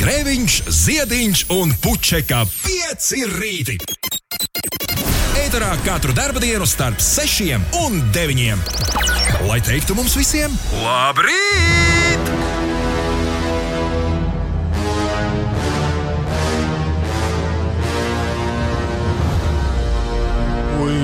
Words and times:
Grēviņš, 0.00 0.54
Ziediņš 0.72 1.40
un 1.52 1.74
Puķeka 1.84 2.38
5 2.48 3.08
rīti. 3.34 3.74
Eterā 5.36 5.74
katru 5.84 6.14
dienu 6.40 6.64
starp 6.64 7.04
6 7.04 7.52
un 7.82 8.00
9. 8.08 8.56
Lai 9.44 9.60
teiktu 9.60 9.92
mums 9.98 10.16
visiem, 10.16 10.48
labrīt! 10.80 12.32
We 20.80 20.96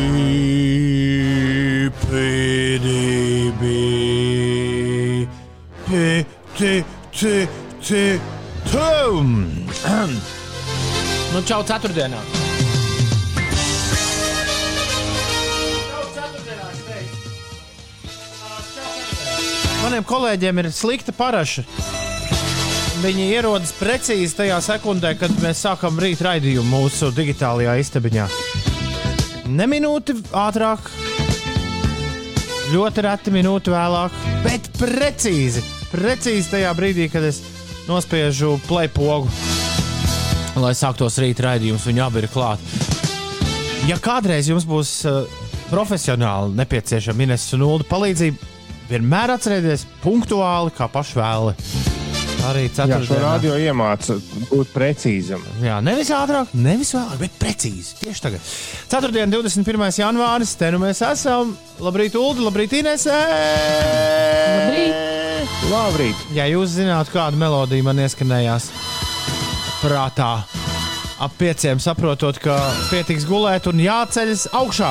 PDB. 2.01 3.61
P 5.85 6.25
T 6.57 6.81
T 7.13 7.45
T 7.85 8.17
Tum. 8.17 8.36
Nu, 10.15 11.43
čau, 11.47 11.63
ceturtdienā. 11.67 12.21
Maniem 19.87 20.07
kolēģiem 20.07 20.63
ir 20.63 20.69
slikta 20.75 21.13
paraša. 21.15 21.63
Viņi 23.05 23.27
ierodas 23.37 23.71
precīzi 23.77 24.35
tajā 24.39 24.57
sekundē, 24.65 25.13
kad 25.21 25.35
mēs 25.43 25.61
sākam 25.63 26.01
rīt 26.03 26.23
raidījumu 26.25 26.67
mūsu 26.73 27.13
digitālajā 27.15 27.77
istabiņā. 27.85 28.25
Ne 29.53 29.69
minūti 29.71 30.17
ātrāk, 30.35 30.89
ļoti 32.73 33.05
reti 33.07 33.35
minūti 33.37 33.71
vēlāk, 33.71 34.17
bet 34.43 34.67
precīzi, 34.81 35.63
precīzi 35.93 36.57
tajā 36.57 36.73
brīdī, 36.75 37.07
kad 37.13 37.29
es 37.29 37.45
nospiežu 37.87 38.57
play 38.67 38.91
pogu, 38.91 39.31
lai 40.61 40.73
sāktos 40.77 41.19
rīta 41.21 41.51
raidījums, 41.51 41.87
viņi 41.89 42.03
abi 42.05 42.23
ir 42.23 42.31
klāt. 42.33 42.63
Ja 43.87 43.99
kādreiz 44.03 44.49
jums 44.51 44.67
būs 44.67 44.93
uh, 45.07 45.25
profesionāli 45.71 46.57
nepieciešama 46.59 47.27
Ines 47.27 47.45
un 47.57 47.67
Ulu 47.67 47.87
palīdzība, 47.87 48.55
vienmēr 48.91 49.37
atcerieties 49.37 49.87
punktuāli, 50.03 50.75
kā 50.77 50.89
paši 50.91 51.21
vēlaties. 51.21 51.77
Arī 52.47 52.69
Jā, 52.71 53.01
šo 53.03 53.17
radio 53.19 53.57
iemāca 53.59 54.15
būt 54.53 54.71
precīzam. 54.71 55.43
Jā, 55.65 55.81
nevis 55.83 56.13
ātrāk, 56.15 56.53
nevis 56.55 56.93
vēlāk, 56.95 57.17
bet 57.25 57.39
precīzi. 57.41 57.97
Tieši 58.05 58.23
tagad. 58.23 58.51
Ceturtdien, 58.93 59.33
21. 59.35 59.89
janvāris, 59.99 60.55
te 60.59 60.71
nu 60.71 60.79
mēs 60.85 61.03
esam. 61.09 61.57
Labrīt, 61.83 62.15
Ulu, 62.15 62.47
labrīt, 62.47 62.77
Inesē! 62.79 63.19
Labrīt! 64.47 65.57
Labrīt! 65.73 66.27
Ja 66.37 66.47
jūs 66.47 66.77
zināt, 66.77 67.11
kāda 67.11 67.41
melodija 67.41 67.89
man 67.89 68.05
ieskanējās 68.07 68.71
prātā, 69.87 70.31
ap 71.23 71.35
pieciem 71.39 71.79
saprotot, 71.83 72.41
ka 72.43 72.57
pietiks 72.91 73.27
gulēt 73.29 73.69
un 73.71 73.79
jāceļas 73.79 74.49
augšā. 74.59 74.91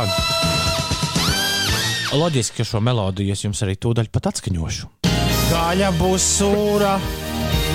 Loģiski, 2.16 2.62
ka 2.62 2.68
šo 2.70 2.80
melodiju 2.86 3.36
es 3.36 3.44
jums 3.44 3.60
arī 3.66 3.76
tūdaļ 3.76 4.08
pat 4.14 4.32
atskaņošu. 4.32 4.88
Gaļa 5.52 5.92
būs 6.00 6.28
sūra, 6.38 6.96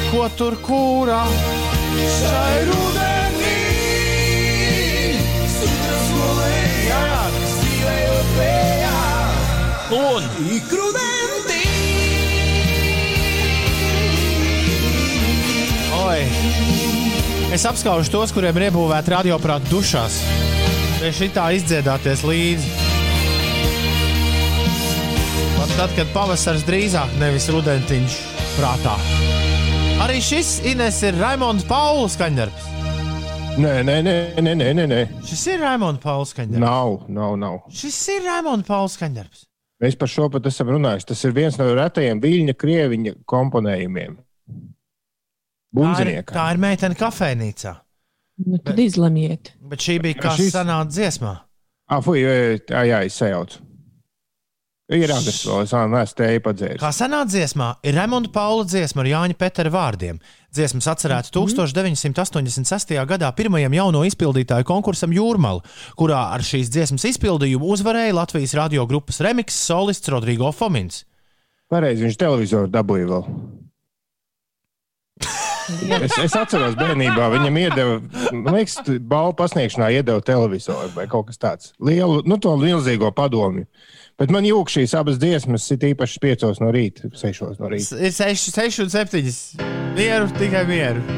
ko 0.08 0.24
tur 0.38 0.56
kūrā. 0.64 1.20
Šai 2.16 2.64
rudenī! 2.70 3.56
Un 9.90 10.24
Oi! 16.00 16.89
Es 17.50 17.64
apskaužu 17.66 18.12
tos, 18.14 18.30
kuriem 18.30 18.54
ir 18.60 18.68
iebūvēta 18.68 19.10
radioaparāta 19.16 19.66
dušās. 19.72 20.20
Vai 21.00 21.08
šitā 21.10 21.48
izdziedāties 21.56 22.22
līdzi? 22.22 22.68
Pat 25.56 25.72
tad, 25.74 25.96
kad 25.96 26.12
pavasaris 26.14 26.62
drīzāk 26.68 27.16
nevis 27.18 27.48
rudentiņš 27.50 28.20
prātā. 28.54 28.94
Arī 30.06 30.22
šis 30.22 30.60
Ines 30.70 31.02
ir 31.02 31.18
Raimons 31.18 31.66
Pauls 31.66 32.14
skaņdarbs. 32.14 32.70
Nē, 33.58 33.74
nē, 33.82 33.98
nē, 34.06 34.16
nē, 34.38 34.54
nē, 34.54 34.70
nē, 34.78 34.86
nē. 34.94 35.02
Šis 35.26 35.44
ir 35.50 35.60
Raimons 35.66 35.98
Pauls 36.06 36.30
skaņdarbs. 36.36 36.62
Nav, 36.62 37.00
nav, 37.10 37.34
nav. 37.34 37.60
Šis 37.74 37.98
ir 38.14 38.30
Raimons 38.30 38.70
Pauls 38.70 38.94
skaņdarbs. 38.94 39.48
Mēs 39.82 39.98
par 39.98 40.12
šo 40.12 40.30
pat 40.30 40.46
esam 40.46 40.70
runājuši. 40.70 41.10
Tas 41.10 41.26
ir 41.26 41.34
viens 41.34 41.58
no 41.58 41.66
retajiem 41.74 42.22
viļņa 42.22 42.60
krieviņa 42.62 43.18
komponējumiem. 43.26 44.20
Tā 45.76 45.94
ir, 46.02 46.12
tā 46.26 46.44
ir 46.54 46.58
meitene 46.58 46.98
kafejnīcā. 46.98 47.76
Nu, 48.46 48.58
tad 48.64 48.78
izlemiet. 48.80 49.52
Bet 49.60 49.82
šī 49.84 49.98
bija 50.02 50.18
kā 50.18 50.36
Šis- 50.38 50.54
senā 50.56 50.80
dziesmā. 50.88 51.34
Ah, 51.90 52.00
fuj, 52.02 52.22
jā, 52.22 52.84
jā, 52.88 53.02
es 53.06 53.18
sajaucu. 53.20 53.60
Ir 54.90 55.06
agresīvs, 55.06 55.44
vēl 55.46 55.60
es 55.62 55.72
neesmu 55.76 56.16
tēju 56.18 56.40
padzēris. 56.42 56.80
Kā 56.82 56.88
senā 56.90 57.20
dziesmā 57.28 57.68
ir 57.86 57.94
Raimonda 57.94 58.32
Paula 58.34 58.64
dziesma 58.66 59.04
ar 59.04 59.06
Jāņa 59.06 59.36
Petera 59.38 59.70
vārdiem. 59.70 60.18
Dziesmas 60.50 60.88
atcerēta 60.90 61.30
1986. 61.30 62.96
gadā 63.06 63.30
pirmajam 63.38 63.76
jauno 63.78 64.02
izpildītāju 64.08 64.66
konkursam 64.66 65.14
Jūrmāla, 65.14 65.62
kurā 65.94 66.24
ar 66.34 66.42
šīs 66.42 66.72
dziesmas 66.74 67.06
izpildījumu 67.12 67.70
uzvarēja 67.76 68.16
Latvijas 68.18 68.56
radio 68.58 68.86
grupas 68.90 69.20
remix 69.22 69.54
solists 69.54 70.10
Rodrigo 70.10 70.50
Fomins. 70.50 71.04
Pareizi, 71.70 72.08
viņš 72.08 72.18
televizoru 72.18 72.66
dabūja 72.74 73.06
vēl. 73.12 73.28
Es, 76.00 76.16
es 76.20 76.34
atceros, 76.36 76.76
bērnībā 76.78 77.30
viņam 77.32 77.56
iedeva, 77.60 77.96
man 78.34 78.58
liekas, 78.58 78.76
balvu 79.10 79.34
pasniegšanā 79.40 79.90
iedeva 79.96 80.20
televizoru 80.24 80.90
vai 80.94 81.06
kaut 81.10 81.30
kas 81.30 81.40
tāds. 81.40 81.72
Lielu, 81.82 82.20
nu, 82.28 82.38
to 82.42 82.52
milzīgo 82.60 83.10
padomu. 83.16 83.66
Bet 84.20 84.32
man 84.34 84.44
jūg 84.44 84.68
šīs 84.68 84.92
abas 84.98 85.16
dziesmas, 85.20 85.64
ir 85.72 85.80
īpaši 85.94 86.20
5 86.22 86.60
no 86.60 86.68
rīta, 86.74 87.08
6 87.16 87.60
no 87.62 87.70
rīta. 87.72 87.96
Ir 87.96 88.12
6, 88.12 88.52
6 88.52 88.84
un 88.84 88.92
7. 88.92 89.32
Mieru, 89.96 90.28
tikai 90.36 90.64
mieru. 90.68 91.00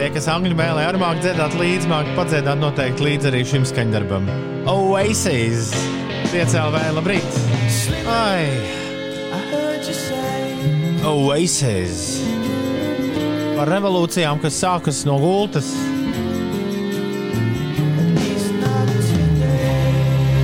Tie, 0.00 0.08
kas 0.14 0.30
angļu 0.32 0.56
mēlē 0.56 0.86
arī 0.88 1.02
māca 1.02 1.20
dziedāt 1.26 1.52
līdzi, 1.60 1.90
māca 1.90 2.16
padziedāt 2.16 2.62
noteikti 2.62 3.04
līdzi 3.04 3.32
arī 3.32 3.44
šim 3.52 3.68
skaņdarbam. 3.68 4.24
Oasis! 4.70 5.74
Piecēlē, 6.32 6.86
labrīt! 6.96 7.40
Ai! 8.08 8.89
Oasis! 11.00 12.20
Par 13.56 13.68
revolūcijām, 13.72 14.36
kas 14.42 14.58
sākas 14.60 14.98
no 15.08 15.14
gultas. 15.20 15.70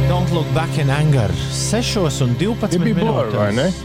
Don't 0.08 0.32
look 0.32 0.48
back 0.56 0.78
in 0.80 0.88
anger. 0.92 1.28
6 1.52 2.22
un 2.24 2.32
12 2.40 2.72
Tie 2.72 2.80
bija 2.80 2.96
Blur, 3.02 3.28
vai 3.36 3.50
ne? 3.52 3.66
minūtes. 3.68 3.82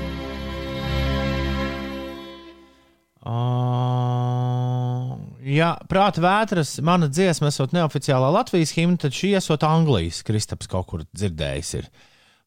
Uh, 3.22 5.12
ja 5.44 5.74
prāta 5.92 6.24
vētras, 6.24 6.78
mana 6.88 7.10
dziesma, 7.12 7.52
esot 7.52 7.76
neoficiālā 7.76 8.32
Latvijas 8.32 8.72
himna, 8.78 8.96
tad 9.04 9.12
šī 9.16 9.34
esot 9.42 9.68
Anglijas. 9.68 10.24
Kristaps 10.24 10.72
kaut 10.72 10.88
kur 10.88 11.04
dzirdējis. 11.12 11.74
Ir. 11.82 11.92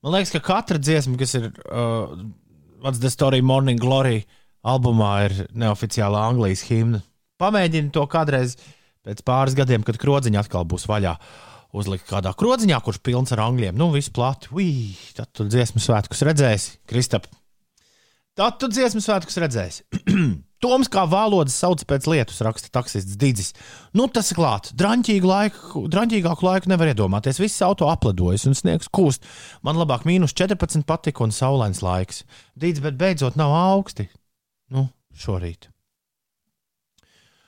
Man 0.01 0.17
liekas, 0.17 0.33
ka 0.33 0.41
katra 0.49 0.81
dziesma, 0.81 1.21
kas 1.21 1.37
ir 1.37 1.53
uh, 1.53 2.17
What's 2.85 2.99
the 3.01 3.09
Story 3.09 3.41
Morning 3.41 3.79
Glory 3.81 4.27
albumā, 4.61 5.13
ir 5.25 5.33
neoficiālā 5.57 6.19
Anglijas 6.29 6.67
himna. 6.69 6.99
Pamēģini 7.41 7.89
to 7.97 8.03
kādreiz 8.13 8.59
pēc 9.01 9.23
pāris 9.25 9.57
gadiem, 9.57 9.81
kad 9.89 9.97
krodziņa 10.03 10.43
atkal 10.43 10.67
būs 10.69 10.85
vaļā. 10.91 11.15
Uzlikt 11.81 12.05
kādā 12.11 12.35
krodziņā, 12.37 12.83
kurš 12.85 12.99
pilns 13.01 13.33
ar 13.33 13.41
angļiem. 13.47 13.73
Nu, 13.81 13.89
viss 13.95 14.13
plati. 14.13 14.53
Ui, 14.53 14.69
tad 15.17 15.33
tu 15.33 15.49
dziesmu 15.49 15.81
svētkus 15.81 16.21
redzēsi, 16.29 16.77
Kristap. 16.85 17.31
Tad 18.35 18.57
tu 18.59 18.67
dziesmu 18.67 18.99
svētkus 18.99 19.39
redzēsi. 19.39 19.85
Toms 20.65 20.89
kā 20.91 21.05
valodas 21.07 21.55
sauc 21.61 21.83
pēc 21.87 22.07
lietus, 22.09 22.41
raksta 22.43 22.71
taksists 22.73 23.19
Digis. 23.21 23.53
Nu, 23.95 24.09
tas 24.11 24.33
ir 24.33 24.39
klāts. 24.39 24.73
Draņķīgu 24.75 25.29
laiku, 25.29 25.83
draņķīgāku 25.93 26.47
laiku 26.47 26.73
nevar 26.73 26.91
iedomāties. 26.91 27.39
Viss 27.43 27.63
auto 27.63 27.91
aplidojas 27.93 28.47
un 28.49 28.57
sniegs 28.59 28.89
kūst. 28.89 29.23
Man 29.67 29.79
labāk 29.79 30.07
mīnus 30.09 30.35
14 30.35 30.83
patika 30.89 31.23
un 31.27 31.35
saulains 31.37 31.83
laiks. 31.85 32.25
Digis, 32.59 32.83
bet 32.83 32.97
beidzot 32.99 33.37
nav 33.39 33.55
augsti. 33.55 34.09
Nu, 34.73 34.89
šorīt. 35.15 35.69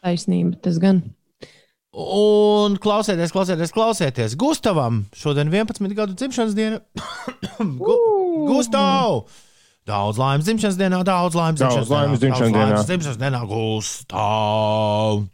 Taisnība, 0.05 0.55
tas 0.62 0.78
gan. 0.78 1.00
Un 1.96 2.76
klausieties, 2.78 3.32
klausieties, 3.32 3.72
klausieties. 3.75 4.37
Gustavam 4.38 5.06
šodien 5.16 5.50
11 5.50 5.96
gadu 5.96 6.14
dzimšanas 6.14 6.55
diena. 6.55 6.84
Gu 7.88 7.99
Gustav! 8.52 9.25
Daudz 9.87 10.19
laimes 10.19 10.47
dzimšanas 10.49 10.77
dienā, 10.81 10.99
daudz 11.06 11.37
laimes 11.38 11.61
Daudz 11.62 11.77
dzimšanas 11.87 11.91
laimes 11.94 12.19
dienā. 12.19 12.35
dzimšanas 12.35 12.50
daudz 12.50 12.59
laimes 12.59 12.75
dienā. 12.75 12.87
dzimšanas 12.91 13.19
dienā, 13.23 13.41
Gustav! 13.50 15.25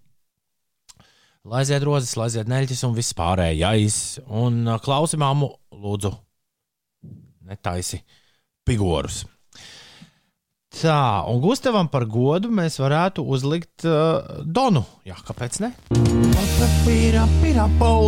Lai 1.42 1.62
aiziet 1.64 1.82
rozes, 1.88 2.12
lai 2.20 2.28
aiziet 2.28 2.50
neļķis 2.52 2.84
un 2.86 2.92
viss 2.94 3.16
pārējais. 3.18 3.96
Un 4.28 4.60
uh, 4.68 4.76
klausi 4.84 5.18
māmu, 5.18 5.48
lūdzu, 5.74 6.12
netaisi 7.48 8.02
figūrus. 8.68 9.24
Tā, 10.72 11.00
un 11.28 11.40
Gustavam 11.42 11.88
par 11.92 12.06
godu 12.08 12.48
mēs 12.52 12.78
varētu 12.80 13.24
uzlikt 13.28 13.84
uh, 13.88 14.38
Donu. 14.44 14.84
Jā, 15.08 15.16
kāpēc 15.26 15.58
ne? 15.64 15.72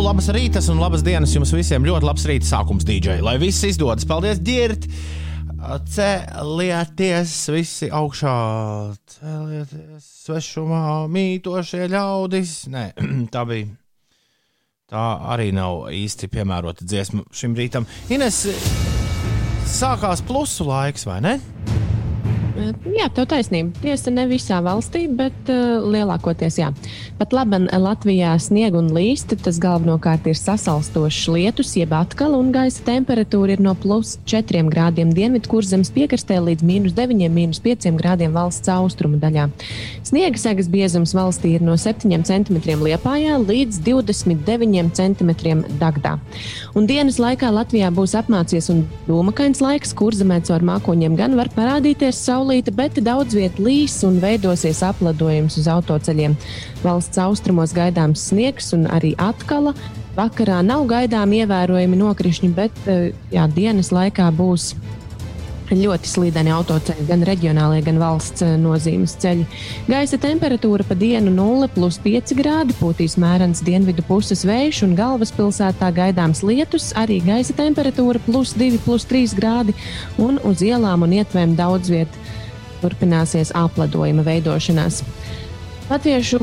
Labas 0.05 0.29
rītas 0.33 0.69
un 0.73 0.79
labas 0.81 1.03
dienas 1.05 1.33
jums 1.35 1.51
visiem. 1.53 1.85
Ļoti 1.85 2.07
labs 2.07 2.25
rīta 2.29 2.47
sākums, 2.53 2.85
DJ. 2.87 3.19
Lai 3.25 3.35
viss 3.41 3.65
izdodas. 3.67 4.05
Paldies, 4.09 4.39
Dirt! 4.41 4.87
Celieties 5.89 7.33
visi 7.53 7.89
augšā, 7.93 8.35
celieties 9.15 10.09
svešumā, 10.25 10.83
mītošie 11.11 11.87
ļaudis. 11.91 12.53
Nē, 12.73 12.85
tā 13.33 13.45
bija. 13.49 13.71
Tā 14.85 15.05
arī 15.33 15.49
nav 15.55 15.87
īsti 15.89 16.29
piemērota 16.29 16.85
dziesma 16.85 17.25
šim 17.33 17.55
rītam. 17.57 17.87
Ines, 18.13 18.43
sākās 19.65 20.21
plusu 20.25 20.69
laiks, 20.69 21.07
vai 21.09 21.17
ne? 21.25 21.39
Jā, 22.55 23.09
tev 23.11 23.25
taisnība. 23.27 23.73
Tiesa 23.83 24.11
ne 24.13 24.23
visā 24.29 24.61
valstī, 24.63 25.05
bet 25.11 25.49
uh, 25.51 25.83
lielākoties 25.83 26.55
jā. 26.61 26.69
Pat 27.19 27.33
labi, 27.35 27.57
Latvijā 27.67 28.31
snieg 28.39 28.77
un 28.79 28.87
līst, 28.95 29.33
tas 29.43 29.57
galvenokārt 29.59 30.29
ir 30.31 30.37
sasalstošs 30.39 31.25
lietus, 31.33 31.73
jeb 31.75 31.91
atkal, 31.95 32.37
un 32.37 32.53
gaisa 32.55 32.83
temperatūra 32.87 33.57
ir 33.57 33.63
no 33.63 33.73
plus 33.75 34.15
4 34.31 34.63
grādiem 34.71 35.11
dienvidu 35.15 35.51
kurzemes 35.51 35.91
piekrastē 35.95 36.37
līdz 36.45 36.63
mīnus 36.63 36.95
9, 36.95 37.27
mīnus 37.35 37.59
5 37.63 37.89
grādiem 37.99 38.31
valsts 38.35 38.71
austrumu 38.71 39.19
daļā. 39.19 39.49
Sniega 40.07 40.39
segas 40.39 40.71
biezums 40.71 41.15
valstī 41.17 41.57
ir 41.57 41.65
no 41.65 41.75
7 41.75 42.23
cm 42.23 42.61
liepājā 42.85 43.35
līdz 43.43 43.81
29 43.83 44.95
cm 44.95 45.35
dagdā. 45.81 46.15
Un 46.75 46.87
dienas 46.87 47.19
laikā 47.19 47.51
Latvijā 47.51 47.91
būs 47.91 48.15
apmācies 48.15 48.71
un 48.71 48.85
dūmakains 49.09 49.59
laiks, 49.63 49.95
kurzemē 49.97 50.39
caur 50.47 50.63
mākoņiem 50.63 51.19
gan 51.19 51.35
var 51.35 51.51
parādīties 51.55 52.23
saule 52.23 52.44
saulīta, 52.45 52.71
bet 52.71 52.99
daudz 53.01 53.33
vietā 53.33 53.63
līs 53.63 54.03
un 54.05 54.19
veidosies 54.21 54.83
apledojums 54.85 55.57
uz 55.57 55.67
autoceļiem. 55.67 56.35
Valsts 56.83 57.17
austrumos 57.17 57.73
gaidāms 57.73 58.29
sniegs 58.29 58.73
un 58.73 58.85
arī 58.85 59.15
atkala. 59.17 59.73
Vakarā 60.15 60.61
nav 60.63 60.85
gaidām 60.87 61.33
ievērojami 61.33 61.97
nokrišņi, 61.97 62.51
bet 62.55 62.71
eh, 62.87 63.13
jā, 63.33 63.47
dienas 63.49 63.91
laikā 63.91 64.29
būs 64.31 64.75
ļoti 65.73 66.07
slīdeni 66.07 66.53
autoceļi, 66.53 67.07
gan 67.09 67.25
reģionālie, 67.25 67.81
gan 67.83 67.97
valsts 67.99 68.45
eh, 68.45 68.53
nozīmes 68.61 69.17
ceļi. 69.19 69.47
Gaisa 69.89 70.19
temperatūra 70.21 70.85
pa 70.85 70.95
dienu 70.95 71.33
0,5 71.33 72.37
grādi, 72.37 72.77
pūtīs 72.77 73.17
mērens 73.19 73.63
dienvidu 73.65 74.05
puses 74.05 74.45
vējš 74.45 74.83
un 74.85 74.93
galvaspilsētā 74.99 75.89
gaidāms 75.97 76.45
lietus, 76.45 76.93
arī 76.95 77.19
gaisa 77.25 77.57
temperatūra 77.57 78.21
plus 78.29 78.53
2,3 78.55 79.35
grādi 79.35 79.75
un 80.21 80.37
uz 80.45 80.61
ielām 80.63 81.09
un 81.09 81.17
ietvēm 81.17 81.57
daudz 81.57 81.91
vietā 81.91 82.24
turpināsies 82.85 83.51
apledojuma 83.57 84.23
veidošanās. 84.29 85.01
Latviešu 85.85 86.39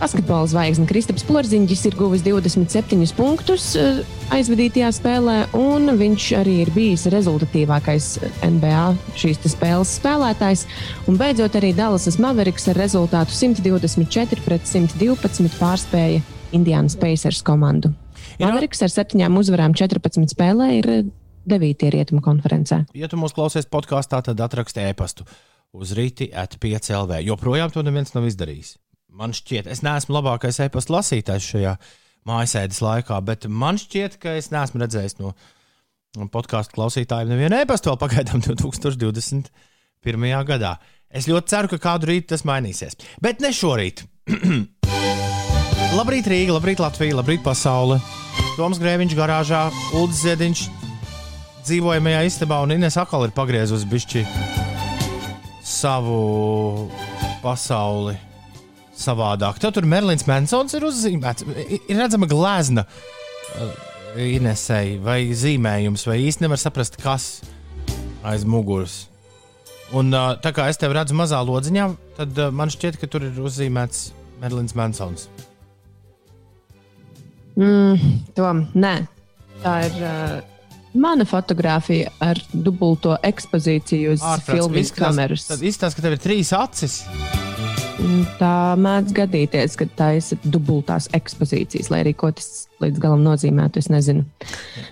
basketbola 0.00 0.46
zvaigzne 0.48 0.86
Kristaps 0.88 1.26
Porziņģis 1.28 1.82
ir 1.90 1.96
guvis 1.98 2.22
27 2.24 3.12
punktus 3.12 3.74
eh, 3.76 3.98
aizvadītajā 4.32 4.88
spēlē, 4.96 5.34
un 5.58 5.92
viņš 6.00 6.28
arī 6.38 6.54
ir 6.62 6.70
bijis 6.72 7.04
rezultatīvākais 7.12 8.08
NBA 8.46 8.84
šīs 9.20 9.42
spēles 9.52 9.92
spēlētājs. 10.00 10.64
Un 11.12 11.20
beidzot, 11.20 11.58
arī 11.60 11.74
Dallasas 11.76 12.16
Mavericks 12.22 12.70
ar 12.72 12.80
rezultātu 12.80 13.36
124 13.36 14.46
pret 14.46 14.64
112 14.64 15.60
pārspēja 15.60 16.24
Indiānas 16.56 16.96
Pacers 16.96 17.44
komandu. 17.44 17.92
Mavericks 18.40 18.80
ar 18.80 18.96
septiņām 18.96 19.36
uzvarām 19.42 19.76
14 19.76 20.32
spēlē 20.32 20.72
ir 20.78 20.90
9. 21.50 21.86
rietumu 21.92 22.24
konferencē. 22.24 22.86
Ja 22.96 23.12
tu 23.12 23.20
mūs 23.20 23.36
klausies 23.36 23.68
podkāstā, 23.68 24.24
tad 24.24 24.40
atraksti 24.40 24.88
e-pastu 24.88 25.28
uz 25.76 25.94
rīti 25.96 26.30
atpiecēlv. 26.34 27.18
Joprojām 27.26 27.72
to 27.74 27.84
neviens 27.86 28.14
nav 28.16 28.26
izdarījis. 28.28 28.76
Man 29.10 29.34
šķiet, 29.34 29.66
es 29.70 29.82
neesmu 29.82 30.14
labākais 30.16 30.60
e-pasta 30.62 30.94
lasītājs 30.94 31.48
šajā 31.54 31.74
mājasēdes 32.28 32.78
laikā, 32.84 33.18
bet 33.26 33.48
man 33.48 33.80
šķiet, 33.80 34.20
ka 34.22 34.36
es 34.38 34.52
neesmu 34.54 34.82
redzējis 34.82 35.18
no 35.22 35.34
podkāstu 36.30 36.76
klausītājiem 36.76 37.32
nevienu 37.32 37.60
e-pastu 37.62 37.90
vēl 37.90 37.98
pagaidām 38.00 38.42
2021. 38.46 40.30
gadā. 40.46 40.76
Es 41.10 41.26
ļoti 41.30 41.50
ceru, 41.50 41.72
ka 41.72 41.80
kādu 41.82 42.10
rītu 42.12 42.30
tas 42.34 42.46
mainīsies. 42.46 42.98
Bet 43.22 43.42
ne 43.42 43.50
šorīt. 43.54 44.04
labrīt, 45.98 46.30
Rīga, 46.30 46.54
labrīt, 46.54 46.82
Latvija, 46.82 47.18
labrīt, 47.18 47.42
pasaule. 47.46 47.98
Toms 48.54 48.78
Grēviņš 48.82 49.16
garāžā, 49.18 49.66
Ulrichs 49.98 50.22
Ziediņš 50.22 50.64
dzīvojamajā 51.66 52.24
istabā 52.30 52.62
un 52.64 52.78
Ines 52.78 52.98
atkal 53.00 53.26
ir 53.26 53.36
pagriezusi 53.36 53.88
bišķi 53.90 54.59
savu 55.80 56.88
pasauli 57.40 58.16
savādāk. 59.00 59.60
Tev 59.60 59.72
tur 59.76 59.86
Merlins 59.88 60.26
Mansons 60.28 60.74
ir 60.76 60.84
uzzīmēts. 60.84 61.46
Ir 61.88 61.96
redzama 61.96 62.28
glezna 62.30 62.84
uh, 62.84 63.70
Inesei 64.20 64.98
vai 65.02 65.22
zīmējums, 65.36 66.04
vai 66.08 66.18
īsti 66.26 66.44
nevar 66.44 66.60
saprast, 66.60 66.98
kas 67.00 67.30
aiz 68.26 68.44
muguras. 68.44 69.06
Un 69.96 70.12
uh, 70.14 70.34
tā 70.42 70.52
kā 70.54 70.68
es 70.70 70.78
tevi 70.78 70.94
redzu 70.98 71.16
mazā 71.18 71.40
lodziņā, 71.46 71.86
tad 72.18 72.36
uh, 72.38 72.50
man 72.54 72.70
šķiet, 72.70 73.00
ka 73.00 73.08
tur 73.10 73.24
ir 73.26 73.40
uzzīmēts 73.40 74.10
Merlins 74.42 74.76
Mansons. 74.78 75.28
Mm, 77.58 77.96
tom, 78.36 78.66
nē, 78.78 78.94
tā 79.64 79.74
ir 79.88 79.96
uh, 80.04 80.59
Mana 80.94 81.24
fotografija 81.24 82.10
ar 82.18 82.40
dubulto 82.52 83.14
ekspozīciju 83.22 84.16
uz 84.16 84.24
filmu 84.46 84.82
kameras. 84.96 85.46
Tad 85.46 85.62
izstāsta, 85.62 86.00
ka 86.00 86.08
tev 86.08 86.16
ir 86.16 86.22
trīs 86.24 86.50
acis. 86.56 87.04
Tā 88.40 88.74
mēdz 88.80 89.12
gadīties, 89.14 89.76
ka 89.78 89.86
tā 89.94 90.08
ir 90.18 90.40
dubultās 90.50 91.06
ekspozīcijas, 91.14 91.92
lai 91.92 92.00
arī 92.02 92.14
ko 92.18 92.32
tas 92.34 92.66
līdz 92.82 93.02
galam 93.02 93.22
nozīmētu. 93.22 93.82
Es 93.82 93.90
nezinu. 93.92 94.24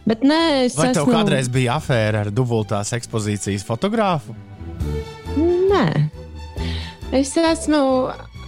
Bet 0.06 0.22
nē, 0.22 0.40
es 0.68 0.76
Vai 0.78 0.92
esmu... 0.92 1.00
tev 1.00 1.10
kādreiz 1.16 1.50
bija 1.50 1.78
afēra 1.80 2.26
ar 2.26 2.32
dubultās 2.34 2.92
ekspozīcijas 2.94 3.66
fotogrāfu? 3.66 4.36
Nē, 5.38 5.86
es 7.16 7.34
esmu 7.40 7.82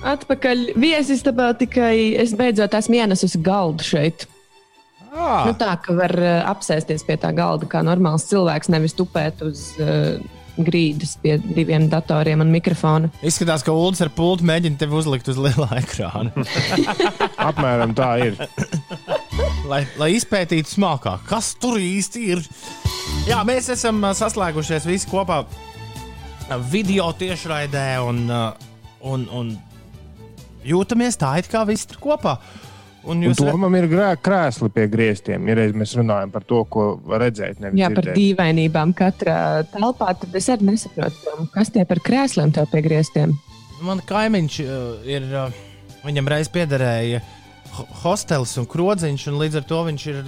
atpakaļ 0.07 0.71
viesistabā 0.81 1.51
tikai 1.61 2.13
es 2.21 2.37
beidzot 2.37 2.77
esmu 2.79 3.01
ienesusi 3.01 3.41
galdu 3.43 3.87
šeit. 3.87 4.29
Ah. 5.11 5.47
Nu, 5.49 5.55
tā 5.59 5.73
ka 5.83 5.95
var 5.97 6.13
uh, 6.15 6.43
apsēsties 6.51 7.03
pie 7.07 7.17
tā 7.21 7.33
galda 7.35 7.67
kā 7.71 7.83
normāls 7.87 8.29
cilvēks, 8.31 8.71
nevis 8.71 8.95
tupēt 8.99 9.43
uz 9.43 9.73
uh, 9.83 10.21
grīdas 10.61 11.17
pie 11.23 11.37
diviem 11.43 11.89
datoriem 11.91 12.45
un 12.45 12.53
mikrofona. 12.53 13.11
Izskatās, 13.27 13.65
ka 13.67 13.75
Ulas 13.75 14.03
ar 14.05 14.13
pultu 14.15 14.47
mēģina 14.47 14.79
tevi 14.79 14.99
uzlikt 15.01 15.31
uz 15.33 15.41
lielā 15.41 15.71
ekrāna. 15.83 16.31
Apmēram 17.43 17.97
tā 17.99 18.13
ir. 18.29 18.39
lai, 19.71 19.83
lai 19.99 20.13
izpētītu 20.19 20.77
smalkāk, 20.77 21.27
kas 21.31 21.55
tur 21.59 21.81
īsti 21.81 22.25
ir. 22.37 22.45
Jā, 23.27 23.43
mēs 23.49 23.73
esam 23.75 24.03
uh, 24.05 24.15
saslēgušies 24.17 24.87
visi 24.87 25.11
kopā 25.11 25.43
video 26.71 27.13
tiešraidē 27.15 28.01
un, 28.03 28.25
un, 29.07 29.27
un 29.31 29.53
jūtamies 30.67 31.19
tā, 31.21 31.37
it 31.39 31.51
kā 31.51 31.63
visi 31.69 31.87
tur 31.91 32.01
kopā. 32.03 32.41
Un 33.09 33.23
un 33.25 33.35
Tomam 33.37 33.75
ir 33.79 33.87
grē, 33.89 34.11
krēsli 34.21 34.69
pie 34.75 34.85
griestiem. 34.93 35.47
Ja 35.49 35.57
mēs 35.77 35.95
runājam 35.97 36.33
par 36.35 36.45
to, 36.49 36.61
ko 36.69 36.85
var 37.09 37.25
redzēt. 37.25 37.61
Jā, 37.63 37.89
dzirdēt. 37.89 37.97
par 37.97 38.09
dīvainībām 38.19 38.93
katrā 38.97 39.39
telpā, 39.73 40.13
tad 40.21 40.37
es 40.37 40.49
arī 40.53 40.69
nesaprotu, 40.73 41.49
kas 41.55 41.73
tie 41.73 41.87
par 41.89 42.03
krēsliem 42.05 42.53
tev 42.57 42.69
pie 42.73 42.83
griestiem. 42.85 43.33
Man 43.87 44.03
kaimiņš 44.05 44.59
uh, 44.67 44.75
ir, 45.09 45.25
uh, 45.33 45.57
viņam 46.05 46.29
reiz 46.29 46.51
piederēja 46.53 47.23
hostels 48.03 48.53
un 48.61 48.69
krodziņš, 48.69 49.27
un 49.31 49.41
līdz 49.41 49.63
ar 49.63 49.69
to 49.71 49.81
viņš 49.89 50.07
ir. 50.13 50.23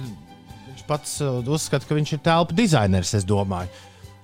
Viņš 0.71 0.85
pats 0.89 1.19
uh, 1.21 1.43
uzskata, 1.45 1.85
ka 1.85 1.99
viņš 1.99 2.15
ir 2.15 2.23
telpu 2.25 2.57
dizainers, 2.57 3.13
es 3.19 3.27
domāju. 3.29 3.69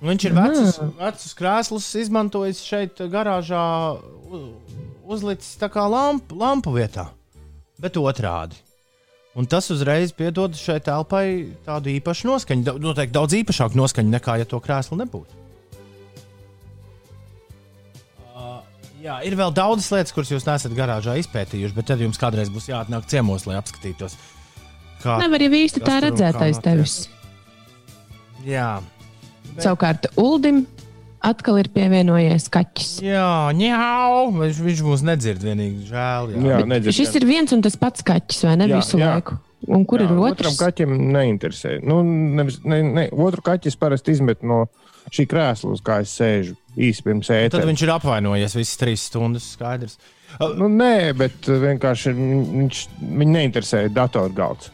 Viņš 0.00 0.26
ir 0.26 0.34
vecus, 0.34 0.80
mm. 0.80 0.92
vecus 0.98 1.36
krēslus 1.36 1.86
izmantojis 2.02 2.64
šeit, 2.64 2.98
garāžā, 3.12 3.62
uzlicis 5.04 5.60
tā 5.60 5.68
kā 5.70 5.84
lampu, 5.92 6.38
lampu 6.40 6.72
vietā 6.74 7.10
bet 7.80 7.98
otrādi. 8.00 8.58
Un 9.38 9.46
tas 9.46 9.68
uzreiz 9.70 10.10
piedod 10.16 10.56
šai 10.58 10.80
telpai 10.82 11.24
tādu 11.66 11.92
īpašu 11.92 12.26
noskaņu, 12.26 12.74
noteikti 12.82 13.14
daudz 13.14 13.36
īpašāku 13.38 13.78
noskaņu 13.78 14.10
nekā, 14.10 14.40
ja 14.40 14.48
to 14.48 14.58
krēslu 14.62 14.98
nebūtu. 14.98 15.38
Uh, 18.34 18.58
jā, 19.04 19.20
ir 19.28 19.38
vēl 19.38 19.54
daudzas 19.54 19.92
lietas, 19.94 20.14
kuras 20.16 20.34
jūs 20.34 20.48
nesat 20.48 20.74
garāžā 20.74 21.14
izpētījuši, 21.22 21.76
bet 21.76 21.88
tad 21.92 22.02
jums 22.02 22.18
kādreiz 22.18 22.50
būs 22.50 22.66
jāatnāk 22.72 23.06
ciemos, 23.12 23.46
lai 23.46 23.60
apskatītos. 23.60 24.18
Kā, 25.00 25.20
Nevar 25.22 25.46
jau 25.46 25.54
īsti 25.62 25.84
tā 25.86 26.00
redzēt 26.04 26.42
aiz 26.42 26.58
tevis. 26.60 26.96
Jā. 28.44 28.80
Bet... 29.54 29.62
Savukārt, 29.62 30.10
Uldim 30.20 30.64
atkal 31.24 31.60
ir 31.60 31.68
pievienojies 31.74 32.48
kaķis. 32.52 32.90
Jā, 33.04 33.52
ņau, 33.56 34.30
viņš, 34.38 34.60
viņš 34.66 34.82
mūs 34.86 35.04
nedzird 35.06 35.44
vienīgi 35.44 35.90
žēl. 35.90 36.34
Jā, 36.34 36.42
jā 36.54 36.60
nedzird. 36.68 36.96
Šis 36.96 37.16
ir 37.20 37.26
viens 37.28 37.52
un 37.56 37.64
tas 37.64 37.76
pats 37.80 38.04
kaķis, 38.06 38.44
vai 38.48 38.56
ne 38.60 38.70
jā, 38.70 38.80
visu 38.80 39.00
jā. 39.00 39.14
laiku? 39.16 39.36
Un 39.68 39.84
kur 39.88 40.00
jā, 40.00 40.08
ir 40.08 40.16
otrs? 40.16 40.38
Otram 40.38 40.56
kaķim 40.56 40.94
neinteresē. 41.12 41.76
Nu, 41.84 42.00
nevis, 42.06 42.62
ne, 42.64 42.80
ne, 42.86 43.06
otru 43.12 43.44
kaķis 43.44 43.76
parasti 43.80 44.16
izmet 44.16 44.40
no 44.46 44.64
šī 45.12 45.26
krēsla, 45.28 45.74
uz 45.76 45.84
kā 45.84 46.00
es 46.04 46.14
sēžu 46.16 46.56
īsi 46.80 47.04
pirms 47.04 47.28
Tad 47.28 47.50
ēteras. 47.50 47.68
viņš 47.68 47.84
ir 47.84 47.92
apvainojies 47.92 48.56
visas 48.56 48.80
trīs 48.80 49.04
stundas. 49.10 49.52
Skaidrs. 49.58 49.98
Nu, 50.56 50.70
nē, 50.70 51.10
bet 51.18 51.48
vienkārši 51.50 52.14
viņš 52.16 52.84
viņu 53.02 53.32
neinteresēja 53.34 53.92
datorgalds. 53.92 54.70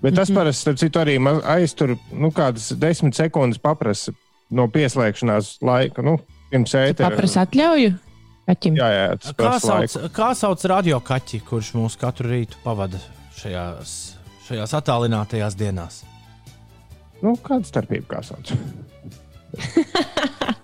Bet 0.00 0.14
tas 0.14 0.30
parasti, 0.30 0.62
starp 0.62 0.78
citu, 0.78 1.00
arī 1.00 1.16
aiztur 1.56 1.96
nu, 2.14 2.30
kādas 2.34 2.68
desmit 2.78 3.16
sekundes 3.18 3.58
paprasa 3.60 4.14
no 4.54 4.66
pieslēgšanās 4.72 5.56
laika. 5.66 6.04
Nu, 6.06 6.18
pirms 6.52 6.74
ēteras. 6.78 7.00
Paprasa 7.10 7.44
atļauju 7.46 7.94
kaķim. 8.46 8.76
Jā, 8.78 8.88
jā, 8.94 9.06
tas 9.22 9.34
Kā 9.38 9.54
sauc, 9.62 9.96
laiku. 9.96 10.12
kā 10.14 10.28
sauc 10.38 10.66
radio 10.70 11.00
kaķi, 11.02 11.40
kurš 11.48 11.72
mūs 11.78 11.98
katru 11.98 12.30
rītu 12.30 12.60
pavada 12.62 13.00
šajās, 13.40 13.96
šajās 14.46 14.76
attālinātajās 14.78 15.58
dienās? 15.58 16.02
Nu, 17.24 17.34
kāda 17.42 17.66
starpība, 17.66 18.16
kā 18.16 18.22
sauc? 18.26 18.52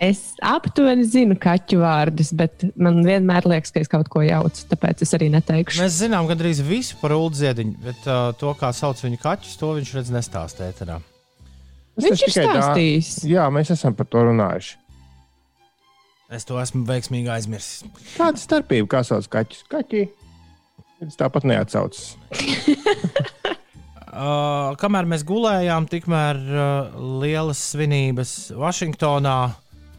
Es 0.00 0.20
aptuveni 0.40 1.04
zinu 1.04 1.34
kaķu 1.36 1.82
vārdus, 1.82 2.30
bet 2.32 2.62
man 2.80 3.02
vienmēr 3.04 3.44
liekas, 3.52 3.68
ka 3.74 3.82
es 3.84 3.90
kaut 3.92 4.08
ko 4.08 4.22
jaucu. 4.24 4.62
Tāpēc 4.70 5.02
es 5.04 5.12
arī 5.12 5.28
neteikšu. 5.34 5.82
Mēs 5.82 5.98
zinām 6.00 6.24
gandrīz 6.30 6.62
visu 6.64 6.96
par 7.02 7.12
Ulu 7.12 7.36
Ziediņu, 7.36 7.74
bet 7.84 8.08
uh, 8.08 8.30
to, 8.40 8.54
kā 8.56 8.70
sauc 8.72 8.96
viņa 9.04 9.20
kaķus, 9.20 9.58
to 9.60 9.74
viņš 9.76 9.90
redz 9.98 10.12
nestāstē. 10.16 10.70
ēterā. 10.72 10.96
Tas 12.00 12.08
Viņš 12.08 12.22
ir 12.26 12.34
stāstījis. 12.34 13.10
Jā, 13.28 13.44
mēs 13.52 13.72
esam 13.76 13.96
par 13.98 14.08
to 14.08 14.24
runājuši. 14.30 14.78
Es 16.30 16.46
to 16.46 16.56
esmu 16.62 16.84
veiksmīgi 16.86 17.30
aizmirsis. 17.34 17.84
Kāda 18.14 18.38
starpība, 18.38 18.86
kā 18.92 19.04
sauc 19.06 19.26
kaķus? 19.30 19.64
Kaķi. 19.70 20.04
Tas 21.00 21.18
tāpat 21.20 21.48
neatsaucas. 21.50 22.14
Uh, 24.10 24.72
kamēr 24.74 25.06
mēs 25.06 25.22
gulējām, 25.22 25.84
tikmēr 25.86 26.38
uh, 26.50 26.96
lielas 27.22 27.60
svinības 27.70 28.32
Vašingtonā. 28.58 29.36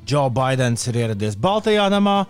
Džo 0.03 0.25
Baidens 0.35 0.83
ir 0.91 0.97
ieradies 0.99 1.37
Baltijā 1.39 1.85
namā. 1.93 2.25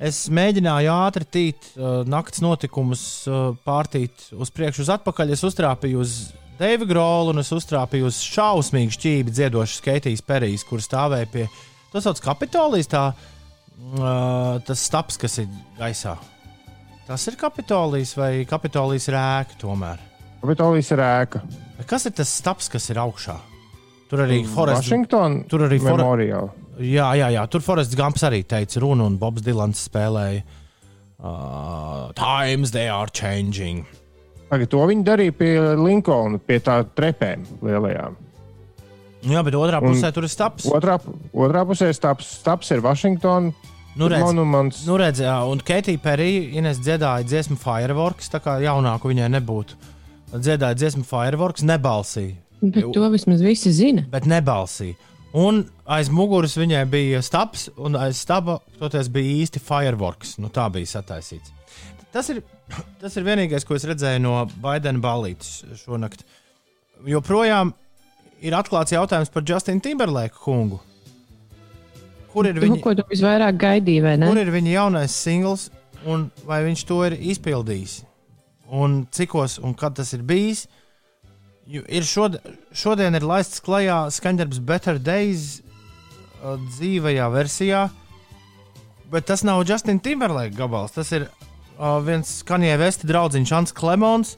Es 0.00 0.22
mēģināju 0.32 0.88
ātri 0.94 1.28
tīt 1.28 1.68
uh, 1.74 2.00
nakts 2.08 2.40
notikumus, 2.40 3.02
uh, 3.28 3.50
pārtīt 3.68 4.30
uz 4.32 4.52
priekšu, 4.54 4.86
uz 4.86 4.94
atpakaļ. 4.96 5.34
Es 5.36 5.44
uztrāpīju 5.44 6.00
uz 6.00 6.16
Deividu 6.56 6.86
Grolu 6.88 7.34
un 7.34 7.42
es 7.42 7.50
uztrāpīju 7.52 8.08
uz 8.08 8.18
šausmīgu 8.24 8.94
šķīvi 8.96 9.32
dziedošu 9.34 9.82
Keitijas 9.84 10.22
Perijas, 10.24 10.64
kur 10.64 10.80
stāvēja 10.80 11.28
pie. 11.32 11.44
Tas 11.92 12.06
sauc 12.06 12.20
Kapitolijas, 12.24 12.88
tā, 12.92 13.02
uh, 13.12 14.56
tas 14.64 14.84
staps, 14.88 15.18
kas 15.20 15.36
ir 15.42 15.50
gaisā. 15.76 16.16
Tas 17.06 17.26
ir 17.28 17.36
Kapitolijas 17.38 18.14
vai 18.18 18.30
Kapitolijas 18.48 19.10
rēka 19.12 19.58
tomēr. 19.60 20.00
Kapitolijas 20.40 20.90
ir 20.96 21.02
ēka. 21.04 21.42
Bet 21.76 21.86
kas 21.90 22.08
ir 22.08 22.16
tas 22.16 22.32
staps, 22.40 22.70
kas 22.72 22.88
ir 22.92 23.02
augšā? 23.04 23.36
Tur 24.08 24.22
arī 24.24 24.40
Forests. 24.46 24.86
Washington. 24.86 25.42
tur 25.50 25.66
arī 25.68 25.80
For- 25.82 25.98
Memorial. 25.98 26.50
Jā, 26.80 27.10
jā, 27.16 27.28
jā, 27.32 27.44
tur 27.50 27.60
Forests 27.64 27.96
Gumps 27.96 28.24
arī 28.26 28.42
teica 28.48 28.80
runu, 28.80 29.06
un 29.08 29.16
Bobs 29.20 29.42
Dilans 29.44 29.88
spēlēja. 29.88 30.42
Uh, 31.18 32.12
times 32.12 32.70
they 32.72 32.88
are 32.88 33.08
changing. 33.08 33.86
Tagad 34.50 34.70
to 34.70 34.78
viņi 34.86 35.02
darīja 35.06 35.34
pie 35.34 35.52
Linkolna, 35.80 36.38
pie 36.38 36.60
tā 36.62 36.78
trepēm 36.96 37.42
lielajām. 37.66 38.14
Jā, 39.26 39.40
bet 39.42 39.56
otrā 39.58 39.80
Un- 39.82 39.88
pusē 39.90 40.12
tur 40.14 40.22
ir 40.22 40.30
staps. 40.30 40.68
Otrā, 40.70 41.00
otrā 41.34 41.64
pusē 41.66 41.88
staps, 41.94 42.28
staps 42.42 42.70
ir 42.70 42.80
Washington. 42.84 43.52
Nu, 43.96 44.10
redz, 44.12 44.20
monuments. 44.22 44.84
nu, 44.86 44.98
redz, 45.00 45.22
jā, 45.24 45.34
un 45.50 45.58
Keitija 45.58 45.98
Perija 45.98 46.58
Ines 46.60 46.78
dziedāja 46.84 47.24
dziesmu 47.24 47.56
Fireworks, 47.56 48.28
tā 48.28 48.42
kā 48.44 48.58
jaunāku 48.60 49.08
viņai 49.08 49.30
nebūtu. 49.40 49.74
Dziedāja 50.36 50.76
dziesmu 50.76 51.02
Fireworks, 51.08 51.64
nebalsīja. 51.64 52.36
Bet 52.60 52.92
to 52.92 53.08
vismaz 53.10 53.40
visi 53.40 53.72
zina. 53.72 54.04
bet 54.10 54.24
nebalsīja. 54.28 54.94
Un 55.36 55.64
aiz 55.86 56.08
muguras 56.08 56.54
viņai 56.56 56.84
bija 56.88 57.22
stabs, 57.24 57.68
un 57.76 57.96
aiz 57.96 58.16
staba 58.20 58.60
toties 58.78 59.08
bija 59.12 59.44
īsti 59.44 59.60
fireworks. 59.60 60.38
Nu, 60.38 60.48
tā 60.48 60.68
bija 60.72 60.86
sataisīts. 60.86 61.52
Tas 62.16 62.30
ir, 62.32 62.38
tas 62.96 63.12
ir 63.20 63.26
vienīgais, 63.26 63.64
ko 63.68 63.76
es 63.76 63.84
redzēju 63.84 64.22
no 64.24 64.36
Baidena 64.64 65.02
balītes 65.04 65.58
šonakt. 65.82 66.22
Joprojām 67.04 67.74
ir 68.40 68.56
atklāts 68.56 68.94
jautājums 68.94 69.28
par 69.34 69.44
Justinu 69.44 69.84
Timberlake 69.84 70.32
kungu. 70.40 70.78
Kur 72.32 72.48
ir, 72.48 72.56
Nu, 72.56 72.64
viņa, 72.64 72.80
ko 72.84 72.94
tu 72.96 73.04
visvairāk 73.10 73.60
gaidīji, 73.60 74.00
vai 74.04 74.14
ne? 74.20 74.30
kur 74.32 74.40
ir 74.40 74.48
viņa 74.52 74.72
jaunais 74.78 75.12
singls, 75.12 75.68
un 76.08 76.30
vai 76.48 76.62
viņš 76.64 76.86
to 76.88 77.02
ir 77.04 77.18
izpildījis? 77.34 77.98
Un 78.72 79.02
cikos 79.12 79.58
un 79.60 79.76
kad 79.78 79.98
tas 80.00 80.16
ir 80.16 80.24
bijis? 80.26 80.64
Ir 81.68 82.04
šod, 82.06 82.40
šodien 82.72 83.16
ir 83.18 83.28
laists 83.28 83.60
klajā 83.60 84.06
skaņdarbs 84.14 84.60
Better 84.64 85.00
Days 85.02 85.58
uh, 85.60 86.56
dzīvajā 86.78 87.28
versijā, 87.34 87.86
bet 89.12 89.28
tas 89.28 89.44
nav 89.44 89.64
Justin 89.68 90.00
Timberlake 90.00 90.56
gabals. 90.56 90.96
Tas 90.96 91.12
ir 91.12 91.28
uh, 91.78 91.98
viens 92.04 92.40
Kanjē 92.46 92.76
Vesti 92.80 93.08
draugs, 93.08 93.36
Ants 93.52 93.74
Klemons, 93.76 94.36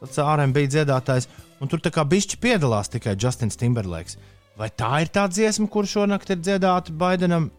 tāds 0.00 0.18
RMB 0.22 0.64
dziedātājs, 0.72 1.28
un 1.60 1.70
tur 1.70 1.82
tā 1.82 1.92
kā 1.94 2.04
bišķi 2.06 2.40
piedalās 2.42 2.90
tikai 2.92 3.16
Justins 3.16 3.58
Timberlakes. 3.58 4.18
Vai 4.58 4.70
tā 4.74 5.04
ir 5.04 5.12
tā 5.14 5.28
dziesma, 5.30 5.68
kur 5.70 5.86
šonakt 5.86 6.30
ir 6.34 6.40
dziedāta 6.42 6.92
Baidenam? 6.92 7.50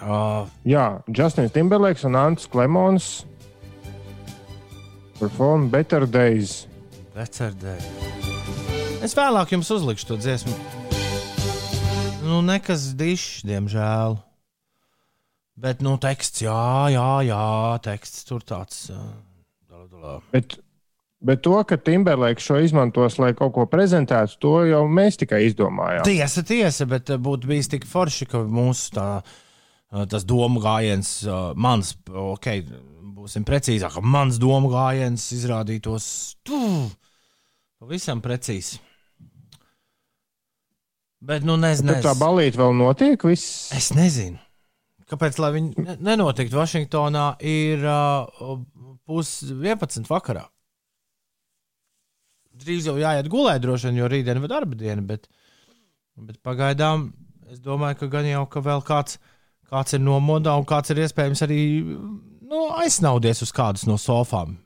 Uh, 0.00 0.48
Jā, 0.64 1.02
Justins 1.12 1.52
Timberlakes 1.52 2.06
un 2.08 2.16
Ants 2.16 2.48
Klemons. 2.48 3.26
Perform 5.20 5.68
Better 5.70 6.06
Days. 6.08 6.64
Vecardē. 7.14 7.76
Es 9.04 9.12
vēlāk 9.18 9.52
jums 9.52 9.68
uzlikšu 9.74 10.08
to 10.08 10.16
dziesmu. 10.18 10.54
Nu, 12.22 12.40
nekas 12.46 12.92
dišs, 12.96 13.42
diemžēl. 13.46 14.16
Bet, 15.52 15.82
nu, 15.84 15.98
teksts, 16.00 16.44
jā, 16.46 16.88
jā, 16.94 17.08
jā 17.28 17.46
teksts 17.84 18.24
tur 18.28 18.44
tāds. 18.46 18.86
dalā, 18.88 19.84
dalā. 19.90 20.14
Bet, 20.32 20.56
bet 21.20 21.42
to, 21.44 21.54
ka 21.68 21.76
Timberlakes 21.76 22.46
šo 22.48 22.62
izmantos, 22.64 23.18
lai 23.20 23.34
kaut 23.36 23.52
ko 23.56 23.66
prezentētu, 23.70 24.38
to 24.40 24.54
jau 24.70 24.82
mēs 24.88 25.20
tikai 25.20 25.42
izdomājām. 25.50 26.06
Tiesa, 26.08 26.44
tiesa, 26.48 26.88
bet 26.88 27.12
būtu 27.20 27.50
bijis 27.50 27.68
tik 27.74 27.84
forši, 27.88 28.30
ka 28.32 28.42
mūsu 28.48 28.94
tā, 28.96 29.08
tas 30.08 30.24
domu 30.24 30.62
gājiens, 30.64 31.18
mans, 31.54 31.92
ok, 32.08 32.48
būsim 33.20 33.44
precīzāk, 33.46 34.00
mans 34.00 34.40
domu 34.42 34.72
gājiens 34.72 35.28
izrādītos 35.36 36.06
tu, 36.48 36.62
pavisam 37.82 38.24
precīzi. 38.24 38.80
Bet, 41.22 41.44
nu, 41.46 41.54
nezinu. 41.60 41.92
Tad 41.92 42.02
tā 42.08 42.16
balīte 42.18 42.58
vēl 42.58 42.72
notiek. 42.74 43.28
Viss. 43.28 43.68
Es 43.76 43.92
nezinu. 43.94 44.40
Kāpēc 45.12 45.36
viņi 45.36 45.84
ne- 45.84 45.98
nenotiktu 46.00 46.56
Vašingtonā, 46.56 47.26
ir 47.44 47.84
uh, 47.84 48.56
pus 49.04 49.42
11 49.50 50.08
vakarā. 50.08 50.46
Drīz 52.62 52.88
jau 52.88 52.96
jāiet 53.00 53.28
gulēt, 53.32 53.60
droši 53.64 53.90
vien, 53.90 54.00
jo 54.00 54.08
rītdien 54.08 54.40
ir 54.40 54.48
darba 54.48 54.78
diena, 54.78 55.04
bet, 55.04 55.28
bet 56.16 56.40
pagaidām 56.44 57.10
es 57.52 57.60
domāju, 57.60 57.98
ka 58.00 58.10
gan 58.12 58.28
jau 58.28 58.44
ka 58.48 58.62
vēl 58.64 58.84
kāds, 58.88 59.18
kāds 59.68 59.96
ir 59.96 60.04
nomodā 60.04 60.54
un 60.56 60.64
kāds 60.68 60.92
ir 60.92 61.02
iespējams 61.04 61.44
arī 61.44 61.60
nu, 61.82 62.64
aizsnaudies 62.80 63.44
uz 63.44 63.52
kādas 63.56 63.84
no 63.88 63.98
sofām. 64.00 64.56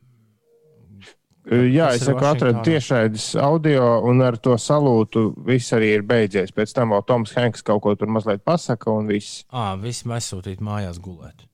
Jā, 1.46 1.92
es 1.94 2.02
saku, 2.02 2.24
atradu 2.26 2.62
tiešraides 2.66 3.26
audio, 3.38 4.00
un 4.08 4.18
ar 4.26 4.34
to 4.42 4.56
salūtu 4.58 5.28
viss 5.46 5.70
arī 5.76 5.92
ir 5.94 6.02
beidzies. 6.02 6.50
Pēc 6.50 6.72
tam 6.74 6.90
vēl 6.90 7.04
Toms 7.06 7.34
Hanks 7.38 7.62
kaut 7.62 7.84
ko 7.84 7.92
tur 7.94 8.10
mazliet 8.10 8.42
pasaka, 8.42 8.90
un 8.90 9.06
viss. 9.06 9.44
Ah, 9.54 9.76
visi 9.78 10.08
mēs 10.10 10.26
sūtīt 10.32 10.58
mājās 10.58 10.98
gulēt. 10.98 11.46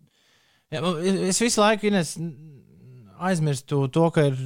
Ja, 0.72 0.80
man- 0.80 0.96
es 1.28 1.38
visu 1.44 1.60
laiku 1.60 1.90
Ines, 1.90 2.14
aizmirstu 3.20 3.84
to, 3.92 4.06
ka 4.14 4.24
ir, 4.30 4.38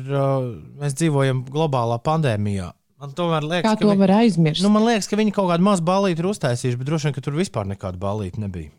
mēs 0.83 0.97
dzīvojam 0.99 1.45
globālā 1.49 2.01
pandēmijā. 2.03 2.73
Man 2.99 3.13
tomēr 3.13 3.45
liekas, 3.45 3.69
Kā 3.69 3.77
ka, 3.77 3.85
to 3.85 3.95
var 4.01 4.09
aizmirst? 4.19 4.63
nu, 4.65 4.71
man 4.73 4.83
liekas, 4.89 5.07
ka 5.07 5.17
viņi 5.21 5.33
kaut 5.37 5.51
kādu 5.53 5.63
mazu 5.63 5.85
balīti 5.85 6.25
ir 6.25 6.31
uztaisījuši, 6.33 6.79
bet 6.81 6.89
droši 6.89 7.05
vien, 7.11 7.15
ka 7.15 7.21
tur 7.21 7.35
vispār 7.37 7.69
nekāda 7.69 8.01
balīta 8.01 8.41
nebija. 8.41 8.71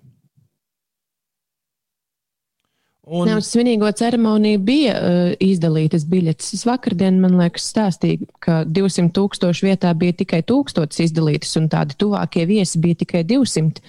Un, 3.08 3.30
Ne, 3.30 3.38
uz 3.40 3.48
svinīgo 3.48 3.88
ceremoniju 3.96 4.60
bija 4.68 4.96
uh, 5.00 5.30
izdalītas 5.40 6.04
biļetes. 6.12 6.50
Es 6.58 6.66
vakardien, 6.68 7.22
man 7.24 7.38
liekas, 7.40 7.70
stāstīju, 7.72 8.28
ka 8.44 8.58
200 8.68 9.14
tūkstošu 9.16 9.64
vietā 9.70 9.94
bija 9.96 10.18
tikai 10.26 10.42
1000 10.44 11.00
izdalītas, 11.06 11.54
un 11.56 11.70
tādi 11.72 11.96
tuvākie 11.96 12.44
viesi 12.50 12.82
bija 12.84 13.00
tikai 13.06 13.22
200. 13.30 13.80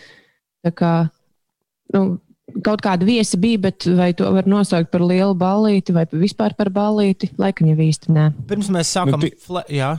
Tā 0.62 0.70
kā, 0.78 0.92
nu, 1.96 2.04
kaut 2.62 2.84
kāda 2.86 3.06
viesi 3.08 3.40
bija, 3.42 3.58
bet 3.66 3.88
vai 3.98 4.12
to 4.14 4.30
var 4.34 4.46
nosaukt 4.46 4.92
par 4.94 5.02
lielu 5.02 5.34
ballīti 5.38 5.96
vai 5.96 6.06
vispār 6.12 6.54
par 6.58 6.70
ballīti? 6.74 7.32
Laikam 7.42 7.72
jau 7.72 7.78
īsti 7.88 8.14
nē. 8.14 8.28
pirms 8.46 8.70
mēs 8.70 8.94
sākam, 8.94 9.18
Nu, 9.18 9.26
ti- 9.26 9.34
fle, 9.42 9.64
jā, 9.72 9.96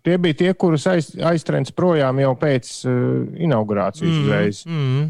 Tie 0.00 0.14
bija 0.16 0.32
tie, 0.32 0.50
kurus 0.56 0.86
aiz, 0.88 1.10
aiztrens 1.28 1.68
projām 1.76 2.16
jau 2.22 2.30
pēc 2.40 2.68
uh, 2.88 2.92
inaugurācijas 3.36 4.08
mm. 4.08 4.20
uzreiz. 4.24 4.60
mm, 4.64 5.02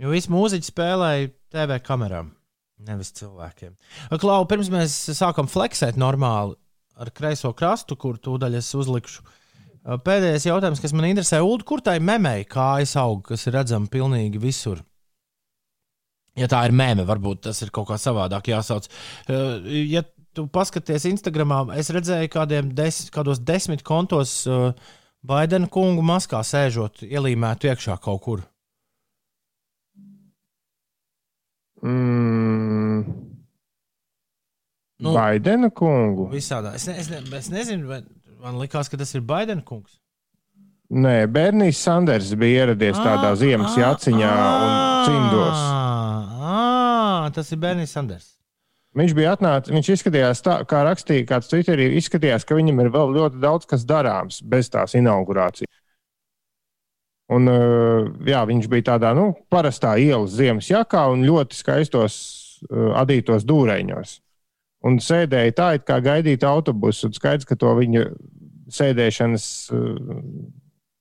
jo 0.00 0.12
visi 0.14 0.30
mūziķi 0.32 0.70
spēlēja 0.70 1.26
TV 1.54 1.78
kamerām, 1.86 2.32
nevis 2.82 3.14
cilvēkiem. 3.14 3.76
Klau, 4.18 4.42
pirms 4.50 4.72
mēs 4.74 4.98
sākam 5.14 5.48
fleksēt 5.50 6.00
normāli 6.00 6.58
ar 6.98 7.10
kreiso 7.14 7.54
krastu, 7.56 7.96
kur 7.98 8.18
tūdaļ 8.22 8.58
es 8.58 8.74
uzlikšu 8.74 9.24
Pēdējais 9.84 10.46
jautājums, 10.48 10.80
kas 10.80 10.94
man 10.96 11.10
interesē, 11.10 11.42
Ulu, 11.44 11.60
kur 11.68 11.82
tai 11.84 11.98
memei 12.00 12.46
kājas 12.48 12.94
aug, 12.96 13.20
kas 13.26 13.42
ir 13.44 13.58
redzama 13.58 13.90
pilnīgi 13.92 14.40
visur? 14.40 14.80
Ja 16.40 16.48
tā 16.50 16.62
ir 16.66 16.72
mēmē, 16.74 17.04
varbūt 17.06 17.42
tas 17.44 17.60
ir 17.62 17.70
kaut 17.74 17.90
kā 17.90 17.98
savādāk 18.00 18.48
jāsauc. 18.48 18.88
Ja 19.28 20.02
tu 20.34 20.46
paskaties 20.50 21.04
Instagramā, 21.12 21.66
es 21.76 21.92
redzēju 21.94 22.32
kādiem 22.32 22.72
des, 22.74 23.04
kādos 23.12 23.44
desmit 23.44 23.84
kontos 23.84 24.40
Baidena 25.24 25.68
kungu 25.72 26.02
maskā 26.04 26.40
sēžot, 26.44 27.04
ielīmētu 27.04 27.68
iekšā 27.68 28.00
kaut 28.02 28.24
kur. 28.24 28.48
Mm. 31.84 33.04
Nu. 35.04 35.12
Baidena 35.12 35.68
kungu. 35.74 36.30
Visādā. 36.32 36.74
Es, 36.78 36.86
ne, 36.88 36.96
es, 37.02 37.10
ne, 37.12 37.20
es 37.36 37.50
nezinu, 37.52 37.90
vai 37.90 38.00
man 38.40 38.56
likās, 38.62 38.88
ka 38.88 38.96
tas 39.00 39.12
ir 39.16 39.24
Baidena 39.26 39.64
kungs. 39.66 39.98
Nē, 40.94 41.24
Bernijs 41.32 41.80
Sanders 41.80 42.30
bija 42.38 42.64
ieradies 42.64 42.98
tādā 43.00 43.32
ziemas 43.40 43.74
jāciņā 43.76 44.32
un 44.66 44.74
cimdos. 45.08 45.62
Ah, 46.44 47.30
tas 47.34 47.50
ir 47.52 47.60
Bernijs 47.60 47.94
Sanders. 47.96 48.30
Viņš 48.94 49.14
bija 49.16 49.32
atnācis, 49.34 49.74
viņš 49.74 49.88
izskatījās 49.96 50.44
tā, 50.44 50.60
kā 50.70 50.84
rakstīja, 50.86 51.26
kāds 51.26 51.48
Twitterī 51.50 51.88
izskatījās, 51.98 52.44
ka 52.46 52.54
viņam 52.54 52.84
ir 52.84 52.92
vēl 52.94 53.16
ļoti 53.16 53.40
daudz 53.42 53.66
kas 53.66 53.82
darāms 53.88 54.38
bez 54.46 54.70
tās 54.70 54.94
inaugurācijas. 54.94 55.72
Un, 57.32 57.48
uh, 57.48 58.10
jā, 58.28 58.42
viņš 58.44 58.68
bija 58.68 58.90
tādā 58.90 59.14
nu, 59.16 59.30
parastā 59.52 59.94
ielas 59.96 60.34
ziemas 60.36 60.68
jakā 60.68 61.06
un 61.12 61.24
ļoti 61.24 61.56
skaistos 61.56 62.16
uh, 62.68 62.92
adītos 63.00 63.46
dūreņos. 63.48 64.18
Un 64.84 64.98
sēdēja 65.00 65.54
tā, 65.56 65.68
it 65.78 65.86
kā 65.88 65.96
gaidītu 66.04 66.44
autobusu. 66.44 67.08
Un 67.08 67.16
skaidrs, 67.16 67.48
ka 67.48 67.56
to 67.56 67.72
viņa 67.78 68.04
sēdēšanas 68.76 69.46
uh, 69.72 70.12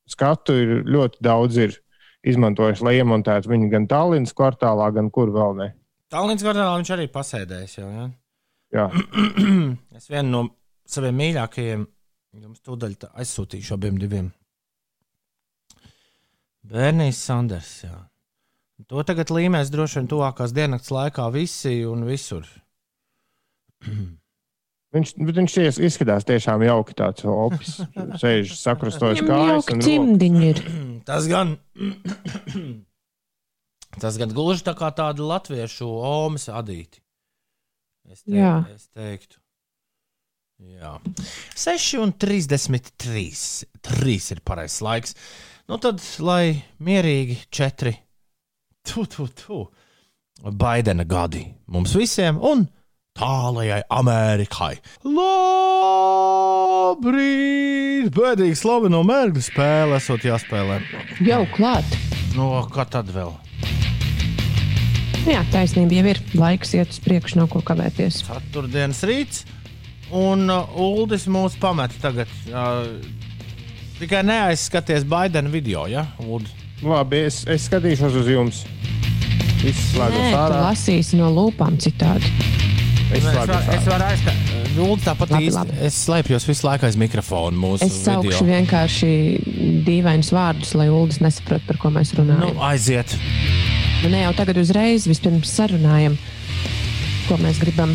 skatu 0.08 0.56
ir 0.56 0.76
ļoti 0.88 1.20
daudz 1.28 1.60
ir 1.60 1.80
izmantojuši, 2.24 2.86
lai 2.88 2.98
iemontētu 3.02 3.52
viņu 3.52 3.68
gan 3.74 3.88
Tallinas 3.92 4.36
kvartālā, 4.38 4.88
gan 4.96 5.10
kur 5.12 5.34
vēl 5.36 5.58
ne. 5.60 5.70
Tallinas 6.14 6.46
kvartālā 6.46 6.78
viņš 6.80 6.94
arī 6.96 7.10
pasēdējis. 7.12 7.80
Jau, 7.82 7.90
ja? 7.92 8.06
Jā. 8.74 8.86
es 9.98 10.08
vienu 10.08 10.30
no 10.32 10.46
saviem 10.88 11.20
mīļākajiem 11.20 11.84
jums 12.44 12.64
tūdaļ 12.66 12.96
aizsūtīšu 13.12 13.76
abiem 13.76 14.00
diviem. 14.02 14.32
Bērnijas 16.64 17.20
Sanders. 17.20 17.72
Jā. 17.84 17.98
To 18.90 19.04
tagad 19.08 19.32
līmēs 19.34 19.72
droši 19.74 20.02
vien 20.02 20.10
tuvākās 20.12 20.54
dienas 20.56 20.90
laikā 20.92 21.28
visi 21.34 21.82
un 21.88 22.06
visur. 22.08 22.48
Viņš, 24.94 25.16
viņš 25.18 25.54
izskatās 25.82 26.22
tiešām 26.30 26.62
jauki 26.68 26.94
tāds 26.94 27.24
opis. 27.26 27.80
Sēž 28.22 28.52
sakrustojis 28.54 29.24
Viņam 29.24 29.64
kājas. 29.66 29.88
Tas 31.08 31.26
gan. 31.26 31.56
Tas 34.04 34.20
gan 34.22 34.30
gluži 34.34 34.62
tā 34.68 34.76
kā 34.78 34.92
tāda 34.94 35.26
latviešu 35.26 35.88
omas 35.90 36.46
adīti. 36.50 37.02
Es, 38.06 38.22
teik, 38.22 38.38
Jā. 38.38 38.54
es 38.70 38.86
teiktu. 38.94 39.42
Jā. 40.78 40.94
6 41.58 41.98
un 42.04 42.14
33. 42.14 43.26
3 43.90 44.30
ir 44.36 44.44
pareizais 44.46 44.78
laiks. 44.86 45.18
Nu 45.64 45.78
tad, 45.80 46.02
lai 46.20 46.60
mierīgi 46.84 47.38
4. 47.56 47.94
Tu, 48.84 49.06
tu, 49.08 49.28
tu. 49.32 49.72
Baidena 50.44 51.06
gadi 51.08 51.46
mums 51.72 51.96
visiem 51.96 52.36
un 52.44 52.68
tālajai 53.16 53.82
Amerikai. 53.96 54.76
Labrīt! 55.08 56.04
Bēdīgi 58.12 58.60
slaveno 58.60 59.04
mērķu 59.08 59.40
spēle 59.48 59.96
esot 60.02 60.28
jāspēlē. 60.28 60.82
Jau 61.24 61.48
klāt. 61.56 61.88
No 62.36 62.68
kā 62.68 62.84
tad 62.84 63.08
vēl? 63.16 63.32
Jā, 65.24 65.48
taisnība 65.54 65.96
jau 66.02 66.08
ir. 66.12 66.20
Laiks 66.36 66.76
iet 66.76 66.92
uz 66.92 67.00
priekšu, 67.08 67.40
nav 67.40 67.48
ko 67.56 67.64
kavēties. 67.64 68.20
Ceturtdienas 68.28 69.00
rīts. 69.08 69.46
Un 70.12 70.44
uh, 70.52 70.68
Uldis 70.76 71.24
mūs 71.32 71.56
pamet 71.62 71.96
tagad. 72.04 72.28
Uh, 72.52 73.00
tikai 74.04 74.24
neaizskaties 74.28 75.06
Baidena 75.10 75.52
video, 75.54 75.86
ja? 75.92 76.06
Uldi? 76.24 76.52
Labi, 76.84 77.24
es, 77.30 77.42
es 77.48 77.70
skatīšos 77.70 78.16
uz 78.20 78.28
jums. 78.32 78.64
Tu 79.64 79.72
ārā. 80.04 80.58
lasīsi 80.68 81.16
no 81.16 81.30
lūpām 81.32 81.78
citādi. 81.80 82.28
Es 83.14 83.24
varu, 83.24 83.56
es 83.72 83.86
varu 83.88 84.08
aizskatīt. 84.10 84.50
Uldi 84.74 85.06
tāpat 85.06 85.30
Labi, 85.36 85.46
īsti. 85.48 85.56
labi. 85.60 85.76
Es 85.86 85.98
slēpjos 86.08 86.48
visu 86.50 86.66
laiku 86.66 86.88
aiz 86.88 86.96
mikrofona 87.00 87.56
mūsu 87.62 87.86
Es 87.86 88.00
saukšu 88.08 88.42
video. 88.42 88.48
vienkārši 88.50 89.12
dīvainus 89.86 90.32
vārdus, 90.34 90.72
lai 90.80 90.88
Ulas 90.90 91.20
nesaprastu, 91.22 91.68
par 91.70 91.78
ko 91.78 91.92
mēs 91.94 92.12
Nu, 92.18 92.24
runājam. 92.24 92.58
aiziet. 92.72 93.14
Nu, 94.04 94.10
ne 94.10 94.24
jau 94.26 94.34
tagad 94.36 94.58
uzreiz, 94.58 95.06
vispirms 95.08 95.54
sarunājam, 95.54 96.18
ko 97.30 97.38
mēs 97.40 97.62
gribam, 97.62 97.94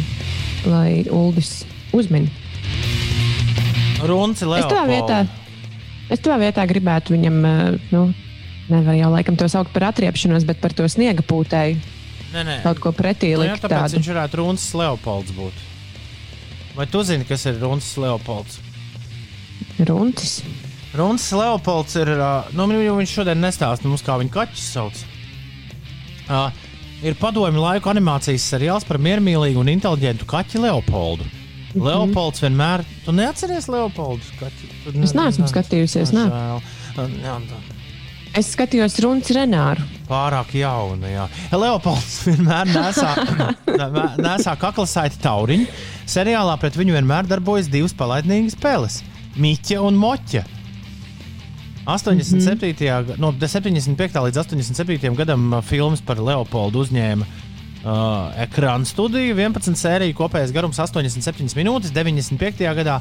lai 0.71 1.03
Ulas 1.11 1.64
uzmin. 1.92 2.31
Runci 4.07 4.47
Es 4.47 4.71
tavā 4.71 4.87
vietā. 4.87 5.27
Es 6.11 6.21
tavā 6.25 6.38
vietā 6.47 6.64
gribētu 6.71 7.14
viņam, 7.16 7.38
eh, 7.44 7.79
nu, 7.92 8.03
nevar 8.68 8.94
jau 8.99 9.11
laikam 9.14 9.37
to 9.40 9.49
saukt 9.49 9.73
par 9.73 9.88
atriepšanos, 9.92 10.44
bet 10.49 10.61
par 10.61 10.73
to 10.77 10.85
sniega 10.85 11.23
pūtēju 11.25 11.79
Nē, 12.35 12.42
nē. 12.44 12.57
kaut 12.62 12.81
ko 12.85 12.92
pretī 12.92 13.33
Nu, 13.37 13.44
jā, 13.44 13.53
likt. 13.55 13.62
tāpēc 13.64 13.87
tādu. 13.88 13.99
viņš 13.99 14.09
varētu 14.12 14.40
Runcis 14.42 14.75
Leopolds 14.75 15.33
būt. 15.33 15.66
Vai 16.77 16.87
tu 16.87 17.03
zini, 17.03 17.25
kas 17.25 17.47
ir 17.47 17.57
Runcis 17.62 17.97
Leopolds? 17.97 18.59
Runcis. 19.79 20.42
Runis 20.94 21.33
Leopolds 21.33 21.94
ir. 22.01 22.09
Nu, 22.57 22.66
viņš 22.68 23.12
šodien 23.21 23.40
nestāsta 23.42 23.85
mums, 23.88 24.03
kā 24.03 24.16
viņa 24.21 24.33
kaķis 24.35 24.68
sauc. 24.75 25.01
Uh, 26.29 26.51
ir 27.03 27.14
padomju 27.14 27.61
laiku 27.62 27.90
animācijas 27.92 28.44
seriāls 28.53 28.85
par 28.88 28.99
miermīlīgu 28.99 29.61
un 29.62 29.71
inteliģentu 29.73 30.27
kaķi 30.29 30.61
Leopoldu. 30.64 31.25
Mhm. 31.74 31.85
Leopolds 31.85 32.40
vienmēr. 32.42 32.85
Tu 33.04 33.12
neatceries 33.12 33.68
Leopoldu? 33.68 34.24
Kaķi? 34.40 34.70
Tu 34.85 35.02
Es 35.04 35.12
neesmu 35.16 35.48
skatījusies, 35.50 36.14
nē. 36.16 36.28
Žēl. 36.33 37.18
Jā, 37.22 37.35
tā. 37.50 37.59
Es 38.38 38.50
skatījos 38.54 38.98
Runcis 39.02 39.37
Renāru. 39.37 39.85
Pārāk 40.09 40.52
jauna. 40.59 41.09
Jā. 41.11 41.28
Leopolds 41.52 42.22
vienmēr 42.28 42.68
nesā, 42.72 43.14
nesā 44.20 44.54
kaklasaiti 44.61 45.20
tauriņu. 45.24 45.66
Seriālā 46.09 46.54
pret 46.61 46.76
viņu 46.78 46.96
vienmēr 46.96 47.28
darbojas 47.28 47.68
divas 47.72 47.96
palaidnīgas 47.96 48.57
spēles- 48.57 49.02
Miķa 49.42 49.83
un 49.85 49.98
Moķa. 50.00 50.44
87. 51.88 52.68
Mm 52.68 52.76
-hmm. 52.76 53.18
no 53.18 53.33
75. 53.33 54.20
līdz 54.20 54.37
87. 54.37 55.14
gadam 55.16 55.62
filmas 55.62 56.00
par 56.00 56.18
Leopoldu 56.20 56.85
uzņēma 56.85 57.24
uh, 57.88 58.29
ekrāna 58.44 58.87
studiju. 58.88 59.35
11 59.38 59.79
sēriju 59.81 60.16
kopējais 60.18 60.53
garums 60.55 60.79
87 60.83 61.57
minūtes. 61.59 61.92
95. 61.96 62.64
gadā 62.79 62.98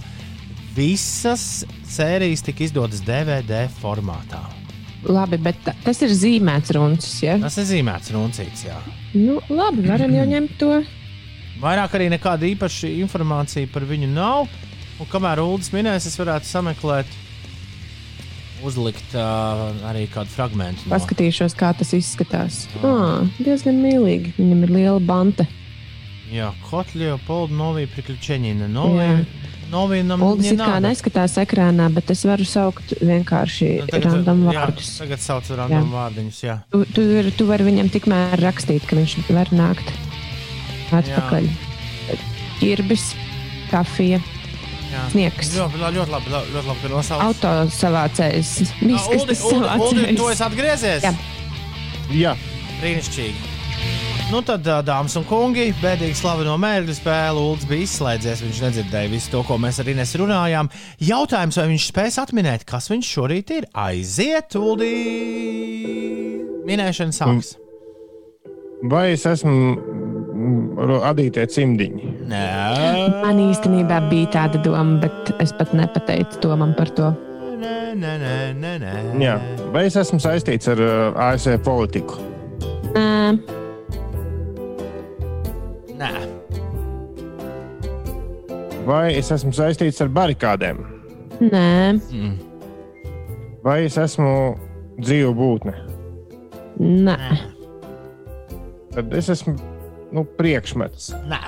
visas 0.78 1.65
sērijas 1.89 2.43
tika 2.45 2.63
izdotas 2.67 3.02
DVD 3.06 3.65
formātā. 3.82 4.43
Labi, 5.08 5.38
bet 5.39 5.60
ta- 5.63 5.76
tas 5.84 6.00
ir 6.04 6.10
zīmēts 6.10 6.73
runcis. 6.76 7.17
Ja? 7.23 7.38
Tas 7.41 7.58
ir 7.62 7.67
zīmēts 7.69 8.12
runcīts. 8.15 8.65
Jā. 8.67 8.78
Nu, 9.13 9.39
labi, 9.50 9.86
varam 9.88 10.13
jau 10.15 10.26
ņemt 10.28 10.58
to. 10.60 10.71
Vairāk 11.62 11.95
arī 11.97 12.10
nekāda 12.13 12.45
īpaša 12.50 12.89
informācija 13.02 13.69
par 13.73 13.86
viņu 13.89 14.10
nav. 14.13 14.50
Un 14.97 15.10
kamēr 15.10 15.41
Ulas 15.41 15.69
minēs, 15.73 16.06
es 16.10 16.17
varētu 16.17 16.50
sameklēt, 16.50 17.10
uzlikt 18.65 19.13
uh, 19.15 19.67
arī 19.89 20.08
kādu 20.10 20.32
fragment. 20.34 20.80
No. 20.86 20.96
Paskatīšos, 20.96 21.54
kā 21.58 21.74
tas 21.78 21.93
izskatās. 21.98 22.63
Ah, 22.82 23.22
diezgan 23.38 23.78
mīlīgi. 23.84 24.34
Viņam 24.39 24.63
ir 24.67 24.74
liela 24.80 25.00
banta. 25.04 25.46
Jā, 26.32 26.50
Kotlija, 26.70 27.17
Polda, 27.28 27.54
Novija, 27.56 27.88
Priekļučeņina. 27.93 28.65
Jā. 28.67 28.74
Novija, 28.74 29.13
Novija 29.72 30.04
nam 30.08 30.22
Uldis 30.24 30.52
it 30.52 30.60
kā 30.60 30.78
neskatās 30.84 31.38
ekrānā, 31.39 31.88
bet 31.93 32.12
es 32.12 32.24
varu 32.28 32.43
saukt 32.48 32.93
vienkārši 33.04 33.70
Nu, 33.82 33.88
tagad- 33.91 34.12
random 34.12 34.43
jā, 34.48 34.58
vārdus. 34.60 34.91
Tagad 35.00 35.20
sauc 35.24 35.50
random 35.60 35.89
vārdiņus, 35.91 36.39
jā. 36.43 36.58
Tu, 36.72 36.84
tu, 36.96 37.02
vari- 37.13 37.32
tu 37.36 37.48
vari 37.48 37.63
viņam 37.67 37.91
tikmēr 37.91 38.39
rakstīt, 38.43 38.88
ka 38.88 38.96
viņš 39.00 39.17
var 39.32 39.52
nākt 39.56 39.91
atpakaļ. 40.91 41.48
Irbis, 42.63 43.12
kafija, 43.72 44.20
jā. 44.20 44.37
Sniegs, 45.12 45.51
Ļoti, 45.57 45.81
ļoti, 45.81 45.97
ļoti 45.99 46.13
labi, 46.15 46.31
ļoti 46.55 46.67
labi, 46.67 46.79
ka 46.83 46.91
nosauc. 46.93 47.21
auto 47.27 47.51
savācējs, 47.77 48.53
Ā, 48.63 48.79
miskas 48.91 49.43
Uldi, 49.47 49.75
Uldi, 49.77 50.15
tu 50.19 50.29
esi 50.33 50.43
atgriezies? 50.47 51.05
Jā. 51.07 51.13
Jā, 52.15 52.33
Brīnišķīgi. 52.81 53.53
Nu 54.27 54.41
tad, 54.43 54.65
dāmas 54.83 55.13
un 55.15 55.23
kungi, 55.23 55.69
bēdīgi 55.79 56.17
slaveno 56.19 56.57
mērķu 56.60 56.97
spēli. 56.97 57.39
Ulds 57.47 57.63
bija 57.69 57.86
izslēdzies, 57.86 58.41
viņš 58.43 58.57
nedzirdēja 58.65 59.07
visu 59.13 59.31
to, 59.31 59.39
ko 59.47 59.55
mēs 59.63 59.79
ar 59.79 59.88
Ines 59.88 60.12
runājām. 60.19 60.67
Jautājums, 60.99 61.55
vai 61.62 61.67
viņš 61.71 61.86
spēs 61.93 62.17
atminēt, 62.19 62.65
kas 62.67 62.89
viņš 62.91 63.07
šorīt 63.15 63.53
ir? 63.55 63.69
Aiziet, 63.71 64.57
Uldi! 64.60 64.91
Minēšana 66.67 67.15
sāks. 67.15 67.53
vai 68.83 69.13
es 69.13 69.23
esmu 69.25 69.77
mm, 70.77 70.99
adītie 71.09 71.45
cimdiņi? 71.51 72.11
Nē, 72.29 72.43
Man 73.23 73.39
īstenībā 73.49 73.99
bija 74.11 74.29
tāda 74.37 74.61
doma, 74.63 74.99
bet 75.03 75.33
es 75.43 75.53
pat 75.57 75.73
nepateicu 75.77 76.39
Tomam 76.43 76.75
par 76.77 76.89
to. 76.97 77.11
nē, 77.57 77.75
nē, 77.97 78.13
nē, 78.21 78.35
nē, 78.61 78.73
nē. 78.83 78.93
Jā. 79.25 79.37
Vai 79.73 79.85
es 79.89 79.95
esmu 79.97 80.19
saistīts 80.21 80.69
ar 80.71 80.79
uh, 80.79 81.21
ASV 81.31 81.57
politiku? 81.65 82.19
Nē, 82.93 83.37
Nē. 85.97 86.11
Vai 88.87 89.17
es 89.17 89.31
esmu 89.33 89.51
saistīts 89.51 89.99
ar 90.05 90.07
barikādēm? 90.13 90.77
nē, 91.41 91.99
Vai 93.65 93.81
es 93.89 93.97
esmu 93.99 94.55
dzīva 95.01 95.33
būtne? 95.35 95.73
nē, 96.79 97.17
Tad 98.93 99.13
es 99.13 99.27
esmu 99.33 99.57
nu, 100.12 100.24
priekšmets. 100.38 101.12
Nē. 101.30 101.41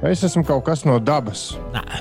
Vai 0.00 0.14
es 0.14 0.22
esmu 0.24 0.44
kaut 0.48 0.64
kas 0.64 0.84
no 0.88 0.98
dabas? 0.98 1.50
Nē. 1.74 2.00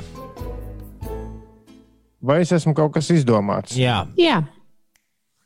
Vai 2.21 2.41
es 2.43 2.51
esmu 2.55 2.73
kaut 2.75 2.93
kas 2.97 3.09
izdomāts? 3.15 3.75
Jā, 3.79 4.05
jā, 4.19 4.41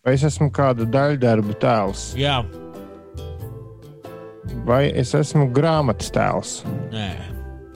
Vai 0.03 0.17
es 0.17 0.23
esmu 0.27 0.49
kāda 0.51 0.83
daļdarbu 0.89 1.53
tēls? 1.61 2.09
jā. 2.19 2.41
Vai 4.67 4.89
es 4.95 5.13
esmu 5.15 5.47
grāmatas 5.55 6.11
tēls? 6.13 6.51
Nē. 6.91 7.09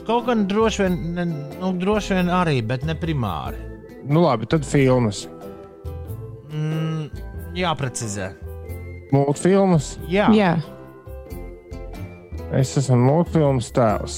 Kaut 0.07 0.25
gan 0.27 0.45
droši 0.47 0.83
vien, 0.85 0.97
ne, 1.15 1.25
nu, 1.59 1.71
droši 1.79 2.13
vien 2.15 2.29
arī, 2.31 2.61
bet 2.63 2.83
ne 2.87 2.95
primāri. 2.95 3.57
Nu, 4.07 4.21
labi, 4.23 4.45
tad 4.47 4.63
filmas. 4.67 5.25
Mm, 6.51 7.09
jāprecizē. 7.59 8.29
Multfilmas. 9.11 9.97
Jā, 10.11 10.27
jā. 10.35 10.53
Es 12.55 12.71
esmu 12.79 12.95
multfilmas 13.01 13.69
tēls. 13.75 14.17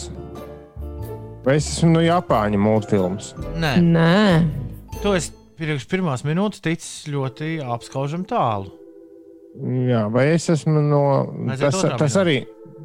Vai 1.45 1.55
es 1.57 1.69
esmu 1.71 1.95
no 1.95 2.01
Japāņu 2.03 2.59
multfilmas? 2.61 3.31
Nē. 3.57 3.73
Nē, 3.81 4.15
To 4.99 5.13
es 5.15 5.29
pirms 5.59 5.85
pirmās 5.87 6.25
minūtes 6.27 6.59
ticis 6.63 7.07
ļoti 7.09 7.57
apskaužam 7.63 8.25
tālu. 8.27 8.67
Jā, 9.87 10.05
vai 10.11 10.27
es 10.35 10.45
esmu 10.51 10.81
no. 10.83 10.99
Aiziet 11.49 11.69
Tas, 11.71 11.77
otrā 11.79 11.97
tas 11.97 12.15
minūte. 12.17 12.21
arī. 12.21 12.37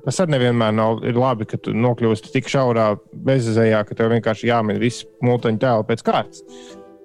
Tas 0.05 0.19
arī 0.21 0.35
nevienmēr 0.35 0.73
nav 0.75 1.03
ir 1.07 1.17
labi, 1.19 1.47
ka 1.49 1.59
tu 1.61 1.73
nokļūsti 1.75 2.33
tik 2.35 2.49
šaurā 2.51 2.87
bezizējā, 3.27 3.83
ka 3.89 3.95
tev 3.99 4.11
vienkārši 4.15 4.49
jāmin 4.51 4.81
visi 4.83 5.07
mūteņu 5.25 5.61
tēli 5.63 5.87
pēc 5.91 6.03
kārtas. 6.07 6.43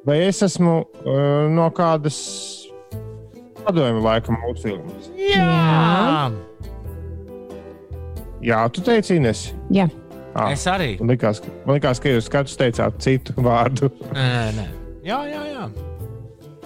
Vai 0.07 0.17
es 0.25 0.41
esmu 0.45 0.73
uh, 0.83 1.49
no 1.53 1.67
kādas 1.75 2.17
padomju 3.65 4.01
laika 4.03 4.33
multfilmas? 4.35 5.09
Jā, 5.19 5.45
Jā, 5.45 6.31
tu 8.71 8.81
teici, 8.81 9.15
Ines. 9.19 9.53
jā. 9.71 9.89
Ah, 10.35 10.51
es 10.53 10.63
arī. 10.69 10.99
man, 10.99 11.09
likās, 11.09 11.39
ka- 11.41 11.51
man 11.65 11.79
likās, 11.79 11.99
ka 11.99 12.09
jūs 12.09 12.29
katrs 12.29 12.55
teicāt 12.57 12.99
citu 13.01 13.33
vārdu. 13.41 13.89
Nē, 14.13 14.51
nē. 14.55 14.65
Jā, 15.03 15.17
jā, 15.25 15.41
jā. 15.53 15.69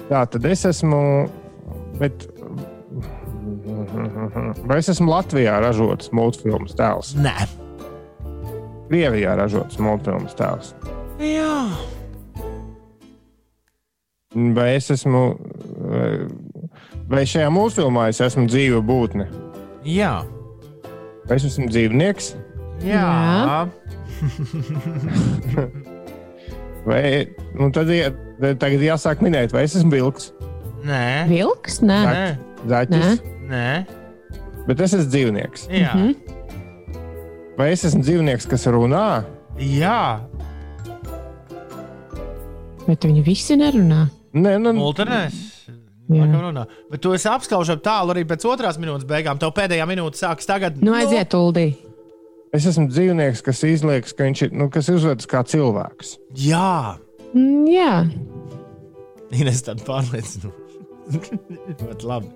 Tā 0.10 0.26
tad 0.30 0.46
es 0.46 0.66
esmu. 0.66 1.30
Bet, 1.98 2.26
vai 4.68 4.78
es 4.82 4.90
esmu 4.90 5.08
Latvijā 5.10 5.56
ražots 5.64 6.12
multfilmas 6.12 6.76
tēls? 6.76 7.14
Nē. 7.16 7.48
Krievijā 8.90 9.34
ražots 9.40 9.80
multfilmas 9.80 10.36
tēls. 10.38 10.74
Jā. 11.24 11.70
Vai 14.36 14.76
es 14.76 14.90
esmu. 14.92 15.24
Vai 17.10 17.24
šajā 17.30 17.50
multfilmā 17.54 18.10
es 18.10 18.20
esmu 18.22 18.48
dzīva 18.50 18.82
būtne? 18.86 19.28
Jā. 19.86 20.24
Vai 21.30 21.38
es 21.40 21.46
esmu 21.48 21.70
dzīvnieks? 21.72 22.34
Jā. 22.84 23.04
Jā. 23.48 23.60
Vai 26.84 27.04
nu, 27.56 27.70
tad 27.72 27.88
jā, 27.94 28.10
tagad 28.60 28.82
jāsāk 28.84 29.22
minēt, 29.24 29.54
vai 29.56 29.64
es 29.64 29.76
esmu 29.80 29.94
vilks, 29.94 30.34
Nē. 30.84 31.24
Vilks? 31.30 31.78
Nē, 31.80 32.00
Nē. 32.04 32.26
zaķis, 32.68 33.22
Nē. 33.48 33.68
bet 34.68 34.82
es 34.84 34.96
esmu 34.98 35.08
dzīvnieks. 35.14 35.64
Jā. 35.72 35.94
Vai 37.56 37.70
es 37.72 37.86
esmu 37.88 38.04
dzīvnieks, 38.04 38.50
kas 38.52 38.68
runā? 38.68 39.24
Jā. 39.64 40.20
bet 42.84 43.08
viņi 43.08 43.24
visi 43.24 43.56
nerunā. 43.56 44.10
Nē, 44.36 44.58
nu, 44.60 44.74
Multinēs. 44.76 45.53
Runā. 46.10 46.66
Bet 46.92 47.02
tu 47.02 47.14
esi 47.16 47.30
apskaužam 47.32 47.80
tālu 47.80 48.12
arī 48.12 48.26
pēc 48.28 48.44
otrās 48.50 48.76
minūtes 48.82 49.08
beigām. 49.08 49.38
Tev 49.40 49.54
pēdējā 49.56 49.86
minūte 49.88 50.20
sākas 50.20 50.46
tagad. 50.50 50.82
Nu, 50.84 50.92
aiziet, 50.98 51.32
Uldī. 51.38 51.70
es 52.54 52.66
esmu 52.70 52.90
dzīvnieks, 52.92 53.42
kas 53.46 53.64
izliekas, 53.64 54.12
ka 54.14 54.28
viņš 54.28 54.42
ir, 54.48 54.52
nu, 54.60 54.68
kas 54.74 54.90
uzvedas 54.92 55.26
kā 55.32 55.44
cilvēks. 55.48 56.18
Jā. 56.44 56.98
Mm, 57.34 57.64
Jā, 57.72 57.94
Ines 59.34 59.64
tāda 59.66 59.82
pārliecinoša. 59.88 60.60
Bet 61.88 62.04
labi. 62.06 62.30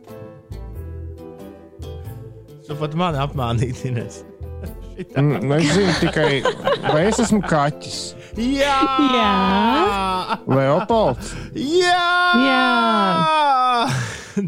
Tu 2.67 2.75
pat 2.75 2.95
mani 2.99 3.19
apmānīt, 3.21 3.84
Ines. 3.88 4.23
Šitā. 4.97 5.21
Mm, 5.21 5.43
Nu, 5.45 5.60
es 5.60 5.67
zinu 5.75 5.93
tikai, 6.01 6.41
vai 6.88 7.03
es 7.12 7.19
esmu 7.21 7.43
kaķis, 7.45 7.99
Jā! 8.37 8.79
Jā. 9.12 10.38
Leopolds. 10.47 11.35
Jā! 11.55 12.07
Jā. 12.42 13.88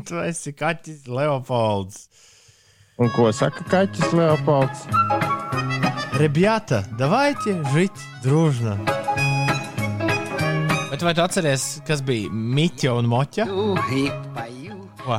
Tu 0.09 0.21
esi 0.25 0.53
kaķis 0.57 1.07
Leopolds. 1.09 2.09
Un 2.99 3.11
ko 3.13 3.31
saka 3.35 3.65
kaķis 3.69 4.13
Leopolds? 4.17 4.87
Ребята, 6.15 6.85
давайте 6.97 7.63
жить 7.75 7.99
дружно. 8.23 8.79
Bet 10.91 11.03
vai 11.03 11.15
tu 11.15 11.23
atceries, 11.27 11.81
kas 11.87 12.01
bija 12.07 12.31
Miķa 12.31 12.93
un 12.95 13.07
Moķa? 13.11 13.45
и 13.91 14.13
пою 14.35 14.79
Ko? 15.05 15.19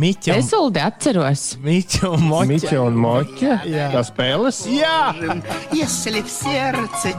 Miķa. 0.00 0.34
Es 0.40 0.50
uldi 0.56 0.80
atceros. 0.82 1.44
Miķa 1.62 2.10
un 2.14 2.26
Moķa. 2.30 2.48
Miķa 2.50 2.80
un 2.82 2.98
Moķa. 3.04 3.54
Jā. 3.70 3.86
Tā 3.94 4.02
spēles. 4.06 4.60
Jā. 4.70 4.98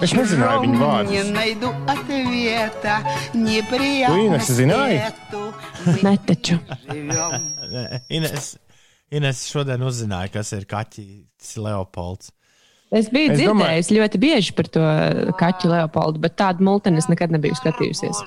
es 0.03 0.15
nezināju 0.17 0.63
viņu 0.65 0.81
vārdus. 0.81 1.31
Ines 4.25 4.51
zināja. 4.59 5.11
Nē, 6.03 6.15
taču. 6.27 6.59
Ines, 8.09 8.55
Ines 9.15 9.45
šodien 9.51 9.83
uzzināja, 9.85 10.33
kas 10.39 10.51
ir 10.57 10.65
kaķis 10.69 11.55
Leopolds. 11.61 12.33
Es 12.95 13.09
biju 13.11 13.33
es 13.33 13.39
dzirdējis 13.39 13.89
domāju... 13.89 13.99
ļoti 13.99 14.19
bieži 14.21 14.55
par 14.55 14.69
to 14.71 14.87
kaķu 15.39 15.71
Leopoldu, 15.71 16.21
bet 16.23 16.37
tādu 16.39 16.65
multeni 16.67 17.01
es 17.01 17.09
nekad 17.11 17.33
nebiju 17.33 17.57
skatījusies. 17.57 18.21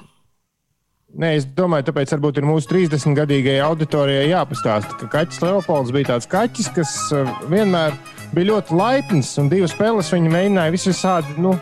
Nē, 1.17 1.31
es 1.39 1.47
domāju, 1.57 1.87
tāpēc 1.89 2.11
varbūt 2.13 2.39
ir 2.39 2.45
mūsu 2.45 2.69
30 2.69 3.17
gadīgajai 3.17 3.63
auditorijai 3.65 4.27
jāpastāsta, 4.29 4.93
ka 5.01 5.07
kaķis 5.15 5.41
Leopolds 5.41 5.93
bija 5.95 6.11
tāds 6.11 6.29
kaķis, 6.29 6.69
kas 6.77 6.93
uh, 7.17 7.31
vienmēr 7.49 7.97
bija 8.37 8.51
ļoti 8.51 8.77
laipns 8.77 9.31
un 9.41 9.49
divas 9.49 9.73
spēles 9.73 10.13
viņa 10.13 10.35
mēģināja 10.35 10.75
visādi 10.75 11.39
nu, 11.41 11.55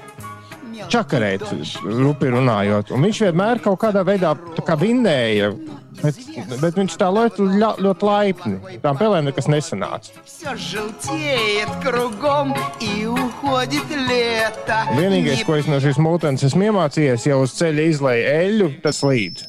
čakarēt, 0.91 1.47
rupi 1.87 2.33
runājot. 2.35 2.91
Un 2.91 3.07
viņš 3.07 3.23
vienmēr 3.29 3.63
kaut 3.63 3.79
kādā 3.85 4.03
veidā 4.07 4.35
kā 4.67 4.75
vinnēja, 4.81 5.53
bet, 6.02 6.16
bet 6.62 6.76
viņš 6.76 6.96
tā 6.98 7.08
ļoti, 7.14 7.46
ļa- 7.62 7.78
ļoti 7.86 8.04
laipni. 8.10 8.58
Tām 8.84 8.98
spēlēm 8.98 9.26
nekas 9.30 9.48
nesanāca. 9.48 10.10
Все 10.26 10.56
желтеет 10.56 11.70
кругом 11.84 12.56
и 12.80 13.06
уходит 13.06 13.90
лето. 13.90 14.78
Vienīgais, 14.96 15.38
Не 15.38 15.44
ko 15.44 15.56
es 15.56 15.68
no 15.68 15.78
šīs 15.80 15.98
mūtens 15.98 16.44
esmu 16.44 16.64
iemācījies, 16.72 17.26
jau 17.28 17.42
uz 17.44 17.52
ceļa 17.60 17.88
izlaiž 17.92 18.26
eļļu, 18.42 18.82
tas 18.82 19.02
līdz. 19.04 19.48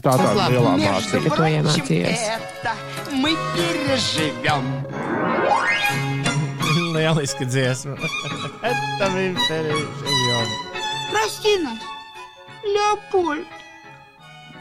Tā 0.00 0.12
tā 0.14 0.22
ir 0.22 0.36
labi. 0.38 0.54
lielā 0.54 0.72
Между 0.78 1.18
mācība. 1.18 1.22
Ka 1.24 1.30
to 1.30 1.36
прочим, 1.36 1.54
iemācījies. 1.56 2.20
это 2.36 2.72
мы 3.12 3.30
переживем. 3.56 4.64
Lieliski 6.94 7.44
dziesma. 7.46 7.96
Tā 9.00 9.06
bija 9.14 9.34
perīža. 9.48 10.40
Прости 11.10 11.58
нас, 11.64 11.78
Леопольд. 12.74 13.46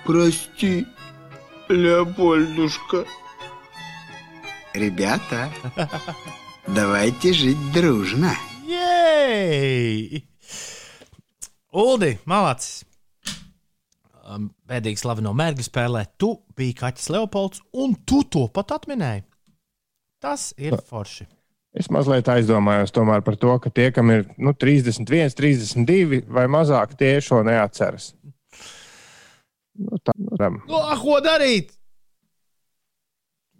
Прости, 0.05 0.86
Леопольдушка. 1.69 3.05
Ребята, 4.73 5.51
давайте 6.67 7.34
жить 7.34 7.71
дружно. 7.73 8.36
Jej! 8.65 10.25
Uldi, 11.71 12.17
malacis! 12.25 12.86
Um, 14.29 14.51
Pēdīgi 14.69 15.01
slaveno 15.01 15.34
mērķu 15.34 15.65
spēlē. 15.65 16.03
Tu 16.21 16.29
biji 16.58 16.75
kaķis 16.77 17.10
Leopolds, 17.13 17.63
un 17.73 17.95
tu 18.05 18.21
to 18.29 18.45
pat 18.53 18.75
atminēji. 18.77 19.25
Tas 20.21 20.51
ir 20.58 20.77
forši. 20.86 21.25
Es 21.74 21.88
mazliet 21.90 22.28
aizdomājos 22.30 22.92
tomēr 22.94 23.24
par 23.26 23.34
to, 23.37 23.56
ka 23.58 23.70
tie, 23.74 23.88
kam 23.90 24.10
ir 24.14 24.28
nu, 24.38 24.52
31, 24.54 25.34
32 25.34 26.20
vai 26.30 26.44
mazāk, 26.46 26.92
tie 27.00 27.16
šo 27.24 27.40
neatceras. 27.46 28.12
Nu, 29.74 29.98
tā 29.98 30.14
ir 30.14 30.60
No, 30.70 30.84
ko 31.02 31.18
darīt? 31.24 31.72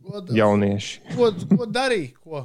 Ko, 0.05 0.21
jaunieši. 0.37 1.01
ko, 1.17 1.33
ko 1.57 1.67
darīt? 1.67 2.15
Ko? 2.23 2.45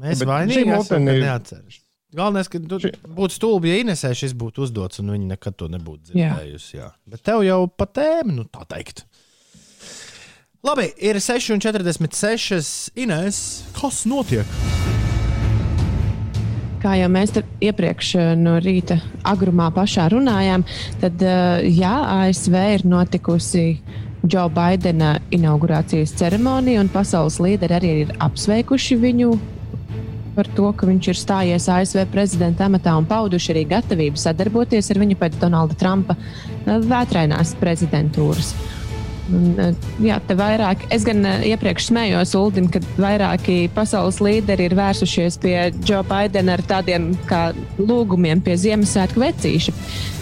Mēs 0.00 0.22
vainīgi 0.24 0.70
esam, 0.78 1.06
ka 1.08 1.14
ir- 1.16 1.24
neatceras. 1.26 1.80
Galvenais, 2.14 2.48
ka 2.50 2.58
tu 2.58 2.78
būtu 3.14 3.30
stulbi, 3.36 3.70
ja 3.70 3.82
Inesē 3.84 4.10
šis 4.18 4.32
būtu 4.34 4.64
uzdots, 4.66 4.98
un 4.98 5.12
viņa 5.14 5.28
nekad 5.36 5.54
to 5.56 5.68
nebūtu 5.70 6.10
Jā. 6.18 6.32
dzirdējusi. 6.34 6.72
Jā. 6.80 6.88
Bet 7.06 7.22
tev 7.22 7.42
jau 7.46 7.68
pa 7.70 7.86
tēmu, 7.86 8.32
nu 8.34 8.44
tā 8.50 8.64
teikt. 8.66 9.04
Labi, 10.60 10.90
ir 11.00 11.16
6,46. 11.16 12.90
Ines, 13.00 13.36
kas 13.72 14.02
notiek? 14.04 14.44
Kā 16.82 16.98
jau 17.00 17.06
mēs 17.12 17.30
te 17.32 17.40
iepriekš 17.64 18.10
eh, 18.20 18.26
no 18.36 18.58
rīta 18.60 18.98
agrumā 19.24 19.70
pašā 19.72 20.10
runājām, 20.12 20.66
tad 21.00 21.24
eh, 21.24 21.64
jā, 21.72 21.94
ASV 22.26 22.56
ir 22.74 22.84
notikusi 22.84 23.62
Džo 24.20 24.42
Baidena 24.52 25.14
inaugurācijas 25.32 26.12
ceremonija, 26.20 26.82
un 26.84 26.92
pasaules 26.92 27.38
līderi 27.40 27.76
arī 27.78 27.92
ir 28.02 28.12
apsveikuši 28.20 28.98
viņu 29.00 29.30
par 30.36 30.50
to, 30.58 30.74
ka 30.76 30.90
viņš 30.90 31.08
ir 31.08 31.20
stājies 31.22 31.70
ASV 31.72 32.04
prezidenta 32.12 32.68
amatā 32.68 32.98
un 33.00 33.08
pauduši 33.08 33.54
arī 33.54 33.64
gatavību 33.72 34.20
sadarboties 34.20 34.92
ar 34.92 35.00
viņu 35.00 35.16
pēc 35.24 35.40
Donalda 35.40 35.80
Trumpa 35.80 36.18
eh, 36.20 36.76
vētrainās 36.84 37.56
prezidentūras. 37.64 38.52
Un, 39.30 39.76
jā, 40.02 40.16
te 40.26 40.34
vairāk, 40.34 40.82
es 40.94 41.04
gan 41.06 41.22
eh, 41.28 41.44
iepriekš 41.52 41.90
smējos, 41.90 42.32
Uldin, 42.38 42.66
kad 42.72 42.86
vairāki 42.98 43.68
pasaules 43.74 44.18
līderi 44.24 44.66
ir 44.66 44.74
vērsušies 44.78 45.38
pie 45.42 45.56
Džo 45.76 46.00
Baidena 46.08 46.56
ar 46.56 46.64
tādiem 46.66 47.12
kā 47.28 47.50
lūgumiem 47.78 48.42
pie 48.42 48.56
Ziemassvētku 48.58 49.22
vecīša. 49.22 49.74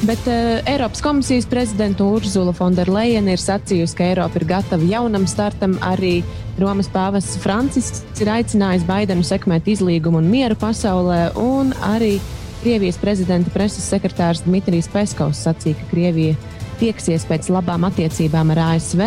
Bet 0.08 0.28
uh, 0.30 0.60
Eiropas 0.68 1.02
komisijas 1.02 1.48
prezidenta 1.50 2.04
Urzula 2.06 2.52
Fonderleina 2.54 3.32
ir 3.34 3.42
sacījusi, 3.42 3.96
ka 3.98 4.10
Eiropa 4.12 4.38
ir 4.38 4.46
gatava 4.50 4.86
jaunam 4.86 5.24
startam. 5.30 5.78
Arī 5.82 6.20
Romas 6.60 6.90
pāvests 6.92 7.40
Francisks 7.42 8.04
ir 8.22 8.30
aicinājis 8.30 8.86
Baidenu 8.86 9.24
sekmēt 9.26 9.70
izlīgumu 9.72 10.20
un 10.20 10.28
mieru 10.30 10.58
pasaulē, 10.58 11.30
un 11.40 11.72
arī 11.88 12.18
Krievijas 12.58 12.98
prezidenta 12.98 13.52
preses 13.54 13.86
sekretārs 13.86 14.42
Dmitrijs 14.42 14.88
Peskovs 14.90 15.44
sacīja, 15.46 15.78
ka 15.78 15.92
Krievija 15.92 16.34
tieksies 16.80 17.26
pēc 17.28 17.50
labām 17.52 17.86
attiecībām 17.88 18.54
ar 18.54 18.64
ASV 18.72 19.04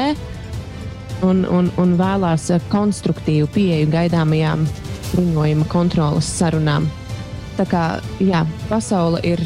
un, 1.26 1.44
un, 1.46 1.72
un 1.82 1.98
vēlās 2.00 2.50
eh, 2.54 2.62
konstruktīvu 2.72 3.50
pieeju 3.54 3.90
gaidāmajām 3.92 4.66
bruņojuma 5.12 5.68
kontrolas 5.72 6.30
sarunām. 6.40 6.88
Tā 7.58 7.68
kā 7.70 7.84
jā, 8.24 8.46
pasaule 8.70 9.20
ir, 9.28 9.42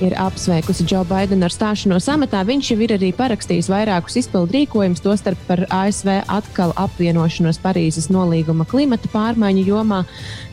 ir 0.00 0.14
apsveikusi 0.22 0.86
Džo 0.86 1.02
Baidenu 1.08 1.48
ar 1.48 1.54
stāšanos 1.54 2.06
amatā, 2.12 2.44
viņš 2.46 2.72
jau 2.72 2.78
ir 2.86 2.94
arī 2.96 3.10
parakstījis 3.16 3.68
vairākus 3.72 4.20
izpildu 4.22 4.56
rīkojumus, 4.56 5.02
tostarp 5.04 5.42
par 5.48 5.66
ASV 5.74 6.20
atkal 6.30 6.74
apvienošanos 6.80 7.60
Parīzes 7.62 8.08
nolīguma 8.14 8.68
klimata 8.70 9.10
pārmaiņu 9.12 9.66
jomā. 9.68 10.04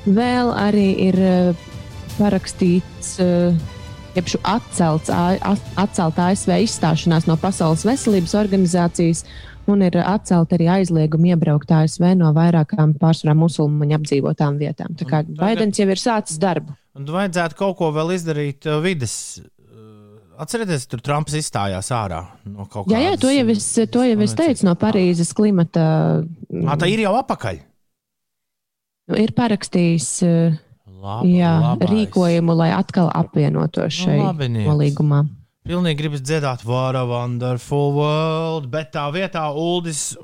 Vēl 0.06 0.54
arī 0.58 0.92
ir 1.08 1.24
eh, 1.24 1.66
parakstīts. 2.18 3.18
Uh, 3.22 3.77
šo 4.26 4.40
atcelts, 4.48 5.12
atcelt 5.78 6.18
ASV 6.18 6.56
izstāšanās 6.64 7.28
no 7.30 7.38
Pasaules 7.38 7.86
veselības 7.86 8.34
organizācijas 8.40 9.22
un 9.68 9.84
ir 9.84 9.98
atcelt 10.02 10.54
arī 10.56 10.70
aizliegumu 10.78 11.34
iebraukt 11.34 11.72
ASV 11.76 12.14
no 12.20 12.32
vairākām 12.36 12.96
pārsvarā 13.02 13.36
musulmaņu 13.38 14.00
apdzīvotām 14.00 14.60
vietām. 14.62 14.96
Tā 14.98 15.06
kā 15.06 15.22
tagad... 15.26 15.38
Baidens 15.42 15.82
jau 15.82 15.88
ir 15.92 16.02
sācis 16.02 16.40
darbu. 16.42 16.76
Un 16.98 17.08
vajadzētu 17.14 17.60
kaut 17.60 17.78
ko 17.78 17.92
vēl 17.96 18.16
izdarīt 18.16 18.68
uh, 18.70 18.80
vides. 18.84 19.16
uh, 19.44 20.38
Atcerieties, 20.42 20.88
tur 20.90 21.04
Trumps 21.06 21.36
izstājās 21.38 21.92
ārā 21.94 22.24
no 22.46 22.66
kaut 22.66 22.88
kādas. 22.88 22.96
Jā, 22.96 23.12
jā, 23.12 23.18
to 23.22 23.34
jau 23.34 23.48
es, 23.54 23.72
to 23.94 24.06
jau 24.08 24.20
es 24.26 24.38
teicu 24.38 24.70
no 24.70 24.78
Parīzes 24.80 25.34
klimata. 25.38 25.88
Ā, 26.64 26.78
tā 26.80 26.90
ir 26.94 27.04
jau 27.06 27.16
apakaļ. 27.20 27.62
Ir 29.18 29.32
parakstījis 29.36 30.10
uh, 30.28 30.56
Laba, 30.98 31.28
jā, 31.30 31.52
labais. 31.62 31.90
rīkojumu, 31.92 32.56
lai 32.58 32.72
atkal 32.74 33.12
apvienotos 33.14 34.00
Nu, 34.08 34.16
labi, 34.26 34.48
Niec. 34.50 34.66
nolīgumā. 34.68 35.20
Pilnīgi 35.68 35.98
gribas 36.00 36.22
dziedāt, 36.24 36.64
What 36.66 36.96
a 36.96 37.04
wonderful 37.06 37.92
world, 37.94 38.70
bet 38.72 38.94
tā 38.94 39.04
vietā 39.12 39.44
Uldis, 39.54 40.16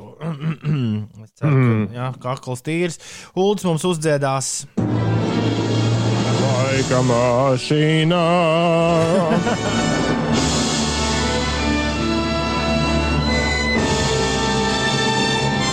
es 1.24 1.32
ceru, 1.36 1.52
Mm. 1.52 1.88
ka 1.92 1.94
jā, 2.00 2.08
kakls 2.24 2.62
tīrs, 2.64 2.98
Uldis 3.36 3.66
mums 3.68 3.84
uzdziedās. 3.84 4.66
Laika 6.44 7.02
mašīnā. 7.06 8.24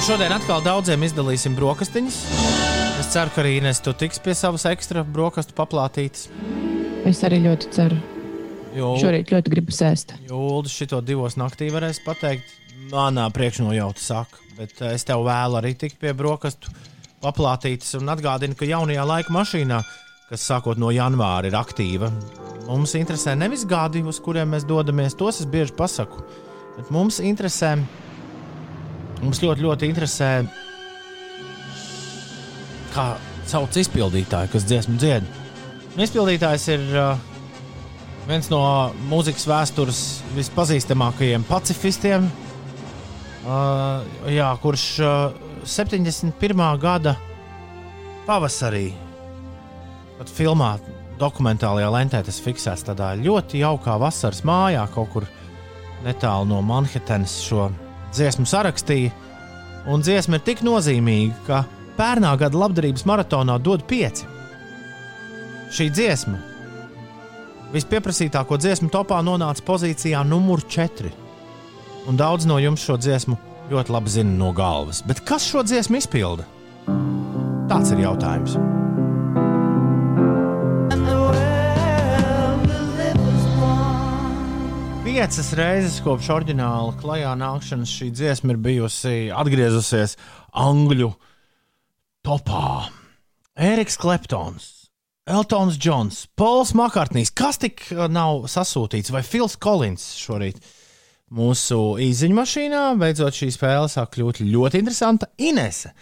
Šodien 0.06 0.32
atkal 0.34 0.62
daudziem 0.64 1.04
izdalīsim 1.06 1.54
brokastiņas. 1.58 2.16
Es 3.10 3.16
ceru, 3.16 3.30
ka 3.34 3.40
arī 3.42 3.56
Ines 3.58 3.80
tu 3.82 3.90
tiks 3.90 4.20
pie 4.22 4.36
savas 4.38 4.62
ekstra 4.70 5.02
brokastu 5.02 5.50
paplātītes. 5.58 6.28
Es 7.10 7.18
arī 7.26 7.40
ļoti 7.42 7.70
ceru. 7.74 7.96
Jo, 8.70 8.92
Šorīt 9.02 9.32
ļoti 9.34 9.50
gribu 9.50 9.74
sēst. 9.74 10.14
jo 10.28 10.38
Uldis 10.38 10.76
šito 10.78 11.00
divos 11.02 11.34
naktī 11.34 11.72
varēs 11.74 11.98
pateikt. 12.04 12.46
Manā 12.92 13.24
priekšnojauta 13.34 13.98
saka, 14.04 14.38
bet 14.54 14.78
eh, 14.78 14.94
es 14.94 15.02
tev 15.10 15.24
vēlu 15.26 15.58
arī 15.58 15.74
tikt 15.74 15.98
pie 15.98 16.14
brokastu 16.14 16.70
paplātītes 17.18 17.98
un 17.98 18.14
atgādinu, 18.14 18.54
ka 18.54 18.70
jaunajā 18.70 19.02
laika 19.02 19.34
mašīnā, 19.34 19.82
kas 20.30 20.46
sākot 20.46 20.78
no 20.78 20.94
janvāra 20.94 21.50
ir 21.50 21.58
aktīva, 21.58 22.12
mums 22.70 22.94
interesē 22.94 23.34
nevis 23.34 23.66
gadi, 23.66 24.06
uz 24.06 24.22
kuriem 24.22 24.54
mēs 24.54 24.70
dodamies, 24.70 25.18
tos 25.18 25.42
es 25.42 25.50
bieži 25.50 25.74
pasaku, 25.74 26.22
bet 26.78 26.94
mums 26.94 27.18
interesē, 27.18 27.74
mums 29.18 29.42
ļoti, 29.42 29.66
ļoti 29.66 29.90
interesē, 29.90 30.34
kā 32.94 33.06
sauc 33.50 33.76
izpildītāju, 33.80 34.52
kas 34.52 34.66
dziesmu 34.68 34.98
dzied. 35.00 35.26
Izpildītājs 36.00 36.66
ir 36.74 36.84
uh, 36.94 37.18
viens 38.28 38.50
no 38.52 38.60
mūzikas 39.10 39.46
vēstures 39.50 40.02
vispazīstamākajiem 40.36 41.44
pacifistiem, 41.48 42.28
uh, 43.44 44.06
jā, 44.30 44.50
kurš 44.62 44.86
uh, 45.02 45.50
71. 45.66 46.62
gada 46.80 47.16
pavasarī, 48.28 48.90
pat 50.20 50.30
filmā, 50.32 50.76
dokumentālajā 51.20 51.90
lentē, 51.92 52.22
tas 52.24 52.40
fiksēts 52.40 52.86
tādā 52.86 53.12
ļoti 53.20 53.60
jaukā 53.64 53.98
vasaras 54.00 54.44
mājā, 54.46 54.86
kaut 54.94 55.10
kur 55.12 55.26
netālu 56.04 56.48
no 56.48 56.60
Manhetenas 56.64 57.34
šo 57.44 57.68
dziesmu 58.14 58.46
sarakstīja. 58.48 59.12
Un 59.90 60.04
dziesma 60.04 60.38
ir 60.38 60.44
tik 60.44 60.62
nozīmīga, 60.64 61.36
ka 61.46 61.62
pērnā 62.00 62.30
gada 62.40 62.56
labdarības 62.62 63.04
maratonā 63.04 63.58
dod 63.60 63.84
pieci. 63.88 64.24
Šī 65.70 65.90
dziesma 65.92 66.38
vispieprasītāko 67.74 68.56
dziesmu 68.58 68.88
topā 68.90 69.20
nonāca 69.22 69.62
pozīcijā 69.66 70.22
numur 70.26 70.64
4. 70.64 71.12
Un 72.08 72.16
daudz 72.18 72.48
no 72.48 72.56
jums 72.58 72.82
šo 72.86 72.96
dziesmu 72.98 73.36
ļoti 73.70 73.94
labi 73.94 74.10
zina 74.16 74.32
no 74.40 74.48
galvas. 74.56 75.04
Bet 75.06 75.20
kas 75.28 75.44
šo 75.46 75.62
dziesmu 75.66 76.00
izpilda? 76.00 76.48
Tāds 77.70 77.92
ir 77.92 78.02
jautājums. 78.02 78.56
Piecas 85.04 85.52
reizes 85.58 86.00
kopš 86.00 86.32
oriģināla 86.32 86.96
klajā 87.02 87.36
nākšanas 87.38 87.92
šī 87.92 88.08
dziesma 88.16 88.56
ir 88.56 88.62
bijusi 88.64 89.16
atgriezusies 89.36 90.16
Angļu 90.56 91.12
topā. 92.26 92.90
Eriks 93.60 93.98
Kleptons, 94.00 94.90
Eltons 95.28 95.76
Džons, 95.78 96.24
Pols 96.38 96.72
Makartnīs. 96.76 97.32
Kas 97.36 97.60
tik 97.60 97.82
uh, 97.94 98.06
nav 98.10 98.46
sasūtīts? 98.50 99.12
Vai 99.14 99.22
Fils 99.26 99.56
Kolins 99.60 100.06
šorīt 100.20 100.60
mūsu 101.36 101.98
īziņu 102.02 102.38
mašīnā? 102.38 102.84
Beidzot, 103.00 103.36
šī 103.36 103.50
spēle 103.54 103.90
sāk 103.92 104.14
kļūt 104.16 104.42
ļoti 104.46 104.80
interesanta. 104.82 105.30
Inese, 105.42 105.92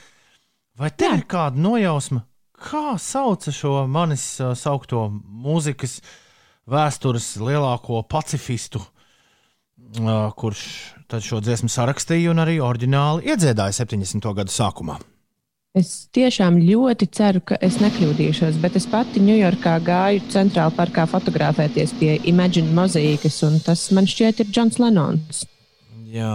vai 0.79 0.93
tev 0.95 1.19
ir 1.19 1.27
kāda 1.31 1.61
nojausma, 1.61 2.23
kā 2.59 2.95
sauca 3.03 3.55
šo 3.55 3.83
manis 3.91 4.31
uh, 4.43 4.55
saukto 4.59 5.09
mūzikas 5.13 5.99
vēstures 6.69 7.35
lielāko 7.41 8.03
pacifistu, 8.09 8.83
uh, 8.85 10.31
kurš 10.39 10.65
tad 11.09 11.25
šo 11.25 11.43
dziesmu 11.43 11.71
sarakstīja 11.73 12.33
un 12.35 12.45
arī 12.45 12.59
oriģināli 12.63 13.33
iedziedāja 13.33 13.81
70. 13.83 14.35
gadu 14.37 14.53
sākumā? 14.53 14.99
Es 15.79 16.09
tiešām 16.17 16.57
ļoti 16.65 17.07
ceru, 17.15 17.43
ka 17.47 17.59
es 17.63 17.77
nekļūdīšos, 17.83 18.57
bet 18.63 18.79
es 18.81 18.87
pati 18.91 19.23
Ņujorkā 19.23 19.77
gāju 19.87 20.25
centrālajā 20.33 20.75
parkā 20.75 21.05
fotografēties 21.11 21.95
pie 22.01 22.17
Imagine 22.31 22.73
mozaīkas, 22.75 23.39
un 23.47 23.61
tas 23.63 23.85
man 23.95 24.09
šķiet 24.11 24.43
ir 24.43 24.51
Džons 24.51 24.81
Lenons. 24.83 25.45
Jā, 26.09 26.35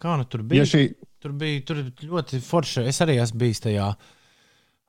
kā 0.00 0.16
nu 0.16 0.28
tur 0.30 0.46
bija? 0.46 0.62
Ja 0.62 0.70
šī, 0.72 0.84
Tur 1.20 1.34
bija 1.36 1.60
tur 1.68 1.82
ļoti 2.00 2.38
forši. 2.40 2.86
Es 2.88 3.02
arī 3.04 3.18
esmu 3.20 3.42
bijis 3.42 3.60
tajā 3.60 3.90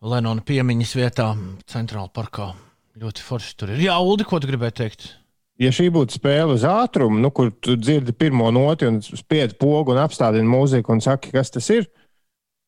Lenona 0.08 0.40
piemiņas 0.48 0.94
vietā, 0.96 1.26
centrālajā 1.68 2.14
parkā. 2.16 2.54
Ļoti 3.02 3.26
forši 3.26 3.58
tur 3.60 3.74
ir. 3.74 3.82
Jā, 3.84 3.98
Ulu, 4.00 4.24
ko 4.28 4.40
tu 4.40 4.48
gribēji 4.48 4.78
teikt? 4.80 5.10
ja 5.62 5.70
šī 5.74 5.92
būtu 5.94 6.16
spēle 6.18 6.56
uz 6.56 6.64
ātrumu, 6.66 7.20
nu, 7.22 7.30
kur 7.36 7.52
tu 7.62 7.76
dzirdi 7.78 8.16
pirmo 8.18 8.48
noti 8.54 8.88
un 8.90 8.98
spiedzi 9.04 9.58
pogu 9.62 9.94
un 9.94 10.00
apstādini 10.02 10.48
mūziku 10.50 10.96
un 10.96 11.04
saki, 11.04 11.34
kas 11.36 11.54
tas 11.54 11.68
ir, 11.74 11.86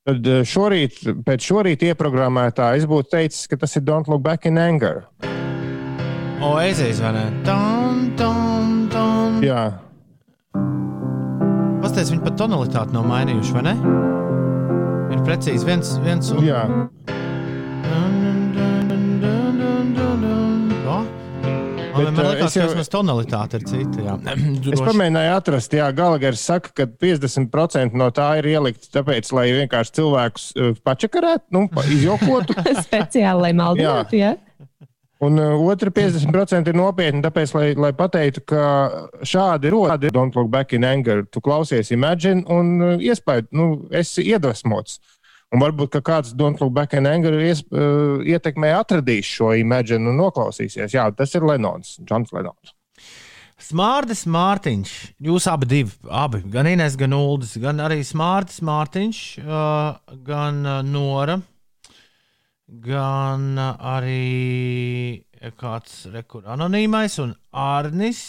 Tad 0.04 0.28
eh, 0.28 0.42
šorīt, 0.48 1.00
pēc 1.24 1.48
šorīt 1.48 1.86
ieprogrammētā, 1.92 2.74
es 2.80 2.88
būtu 2.89 3.13
teicis, 3.16 3.48
ka 3.48 3.60
tas 3.62 3.78
ir 3.80 3.86
Don't 3.88 4.12
Look 4.12 4.24
Back 4.26 4.50
in 4.50 4.60
Anger. 4.60 5.06
O, 6.44 6.58
ezīs, 6.60 7.00
vai 7.00 7.13
ne? 7.16 7.26
Tam, 7.48 8.10
tam, 8.20 8.84
tam. 8.92 9.39
Jā, 9.46 9.70
Pastāstiet, 11.84 12.13
viņi 12.13 12.24
pat 12.24 12.38
tonalitāti 12.39 12.96
nav 12.96 13.04
mainījuši, 13.10 13.54
vai 13.58 13.62
ne? 13.66 13.74
Ir 15.12 15.24
precīzi 15.28 15.68
viens, 15.68 15.89
viens 16.06 16.30
un 16.32 16.46
jā. 16.48 16.62
Bet, 21.93 22.08
Man 22.10 22.17
uh, 22.17 22.29
liekas, 22.32 22.47
es 22.49 22.56
jau- 22.58 22.63
ka 22.65 22.71
vismaz 22.73 22.89
tonalitāte 22.89 23.60
ir 23.60 23.65
cita. 23.69 24.03
Jā. 24.08 24.15
Es 24.73 24.82
pamēģināju 24.82 25.34
atrast, 25.36 25.75
Jā, 25.77 25.89
Galagers 25.95 26.41
saka, 26.41 26.71
ka 26.73 26.88
50% 26.88 27.93
no 27.99 28.08
tā 28.15 28.29
ir 28.41 28.49
ielikts 28.56 28.89
tāpēc, 28.93 29.29
lai 29.38 29.45
vienkārši 29.60 29.95
cilvēkus 29.99 30.47
uh, 30.58 30.73
pačakarētu, 30.86 31.45
nu, 31.53 31.67
izjokotu. 31.93 32.58
Speciāli, 32.88 33.47
lai 33.47 33.53
maldinātu. 33.58 34.17
Ja? 34.17 34.34
Un 35.23 35.38
uh, 35.39 35.53
otra 35.71 35.91
50% 35.93 36.67
ir 36.73 36.75
nopietni, 36.75 37.21
tāpēc, 37.23 37.53
lai, 37.56 37.67
lai 37.79 37.93
pateiktu, 37.95 38.41
ka 38.49 38.63
šādi 39.23 39.71
rodi 39.71 40.10
Don't 40.12 40.36
Look 40.36 40.49
Back 40.51 40.73
in 40.75 40.84
Anger. 40.84 41.23
Tu 41.32 41.39
klausies 41.45 41.93
Imagine 41.95 42.43
un 42.51 42.73
uh, 42.82 42.95
iespēj, 42.99 43.45
nu, 43.56 43.69
esi 43.95 44.25
iedvesmots. 44.34 44.99
Un 45.54 45.62
varbūt 45.62 45.92
ka 45.94 46.02
kāds 46.02 46.34
Don't 46.34 46.62
Look 46.62 46.74
Back 46.74 46.96
in 46.98 47.06
Anger 47.06 47.36
ies, 47.38 47.62
uh, 47.70 48.24
ietekmē 48.26 48.72
atradīs 48.74 49.30
šo 49.30 49.52
Imagine 49.60 50.10
un 50.10 50.18
noklausīsies. 50.18 50.96
Jā, 50.96 51.06
tas 51.13 51.36
ir 51.38 51.46
Lenons, 51.46 52.00
Džons 52.02 52.34
Lenons. 52.34 52.74
Smārdis 53.62 54.26
Mārtiņš. 54.34 54.94
Jūs 55.24 55.46
abi, 55.48 55.70
divi, 55.70 55.94
abi 56.10 56.42
gan 56.52 56.68
Inês, 56.68 56.98
gan 57.00 57.13
Uldis, 57.16 57.54
gan 57.62 57.80
arī 57.86 58.02
Smārdis 58.04 58.63
Mārtiņš, 58.66 59.20
uh, 59.46 60.18
gan 60.26 60.63
uh, 60.66 60.80
Nora, 60.84 61.38
gan 62.66 63.54
uh, 63.54 63.78
arī 63.94 65.22
kāds 65.62 66.08
rekur 66.12 66.50
anonīmais 66.50 67.20
un 67.22 67.38
Arnis. 67.54 68.24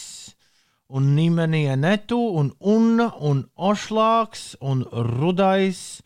Un 0.94 1.14
Nimenija 1.16 1.74
Netu, 1.80 2.18
un 2.38 2.50
Unna, 2.60 3.08
un 3.24 3.40
Ošlāks, 3.56 4.52
un 4.60 4.84
Rudais, 4.92 6.03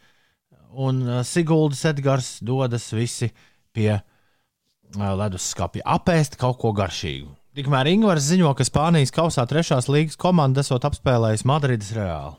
un 0.79 1.03
uh, 1.07 1.21
Siguldas 1.27 1.85
Edgars 1.91 2.39
dodas 2.45 2.87
visi 2.95 3.31
pie 3.75 3.91
uh, 3.99 4.03
leduskapja 5.19 5.85
apēst 5.99 6.39
kaut 6.41 6.61
ko 6.63 6.73
garšīgu. 6.77 7.33
Tikmēr 7.59 7.91
Ingūns 7.91 8.29
ziņo, 8.31 8.53
ka 8.55 8.67
Spānijas 8.67 9.11
kausā 9.15 9.43
trešās 9.51 9.89
līgas 9.91 10.19
komanda 10.21 10.63
esot 10.63 10.85
apspēlējis 10.87 11.43
Madrides 11.49 11.91
Reāli. 11.97 12.37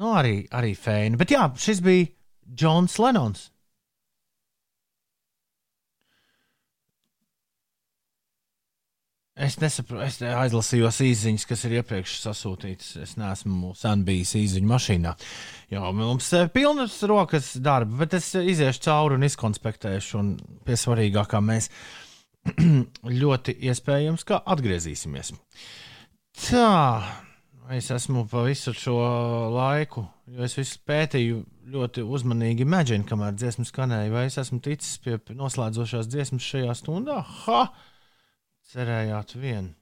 Nu, 0.00 0.12
arī, 0.16 0.42
arī 0.56 0.74
fēni. 0.76 1.16
Bet 1.20 1.32
jā, 1.32 1.46
šis 1.60 1.80
bija 1.84 2.08
Džons 2.44 2.98
Lenons. 3.00 3.48
Es 9.38 9.54
nesaprotu, 9.62 10.02
es 10.04 10.18
aizlasījos 10.26 10.98
īsiņas, 11.06 11.44
kas 11.48 11.62
ir 11.64 11.76
iepriekš 11.78 12.16
sasūtītas. 12.24 12.90
Es 13.04 13.14
neesmu 13.20 13.70
sen 13.78 14.02
bijis 14.04 14.34
īsiņu 14.36 14.68
mašīnā. 14.68 15.12
Jā, 15.70 15.84
mums 15.96 16.26
ir 16.36 16.50
pilnas 16.52 16.98
rokas 17.08 17.52
darba, 17.62 18.02
bet 18.02 18.18
es 18.18 18.32
iziešu 18.34 18.82
cauri 18.88 19.16
un 19.16 19.26
izkonspektēšu. 19.28 20.18
Un 20.20 20.32
pie 20.66 20.76
svarīgākā 20.76 21.40
mēs 21.46 21.70
ļoti 23.22 23.54
iespējams, 23.70 24.26
ka 24.28 24.42
atgriezīsimies. 24.50 25.32
Tā, 26.40 26.66
es 27.76 27.90
esmu 27.94 28.26
pa 28.30 28.42
visu 28.48 28.74
šo 28.76 28.98
laiku, 29.54 30.04
jo 30.26 30.42
es 30.46 30.58
visu 30.58 30.82
pētīju 30.90 31.44
ļoti 31.70 32.02
uzmanīgi, 32.02 32.66
mēģinu, 32.66 33.06
kamēr 33.06 33.38
dziesma 33.38 33.64
skanēja, 33.68 34.10
vai 34.12 34.26
es 34.26 34.40
esmu 34.42 34.58
ticis 34.64 34.98
pie 35.04 35.20
noslēdzošās 35.38 36.10
dziesmas 36.10 36.50
šajā 36.50 36.76
stundā. 36.82 37.22
Ha! 37.44 37.62
Cerējāt 38.70 39.34
vienu. 39.34 39.72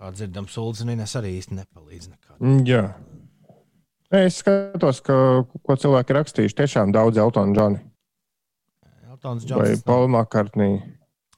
Kā 0.00 0.08
dzirdam, 0.14 0.46
Sulzniņas 0.48 1.16
arī 1.18 1.34
īsti 1.36 1.56
nepalīdz 1.58 2.06
nekādā. 2.08 2.38
Mm, 2.40 2.60
Jā. 2.68 2.84
Es 4.10 4.40
skatos, 4.40 5.02
ka, 5.06 5.14
ko 5.66 5.76
cilvēki 5.78 6.16
rakstījuši. 6.16 6.56
Tiešām 6.62 6.94
daudz 6.94 7.20
Eltona 7.20 7.54
Džona 7.54 7.82
Eltons 9.20 9.44
vai 9.50 9.68
Džons. 9.74 9.82
Paula 9.84 10.08
Makartnī. 10.08 10.70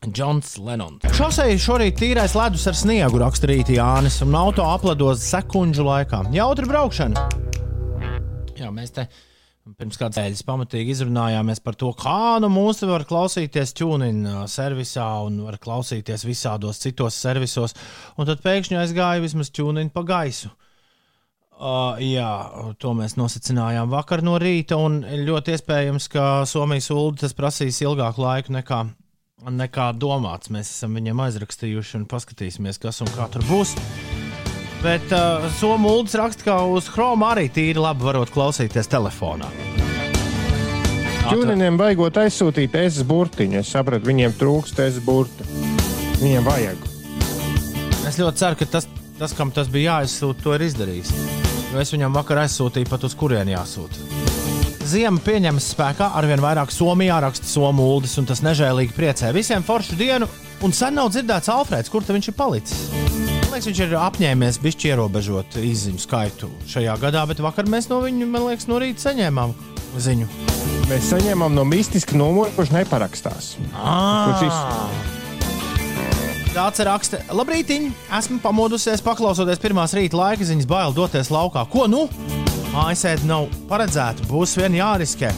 Džons 0.07 0.55
Lenons. 0.62 1.03
Šosei 1.17 1.59
šorīt 1.59 1.99
tīrais 1.99 2.37
ledus 2.38 2.69
ar 2.71 2.79
sniegu 2.79 3.19
raksturīti 3.19 3.77
Jānis 3.81 4.21
un 4.23 4.37
auto 4.38 4.62
aplados 4.69 5.25
sekundžu 5.27 5.85
laikā. 5.87 6.23
Jautri 6.35 6.69
braukšana. 6.71 7.27
Jā, 8.59 8.71
mēs 8.71 8.95
te 8.95 9.09
pirms 9.79 9.98
kādas 9.98 10.18
nedēļas 10.18 10.44
pamatīgi 10.46 10.94
izrunājāmies 10.96 11.62
par 11.62 11.77
to, 11.79 11.92
kā 11.98 12.38
nu 12.42 12.51
mūsu 12.53 12.88
var 12.90 13.05
klausīties 13.09 13.75
tuning 13.79 14.27
servisā 14.51 15.07
un 15.27 15.38
var 15.46 15.59
klausīties 15.62 16.27
visādos 16.27 16.83
citos 16.83 17.18
servisos. 17.18 17.77
Un 18.18 18.29
tad 18.29 18.42
pēkšņi 18.42 18.81
aizgāja 18.81 19.22
vismaz 19.22 19.53
tuning 19.55 19.92
pa 19.94 20.05
gaisu. 20.07 20.51
Uh, 21.62 21.94
jā, 22.03 22.27
to 22.83 22.90
mēs 22.98 23.14
nosacinājām 23.14 23.92
vakar 23.92 24.25
no 24.27 24.35
rīta, 24.42 24.75
ļoti 25.29 25.55
iespējams, 25.55 26.09
ka 26.11 26.25
Somijas 26.48 26.90
ULD 26.90 27.20
tas 27.22 27.37
prasīs 27.38 27.79
ilgāku 27.85 28.25
laiku 28.25 28.57
nekā, 28.57 28.81
nekā 29.46 29.92
domāts. 29.94 30.51
Mēs 30.51 30.72
esam 30.75 30.98
viņiem 30.98 31.22
aizrakstījuši 31.29 32.01
un 32.01 32.11
paskatīsimies, 32.11 32.83
kas 32.83 33.05
un 33.07 33.14
kā 33.14 33.31
tur 33.31 33.46
būs. 33.46 33.77
Bet 34.83 35.12
uh, 35.14 35.47
Somijas 35.55 35.92
ULD 35.92 36.14
raksta, 36.18 36.45
ka 36.45 36.57
uz 36.66 36.88
Chrome 36.90 37.23
arī 37.23 37.47
tīri 37.55 37.79
labi 37.79 38.03
varot 38.03 38.33
klausīties 38.35 38.90
telefonā. 38.90 39.47
Čūniņiem 41.23 41.79
vajagot 41.79 42.18
aizsūtīt 42.25 42.75
es 42.81 42.99
burtiņu. 43.07 43.61
Es 43.61 43.71
sapratu, 43.71 44.11
viņiem 44.11 44.35
trūkst 44.40 44.83
es 44.83 44.99
burti. 45.07 45.47
Viņiem 46.18 46.49
vajag. 46.49 46.83
Es 48.11 48.18
ļoti 48.18 48.42
ceru, 48.42 48.59
ka 48.59 48.68
tas, 48.75 48.88
tas 49.21 49.37
kam 49.38 49.55
tas 49.55 49.71
bija 49.71 50.01
jāizsūta, 50.01 50.42
to 50.42 50.57
ir 50.59 50.66
izdarījis. 50.66 51.14
Jo 51.71 51.81
es 51.81 51.95
viņam 51.95 52.18
vakar 52.18 52.42
aizsūtīju 52.42 52.90
pat 52.90 53.07
uz 53.07 53.14
kurieni 53.18 53.55
jāsūta. 53.55 54.03
Ziema 54.83 55.21
pieņemas 55.23 55.68
spēkā 55.73 56.09
arvien 56.18 56.40
vairāk 56.42 56.73
Somijā 56.75 57.21
raksta 57.23 57.47
somu 57.47 57.85
uldis, 57.95 58.16
un 58.18 58.27
tas 58.29 58.40
nežēlīgi 58.45 58.95
priecē. 58.97 59.31
Visiem 59.35 59.62
foršu 59.64 59.95
dienu, 59.99 60.27
un 60.66 60.75
sen 60.75 60.97
nav 60.99 61.12
dzirdēts 61.14 61.51
Alfrēds, 61.53 61.90
kur 61.92 62.03
viņš 62.07 62.29
ir 62.33 62.37
palicis. 62.37 62.81
Man 62.90 63.53
liekas, 63.55 63.68
viņš 63.71 63.81
ir 63.87 63.95
apņēmies 64.01 64.59
bišķi 64.64 64.90
ierobežot 64.90 65.57
izziņu 65.62 66.03
skaitu 66.03 66.51
šajā 66.73 66.97
gadā, 67.03 67.23
bet 67.31 67.40
vakar 67.45 67.68
mēs 67.71 67.88
no 67.92 68.01
viņa, 68.03 68.29
man 68.35 68.49
liekas, 68.49 68.66
no 68.71 68.81
rīta 68.83 69.07
saņēmām 69.07 69.55
ziņu. 70.03 70.29
Mēs 70.90 71.11
saņēmām 71.12 71.55
no 71.57 71.64
mistiska 71.68 72.18
numura, 72.18 72.51
kurš 72.57 72.75
neparakstās. 72.75 73.55
Kurš 73.73 74.47
iz- 74.49 74.62
Tāds 76.53 76.83
ir 76.83 76.88
raksts. 76.90 77.16
Labrīt, 77.33 77.71
esmu 78.18 78.40
pamodusies, 78.45 79.01
paklausoties 79.01 79.62
pirmās 79.62 79.95
rīta 79.97 80.18
laika 80.21 80.45
ziņas, 80.45 80.66
bail 80.68 80.92
doties 80.92 81.31
laukā. 81.33 81.62
Ko 81.71 81.87
nu? 81.88 82.09
Mājasēde 82.73 83.27
nav 83.29 83.51
paredzēta, 83.69 84.25
būs 84.31 84.55
vien 84.57 84.73
jāriskē. 84.79 85.29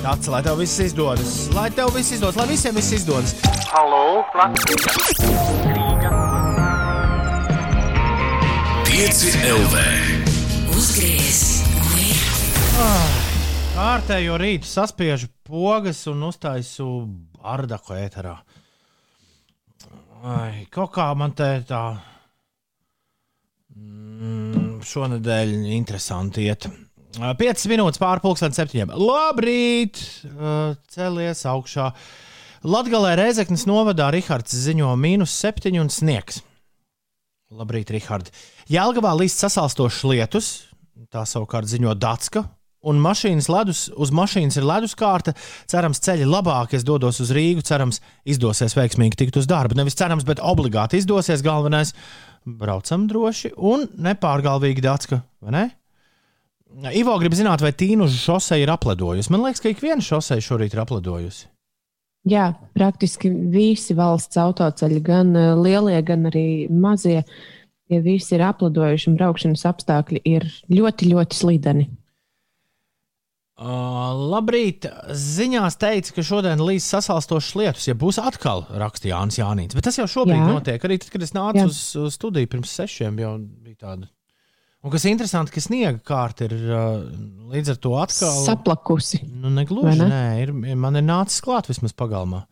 Tāds, 0.00 0.30
lai 0.32 0.40
tev 0.46 0.56
viss 0.62 0.80
izdodas, 0.80 1.32
lai 1.52 1.66
tev 1.76 1.90
viss 1.92 2.14
izdodas, 2.16 2.38
lai 2.40 2.46
visiem 2.48 2.78
viss 2.78 2.94
izdodas. 2.96 3.34
Halo, 3.68 4.22
Latvijas! 4.32 4.86
Pieci 8.88 9.34
LV. 9.44 9.82
Uzgriez 10.72 11.42
mūju 11.74 12.16
Kārtējo 13.76 14.38
rītu 14.40 14.66
saspiežu 14.66 15.28
pogas 15.44 16.00
un 16.08 16.24
uztaisu 16.30 16.88
bardaku 17.36 17.98
ēterā. 17.98 18.38
Ai, 20.24 20.64
kaut 20.72 20.96
kā 20.96 21.10
man 21.14 21.36
te 21.36 21.50
tā 21.68 21.82
mm, 23.76 24.57
šonadēļ 24.84 25.54
interesanti 25.76 26.46
iet. 26.48 26.68
5 27.18 27.68
minūtes 27.72 28.00
pārpusdienas 28.02 28.58
septiņiem. 28.60 28.92
Labrīt! 29.00 30.00
Ā, 30.28 30.74
Celies 30.92 31.42
augšā. 31.48 31.92
Latvijā 32.68 33.14
Reizeknas 33.18 33.64
novadā 33.70 34.10
Rihards 34.14 34.54
ziņo 34.66 34.92
mīnus 34.98 35.34
7 35.40 35.78
un 35.80 35.90
sniegs. 35.90 36.42
Labrīt, 37.48 37.88
Rihard. 37.94 38.28
Jēlgavā 38.68 39.14
līdz 39.16 39.32
sasalstošs 39.40 40.02
lietus, 40.04 40.48
tā 41.08 41.22
savukārt 41.24 41.70
ziņo 41.70 41.94
Datska. 41.96 42.44
Un 42.88 43.00
mašīnas 43.02 43.48
ledus, 43.50 43.78
uz 43.98 44.12
mašīnas 44.14 44.60
ir 44.60 44.66
leduskārta. 44.68 45.32
Cerams, 45.66 45.98
ceļi 46.04 46.28
labāk. 46.28 46.76
Es 46.76 46.84
dodos 46.86 47.18
uz 47.24 47.32
Rīgu. 47.34 47.64
Cerams, 47.66 47.98
izdosies 48.22 48.76
veiksmīgi 48.78 49.18
tikt 49.18 49.40
uz 49.40 49.48
darbu. 49.50 49.74
Nevis 49.80 49.98
cerams, 49.98 50.22
bet 50.28 50.38
obligāti 50.38 51.00
izdosies. 51.00 51.42
Galvenais- 51.42 51.90
braucam 52.60 53.04
droši 53.10 53.52
un 53.56 53.84
nepārgalvīgi 53.98 54.84
Datska. 54.84 55.20
vai 55.42 55.54
Ne? 55.54 55.68
Ivo 56.94 57.14
grib 57.20 57.36
zināt, 57.36 57.62
vai 57.64 57.72
Tīnuža 57.72 58.18
šosei 58.20 58.62
ir 58.62 58.72
apledojusi. 58.72 59.32
Man 59.32 59.44
liekas, 59.46 59.62
ka 59.64 59.72
ik 59.72 59.80
viena 59.82 60.04
šosei 60.04 60.44
šorīt 60.44 60.76
ir 60.76 60.82
apledojusi. 60.84 61.46
Jā, 62.28 62.50
praktiski 62.76 63.30
visi 63.30 63.94
valsts 63.96 64.36
autoceļi, 64.40 64.98
gan 65.06 65.30
eh, 65.38 65.52
lielie, 65.56 66.00
gan 66.04 66.26
arī 66.28 66.48
mazie, 66.68 67.22
Tie 67.88 68.02
visi 68.04 68.34
ir 68.36 68.44
apladojuši, 68.44 69.08
un 69.08 69.16
braukšanas 69.16 69.64
apstākļi 69.70 70.20
ir 70.28 70.44
ļoti, 70.68 71.08
ļoti 71.08 71.36
slideni. 71.38 71.86
Uh, 73.58 74.12
labrīt! 74.30 74.86
Ziņās 75.18 75.74
teica, 75.82 76.12
ka 76.14 76.22
šodien 76.22 76.60
līdz 76.62 76.84
sasalstošas 76.92 77.56
lietus, 77.58 77.88
ja 77.88 77.96
būs 77.98 78.20
atkal 78.22 78.62
rakstīja 78.70 79.16
Jānis 79.16 79.40
Jānis. 79.40 79.74
Bet 79.74 79.88
tas 79.88 79.98
jau 79.98 80.06
šobrīd 80.06 80.38
Jā. 80.38 80.44
Notiek. 80.46 80.84
Arī 80.86 81.00
tad, 81.02 81.10
kad 81.10 81.24
es 81.26 81.34
nācu 81.34 81.64
Jā. 81.64 81.66
uz, 81.66 81.80
uz 81.98 82.14
studiju 82.14 82.50
pirms 82.52 82.76
sešiem, 82.78 83.18
jau 83.18 83.32
bija 83.42 83.80
tāda. 83.82 84.06
Un 84.86 84.94
kas 84.94 85.08
interesanti, 85.10 85.50
ka 85.50 85.62
sniega 85.64 85.98
kārta 86.06 86.46
ir 86.46 86.54
uh, 86.54 87.02
līdz 87.50 87.72
ar 87.74 87.80
to 87.82 87.96
atkal. 87.98 88.38
Saplakusi. 88.46 89.24
Nu, 89.26 89.50
negluži, 89.50 90.06
nē, 90.06 90.22
ir, 90.44 90.54
man 90.78 91.00
ir 91.00 91.06
nācis 91.08 91.42
klāt 91.42 91.66
vismaz 91.66 91.96
pagalmā. 91.98 92.44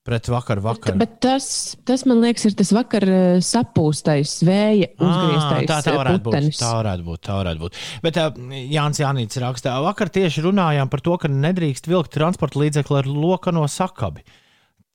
Pret 0.00 0.30
vakaru, 0.32 0.62
vakaru. 0.64 0.96
Bet 0.96 1.18
tas, 1.20 1.46
tas, 1.84 2.06
man 2.08 2.22
liekas, 2.24 2.46
ir 2.48 2.54
tas 2.56 2.70
vakar 2.72 3.04
eh, 3.04 3.40
sapūstais 3.44 4.38
vēja 4.48 4.88
uzgrieztais 4.96 5.66
tā, 5.68 5.76
tā 5.84 5.92
eh, 5.92 5.98
varētu 5.98 6.22
būt. 6.22 6.24
putenis. 6.30 6.60
Tā 6.62 6.70
varētu 6.78 7.04
būt. 7.04 7.22
Tā 7.26 7.36
varētu 7.36 7.62
būt. 7.66 7.76
Bet 8.06 8.20
uh, 8.22 8.38
Jānis 8.72 9.02
Jānis 9.02 9.40
rakstā, 9.44 9.74
vakar 9.84 10.08
tieši 10.14 10.46
runājām 10.48 10.88
par 10.92 11.04
to, 11.04 11.18
ka 11.20 11.28
nedrīkst 11.28 11.90
vilkt 11.92 12.14
transporta 12.16 12.62
līdzekli 12.62 13.02
ar 13.02 13.10
lokano 13.12 13.66
sakabi. 13.68 14.24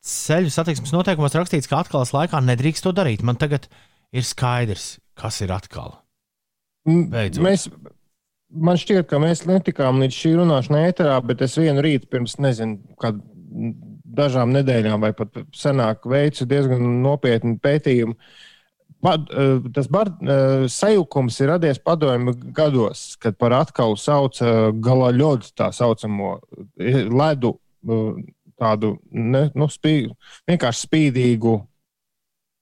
Ceļu 0.06 0.50
satiksmes 0.54 0.96
noteikumos 0.98 1.38
rakstīts, 1.38 1.70
ka 1.70 1.84
atklāsmes 1.84 2.16
laikā 2.18 2.42
nedrīkst 2.50 2.90
to 2.90 2.98
darīt. 2.98 3.22
Man 3.26 3.38
tagad 3.38 3.70
ir 4.10 4.26
skaidrs, 4.26 4.96
kas 5.22 5.38
ir 5.46 5.54
atkal. 5.54 6.00
Beidzot. 6.90 7.46
Mēs, 7.46 7.70
man 8.50 8.82
šķiet, 8.82 9.06
ka 9.14 9.22
mēs 9.22 9.46
netikām 9.46 10.02
līdz 10.02 10.18
šī 10.18 10.36
runāšanai 10.42 10.88
ēterā, 10.90 11.22
bet 11.30 11.46
es 11.46 11.62
vienu 11.62 11.86
rītu 11.86 12.10
pirms, 12.10 12.40
nezinu, 12.42 12.82
kad 13.02 13.22
dažām 14.16 14.54
nedēļām 14.56 15.02
vai 15.04 15.12
pat 15.18 15.42
senāk 15.56 16.08
veicu 16.10 16.48
diezgan 16.50 16.84
nopietnu 17.04 17.58
pētījumu. 17.64 18.16
Pad, 19.06 19.28
eh, 19.30 19.60
tas 19.76 19.88
bar, 19.92 20.10
eh, 20.10 20.66
sajukums 20.72 21.40
ir 21.42 21.52
radies 21.54 21.78
padomju 21.78 22.34
gados, 22.56 23.16
kad 23.22 23.38
par 23.38 23.54
atkalu 23.54 23.98
sauca 23.98 24.72
galā 24.74 25.12
ļodu 25.14 25.52
tā 25.54 25.70
saucamo 25.74 26.40
eh, 26.80 27.04
ledu, 27.04 27.60
tādu 28.58 28.96
ne, 29.12 29.52
nu, 29.54 29.68
spī, 29.70 30.10
vienkārši 30.50 30.88
spīdīgu 30.88 31.60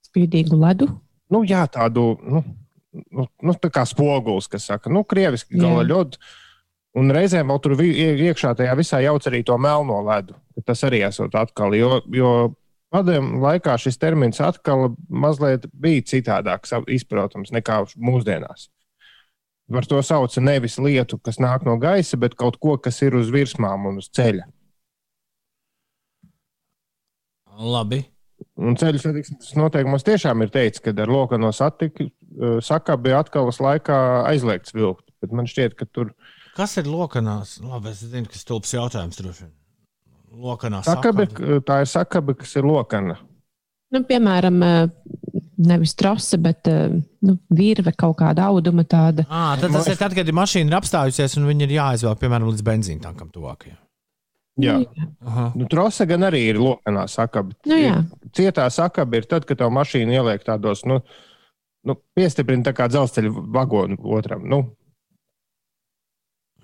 Spīdīgu 0.10 0.58
ledu. 0.60 0.90
nu, 1.32 1.44
jā, 1.48 1.64
tādu 1.72 2.18
nu, 2.22 2.44
nu, 2.92 3.28
nu, 3.42 3.54
tā 3.54 3.70
kā 3.74 3.86
spogulis, 3.88 4.50
kas 4.52 4.68
saka, 4.68 4.92
nu, 4.92 5.06
krieviski 5.08 5.56
Jā. 5.56 5.64
Un 7.00 7.10
reizēm 7.10 7.50
vēl 7.50 7.62
tur 7.64 7.74
iekšā 7.82 8.54
tajā 8.58 8.74
visā 8.78 9.00
jauc 9.02 9.26
arī 9.30 9.42
to 9.46 9.58
melno 9.58 9.98
ledu. 10.06 10.36
Tas 10.66 10.84
arī 10.86 11.02
esot 11.08 11.34
atkal, 11.36 11.74
jo, 11.74 12.02
jo 12.14 12.54
padomju 12.94 13.42
laikā 13.42 13.74
šis 13.82 13.98
termins 13.98 14.42
atkal 14.44 14.92
mazliet 15.10 15.66
bija 15.74 16.06
citādāk 16.14 16.70
sav- 16.70 16.86
izprotams 16.94 17.50
nekā 17.56 17.80
mūsdienās. 17.98 18.70
Par 19.74 19.88
to 19.90 20.02
sauca 20.06 20.42
nevis 20.44 20.76
lietu, 20.78 21.18
kas 21.18 21.40
nāk 21.42 21.66
no 21.66 21.80
gaisa, 21.82 22.20
bet 22.20 22.36
kaut 22.38 22.60
ko, 22.62 22.76
kas 22.78 23.02
ir 23.02 23.16
uz 23.18 23.32
virsmām 23.34 23.88
un 23.90 23.98
uz 24.04 24.12
ceļa. 24.14 24.46
Labi. 27.58 28.04
Un 28.60 28.76
ceļu 28.78 29.00
satiksmes 29.02 29.54
noteikumos 29.58 30.06
tiešām 30.06 30.44
ir 30.44 30.52
teikts, 30.54 30.82
ka 30.84 30.94
ar 30.94 31.10
lokano 31.10 31.50
satiku 31.56 32.10
sakabi 32.66 33.14
atkalas 33.16 33.62
laikā 33.64 33.98
aizliegts 34.30 34.76
vilkt. 34.76 35.08
Bet 35.24 35.34
man 35.34 35.48
šķiet, 35.50 35.78
ka 35.80 35.88
tur 35.90 36.12
Kas 36.54 36.78
ir 36.78 36.90
lokanās? 36.90 37.58
Labi, 37.66 37.92
es 37.94 38.04
zinu, 38.06 38.30
kas 38.30 38.44
stulbs 38.46 38.74
jautājums 38.76 39.18
droši 39.20 39.46
vien. 39.46 39.54
Lokanā 40.44 40.82
sakabi, 40.86 41.28
sakabi. 41.30 41.62
tā 41.66 41.80
ir 41.84 41.90
sakabi, 41.90 42.36
kas 42.38 42.56
ir 42.58 42.66
lokana. 42.66 43.20
Nu, 43.94 44.02
piemēram, 44.10 44.58
nevis 45.62 45.94
trose, 45.98 46.40
bet 46.42 46.66
nu, 46.70 47.36
virve 47.54 47.94
kaut 47.98 48.18
kāda 48.22 48.48
auduma 48.50 48.86
tāda. 48.90 49.28
À, 49.30 49.54
tad 49.62 49.74
tas 49.76 49.90
ir 49.92 50.00
tad, 50.00 50.16
kad 50.18 50.30
ir 50.30 50.38
mašīna 50.38 50.72
ir 50.72 50.78
apstājusies 50.80 51.38
un 51.38 51.50
viņi 51.52 51.68
ir 51.68 51.76
jāizvelk, 51.78 52.22
piemēram, 52.22 52.50
līdz 52.50 52.66
benzīna 52.66 53.06
tankam 53.06 53.30
tuvākajam. 53.34 53.78
Jā. 54.62 54.78
Aha. 55.26 55.48
Nu, 55.58 55.66
trose 55.70 56.06
gan 56.10 56.26
arī 56.28 56.44
ir 56.52 56.62
lokanā 56.62 57.08
sakabi. 57.10 57.56
Nu, 57.70 57.78
jā. 57.78 58.00
Cietā 58.38 58.68
sakabi 58.74 59.22
ir 59.22 59.30
tad, 59.30 59.48
kad 59.50 59.62
tev 59.62 59.74
mašīna 59.74 60.20
ieliek 60.20 60.46
tādos, 60.46 60.84
nu, 60.90 61.00
nu 61.86 61.98
piestiprina 62.18 62.66
tā 62.68 62.76
kā 62.78 62.90
dzelzceļa 62.92 63.34
vagonu 63.54 63.98
otram. 64.18 64.46
Nu, 64.50 64.64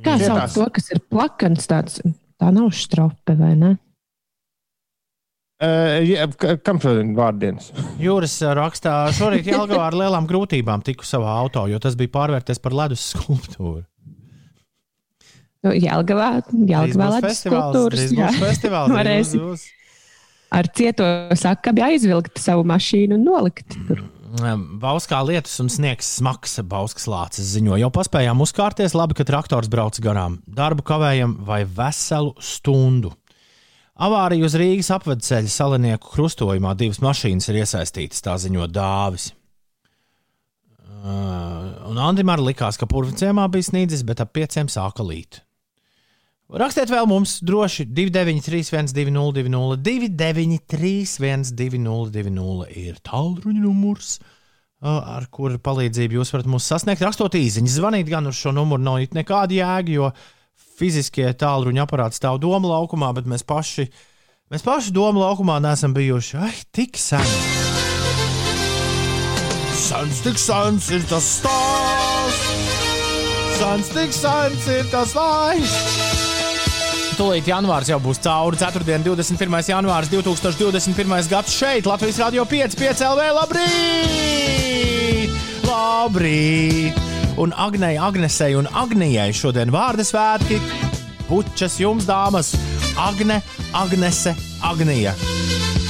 Kā 0.04 0.16
Cietās. 0.20 0.54
sauc 0.54 0.56
to, 0.56 0.66
kas 0.78 0.92
ir 0.96 1.00
plakans 1.12 1.68
tāds? 1.68 2.00
Tā 2.40 2.52
nav 2.56 2.70
strope, 2.72 3.34
vai 3.36 3.54
ne? 3.60 3.74
uh, 5.60 6.00
jā, 6.08 6.28
ka- 6.40 6.56
kam 6.64 6.80
šodien 6.80 7.12
vārdienas? 7.18 7.72
Jūras 8.00 8.38
rakstā, 8.56 8.94
šorīt 9.18 9.50
Jālgavā 9.54 9.90
ar 9.90 9.98
lielām 10.00 10.28
grūtībām 10.30 10.84
tiku 10.88 11.08
savā 11.08 11.34
auto, 11.42 11.66
jo 11.68 11.80
tas 11.84 11.98
bija 12.00 12.14
pārvērties 12.16 12.62
par 12.64 12.76
ledus 12.80 13.04
skulptūru. 13.14 13.84
Nu, 15.68 15.74
Jelgavā, 15.76 16.30
Jelgavā 16.56 17.10
ledus 17.18 17.42
skulptūras. 17.44 18.06
jā. 18.16 18.30
festivāls. 18.40 18.88
drīz 18.94 19.02
Varēsi 19.02 19.42
būs. 19.44 19.66
ar 20.56 20.70
cieto 20.72 21.10
sakabi 21.36 21.84
aizvilkt 21.90 22.40
savu 22.40 22.64
mašīnu 22.72 23.20
un 23.20 23.28
nolikt 23.28 23.76
tur. 23.90 24.06
Bauskā 24.30 25.20
lietus 25.26 25.56
un 25.64 25.72
sniegs 25.74 26.08
smags, 26.20 26.60
Bauskas 26.70 27.08
lācis 27.10 27.50
ziņo. 27.56 27.80
Jau 27.82 27.90
paspējām 27.94 28.44
uzkārties, 28.46 28.94
labi, 28.94 29.18
ka 29.18 29.26
traktors 29.26 29.72
brauc 29.72 29.98
garām. 30.04 30.38
Darbu 30.46 30.86
kavējam 30.86 31.40
vai 31.48 31.64
veselu 31.66 32.36
stundu. 32.38 33.16
Avārija 34.00 34.46
uz 34.46 34.56
Rīgas 34.56 34.92
apvedceļa 34.96 35.52
salinieku 35.52 36.14
krustojumā 36.14 36.76
divas 36.80 37.02
mašīnas 37.04 37.50
ir 37.52 37.64
iesaistītas, 37.64 38.22
tā 38.24 38.38
ziņo 38.40 38.70
dāvis. 38.72 39.34
Uh, 41.00 41.90
un 41.90 42.00
Andrim 42.00 42.30
arī 42.32 42.52
likās, 42.52 42.78
ka 42.80 42.88
purvciemā 42.88 43.48
bija 43.52 43.72
snīdzis, 43.72 44.06
bet 44.08 44.22
ap 44.24 44.32
pieciem 44.36 44.70
sāka 44.72 45.04
līt. 45.04 45.42
Rakstiet 46.50 46.90
vēl 46.90 47.06
mums 47.06 47.36
droši 47.46 47.84
293, 47.94 48.90
202, 48.98 49.76
293, 49.86 51.52
202, 51.54 52.66
ir 52.74 52.98
tālruņa 53.06 53.62
numurs, 53.62 54.16
ar 54.82 55.28
kuru 55.30 55.60
palīdzību 55.62 56.18
jūs 56.18 56.34
varat 56.34 56.50
mūs 56.50 56.66
sasniegt. 56.72 57.06
Rakstot 57.06 57.38
īsiņas, 57.38 57.76
zvanīt 57.78 58.10
gan 58.10 58.26
uz 58.32 58.42
šo 58.42 58.56
numuru 58.58 58.82
nav 58.82 58.98
nekāda 59.14 59.60
jēga, 59.60 59.94
jo 59.94 60.10
fiziskie 60.80 61.30
tālruņa 61.38 61.86
aparāti 61.86 62.18
stāv 62.18 62.42
doma 62.42 62.74
laukumā, 62.74 63.14
bet 63.14 63.30
mēs 63.30 63.46
paši, 63.46 63.86
mēs 64.50 64.66
paši 64.66 64.96
doma 64.96 65.28
laukumā 65.28 65.62
neesam 65.62 65.94
bijuši 65.94 66.42
ai, 66.42 66.54
tik 66.74 66.98
sen. 66.98 67.30
Sens 69.86 70.26
tik 70.26 70.42
sens 70.42 70.90
ir 70.98 71.06
tas 71.14 71.30
stāsts, 71.38 72.78
sens 73.62 73.94
tik 73.94 74.18
sens 74.18 74.72
ir 74.80 74.90
tas 74.90 75.14
laiks. 75.14 76.09
Tūlīt 77.20 77.50
janvārs 77.52 77.90
jau 77.92 77.98
būs 78.00 78.22
cauri. 78.24 78.56
4. 78.56 78.80
un 78.96 79.04
21. 79.04 79.58
janvārs 79.68 80.08
2021. 80.08 81.28
gads 81.28 81.52
šeit, 81.52 81.84
Latvijas 81.90 82.16
Rādio 82.24 82.46
5, 82.48 82.78
5 82.80 83.02
LV. 83.10 83.26
Labrīt! 83.36 85.34
Labrīt! 85.68 86.96
Un 87.44 87.52
Agnei, 87.60 87.98
Agnesei 88.00 88.56
un 88.56 88.72
Agnijai 88.72 89.34
šodien 89.36 89.68
vārdu 89.76 90.08
svētki. 90.08 90.62
Puķas 91.28 91.76
jums, 91.84 92.08
dāmas! 92.08 92.54
Agne, 92.96 93.42
Agnese, 93.76 94.32
Agnija! 94.64 95.12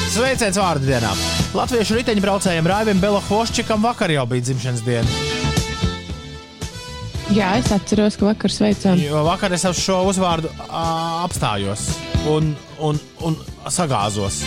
Sveiciens 0.09 0.57
vārdu 0.57 0.89
dienā! 0.89 1.13
Latviešu 1.53 2.01
riteņbraucējiem 2.01 2.73
Raivim 2.73 3.05
Belohvoščikam 3.05 3.86
vakar 3.86 4.09
jau 4.17 4.25
bija 4.34 4.49
dzimšanas 4.49 4.82
diena. 4.82 5.48
Jā, 7.30 7.51
es 7.61 7.69
atceros, 7.69 8.15
ka 8.17 8.25
vakar 8.32 8.49
sveicām. 8.49 8.97
Jo 9.03 9.21
vakar 9.27 9.53
es 9.53 9.65
uz 9.69 9.77
šo 9.77 9.99
uzvārdu 10.09 10.49
ā, 10.65 10.82
apstājos 11.27 11.91
un, 12.32 12.55
un, 12.82 12.97
un 13.21 13.38
sagāzos. 13.69 14.41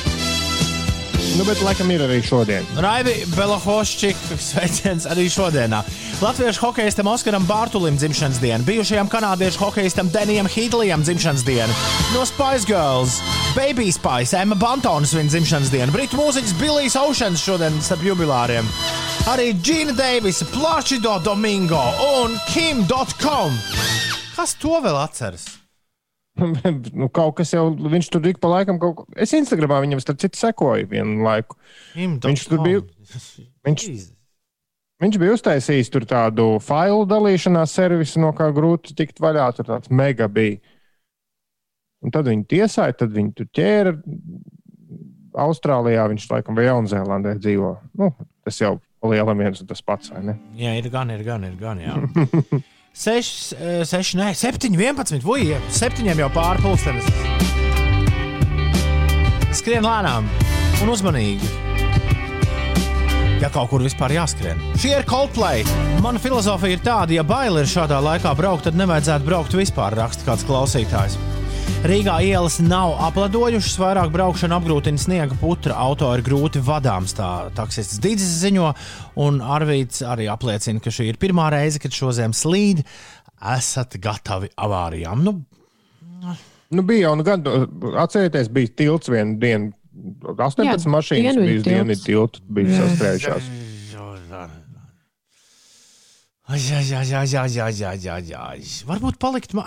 Nu, 1.38 1.44
bet 1.48 1.62
laikam 1.64 1.90
ir 1.90 2.02
arī 2.04 2.18
šodien. 2.24 2.66
Raivi 2.82 3.14
Belohošķika 3.32 4.36
sveiciens 4.36 5.06
arī 5.08 5.28
šodienā. 5.32 5.80
Latviešu 6.20 6.66
hokeistam 6.66 7.08
Oskaram 7.08 7.46
Bārtulim 7.48 7.96
dzimšanas 7.96 8.40
diena, 8.42 8.60
bijušajam 8.66 9.08
kanādiešu 9.12 9.62
hokeistam 9.62 10.10
Denijam 10.12 10.50
Hīdlijam 10.50 11.04
dzimšanas 11.06 11.46
diena, 11.46 11.72
no 12.12 12.26
Spice 12.28 12.68
Girls, 12.68 13.20
Baby 13.56 13.88
Spice, 13.94 14.36
Emma 14.38 14.58
Bantonas 14.58 15.14
viņa 15.16 15.34
dzimšanas 15.36 15.72
diena, 15.72 15.94
britu 15.94 16.20
mūziķis 16.20 16.58
Billijs 16.60 16.98
Oceans 17.00 17.46
šodien 17.46 17.80
starp 17.80 18.04
jubilāriem. 18.06 18.68
Arī 19.32 19.52
Džina 19.62 19.96
Deivisa, 19.96 20.46
Plačido 20.52 21.16
Domingo 21.24 21.82
un 22.18 22.38
Kim.com. 22.50 23.58
Kas 24.36 24.56
to 24.60 24.78
vēl 24.82 25.00
atceras? 25.06 25.61
nu, 27.00 27.08
kaut 27.14 27.36
kas 27.40 27.52
jau, 27.54 27.68
viņš 27.76 28.08
tur 28.14 28.26
ik 28.30 28.40
pa 28.42 28.50
laikam 28.52 28.78
kaut 28.82 28.96
ko. 29.00 29.06
Es 29.16 29.32
Instagramā 29.36 29.78
viņam 29.84 30.00
starp 30.02 30.20
citu 30.22 30.40
sekoju 30.40 30.88
vienu 30.90 31.22
laiku. 31.26 31.56
Viņš 32.28 32.44
tur 32.50 32.62
bija- 32.66 32.82
Viņš, 33.66 33.86
viņš 35.02 35.18
bija 35.22 35.34
uztaisījis 35.36 35.90
tur 35.94 36.04
tādu 36.10 36.46
failu 36.62 37.04
dalīšanās 37.10 37.74
servisu, 37.78 38.20
no 38.22 38.32
kā 38.34 38.48
grūti 38.54 38.94
tikt 38.98 39.20
vaļā. 39.22 39.48
Tur 39.56 39.68
tāds 39.70 39.90
mega 39.94 40.26
bija. 40.30 40.58
Un 42.02 42.10
tad 42.10 42.26
viņi 42.26 42.48
tiesāja, 42.50 42.96
tad 42.98 43.12
viņi 43.14 43.34
tur 43.38 43.46
ķēra. 43.54 43.92
Austrālijā 45.42 46.02
viņš 46.10 46.26
laikam 46.28 46.58
vai 46.58 46.66
Jaunzēlandē 46.66 47.36
dzīvo. 47.40 47.70
Nu, 47.96 48.10
tas 48.44 48.58
jau 48.60 48.74
Lielam 49.02 49.38
viens 49.40 49.62
un 49.62 49.66
tas 49.70 49.80
pats? 49.82 50.10
Jā, 50.58 50.74
ir 50.78 50.86
gan, 50.92 51.10
ir 51.14 51.22
gan, 51.26 51.46
ir 51.46 51.54
gan. 51.58 51.80
Jā. 52.92 52.98
6, 53.02 53.54
6, 53.88 54.16
nē, 54.20 54.34
7, 54.36 54.76
11. 54.76 55.22
Vuj, 55.24 55.56
7 55.72 56.12
jau 56.12 56.28
pārpusdienas. 56.32 57.08
Skrien 59.56 59.84
lēnām 59.84 60.28
un 60.82 60.92
uzmanīgi. 60.92 61.48
Ja 63.42 63.48
kaut 63.50 63.72
kur 63.72 63.82
vispār 63.82 64.12
jāskrien. 64.14 64.60
Šī 64.78 64.92
ir 64.98 65.06
Coldplay. 65.08 65.64
Mana 66.04 66.20
filozofija 66.22 66.76
ir 66.76 66.84
tāda, 66.84 67.16
ja 67.16 67.24
bail 67.26 67.58
ir 67.58 67.66
šādā 67.66 67.98
laikā 68.02 68.36
braukt, 68.38 68.68
tad 68.68 68.76
nevajadzētu 68.78 69.26
braukt 69.26 69.56
vispār, 69.56 69.96
raksta 69.98 70.28
kāds 70.28 70.44
klausītājs. 70.46 71.16
Rīgā 71.82 72.18
ielas 72.26 72.58
nav 72.62 72.92
apladojušas, 73.08 73.78
vairāk 73.80 74.12
braukšana 74.14 74.58
apgrūtina 74.60 75.00
sniega 75.00 75.36
putra. 75.40 75.74
Auto 75.80 76.10
ir 76.14 76.22
grūti 76.26 76.60
vadāms, 76.62 77.16
tā 77.18 77.30
taksists 77.56 78.00
Digis 78.02 78.28
ziņo, 78.42 78.68
un 79.24 79.40
Arvīts 79.40 80.04
arī 80.06 80.28
apliecina, 80.30 80.82
ka 80.82 80.92
šī 80.94 81.08
ir 81.10 81.20
pirmā 81.22 81.48
reize, 81.54 81.80
kad 81.82 81.96
šo 81.96 82.12
zem 82.14 82.36
slīd. 82.36 82.84
Esat 83.56 83.96
gatavi 84.02 84.52
avārijām. 84.54 85.24
Nu, 85.26 85.40
Nu, 86.72 86.82
bija 86.82 87.08
jau 87.08 87.16
nu, 87.20 87.24
gan, 87.26 87.42
atcerieties, 88.00 88.48
bija 88.48 88.70
tilts 88.80 89.10
vienu 89.12 89.36
dienu. 89.40 89.72
18 90.24 90.64
Jā, 90.64 90.76
mašīnas 90.88 91.36
dienvidu 91.36 91.66
bija 91.66 91.66
dienvidu 91.66 92.04
tiltu, 92.06 92.40
bija 92.48 92.78
sastrēgušās. 92.78 93.50
Jā, 96.52 96.80
jā, 96.84 97.02
jā, 97.08 97.20
jā, 97.28 97.44
jā, 97.48 97.66
jā, 97.76 97.92
jā, 97.96 98.16
jā. 98.28 98.46
Varbūt 98.88 99.20
palikt. 99.20 99.52
Ma... 99.56 99.66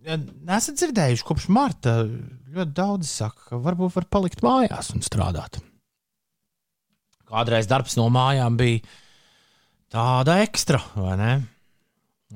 Nesat 0.00 0.78
dzirdējuši, 0.80 1.24
kopš 1.28 1.50
marta 1.52 1.98
ļoti 2.00 2.72
daudz 2.76 3.10
saka, 3.10 3.50
ka 3.50 3.60
varbūt 3.60 3.98
var 3.98 4.06
palikt 4.08 4.40
mājās 4.44 4.94
un 4.94 5.04
strādāt. 5.04 5.60
Kādreiz 7.30 7.68
darbs 7.70 7.98
no 7.98 8.08
mājām 8.10 8.56
bija 8.58 8.80
tāda 9.92 10.40
ekstra, 10.42 10.80
vai 10.96 11.18
ne? 11.20 11.34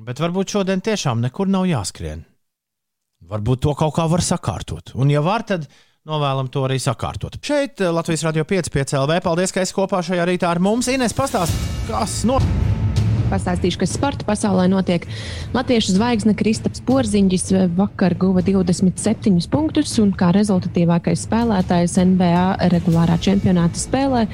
Bet 0.04 0.20
varbūt 0.20 0.56
šodien 0.56 0.82
tiešām 0.84 1.22
nekur 1.24 1.50
nav 1.50 1.66
jāskrien. 1.70 2.24
Varbūt 3.24 3.64
to 3.64 3.74
kaut 3.78 3.94
kā 3.96 4.06
var 4.10 4.22
sakārtot. 4.26 4.92
Un, 5.00 5.10
ja 5.10 5.22
var, 5.24 5.46
tad 5.48 5.64
novēlam 6.04 6.50
to 6.52 6.66
arī 6.68 6.76
sakārtot. 6.82 7.40
Šeit 7.40 7.80
eh, 7.80 7.92
Latvijas 7.94 8.26
Rādio 8.26 8.44
5, 8.44 8.72
5 8.74 8.98
LV. 9.00 9.20
Paldies, 9.24 9.54
ka 9.54 9.64
esi 9.64 9.76
kopā 9.76 10.04
šajā 10.04 10.28
rītā 10.28 10.52
ar 10.52 10.60
mums. 10.62 10.90
Ines, 10.92 11.16
pastāst, 11.16 11.56
kas 11.88 12.22
notiek? 12.28 12.83
Pastāstīšu, 13.30 13.80
kas 13.80 13.94
sporta 13.96 14.26
pasaulē 14.28 14.66
notiek. 14.70 15.06
Latviešu 15.54 15.94
zvaigzne 15.96 16.34
Kristaps 16.36 16.82
Porziņģis 16.84 17.46
vakar 17.76 18.14
guva 18.20 18.42
27 18.44 19.48
punktus 19.52 19.94
un 20.02 20.12
kā 20.16 20.30
rezultatīvākais 20.36 21.24
spēlētājs 21.26 21.96
NBA 22.00 22.70
regulārā 22.74 23.16
čempionāta 23.22 23.80
spēlē 23.80 24.24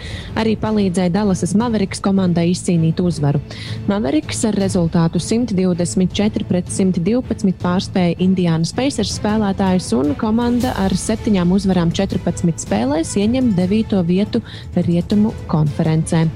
arī 0.40 0.56
palīdzēja 0.60 1.12
Dallasas 1.14 1.54
Mavericks 1.58 2.02
komandai 2.04 2.48
izcīnīt 2.52 3.00
uzvaru. 3.04 3.40
Mavericks 3.90 4.42
ar 4.48 4.58
rezultātu 4.60 5.22
124 5.22 6.48
pret 6.48 6.70
112 6.72 7.54
pārspēja 7.62 8.18
Indiānas 8.22 8.74
Pacers 8.76 9.16
spēlētājus 9.20 9.90
un 9.98 10.14
komanda 10.20 10.74
ar 10.80 10.94
septiņām 10.96 11.54
uzvarām 11.56 11.94
14 11.96 12.64
spēlēs 12.66 13.14
ieņem 13.20 13.54
9. 13.58 14.00
vietu 14.08 14.42
Rietumu 14.74 15.32
konferencē. 15.50 16.26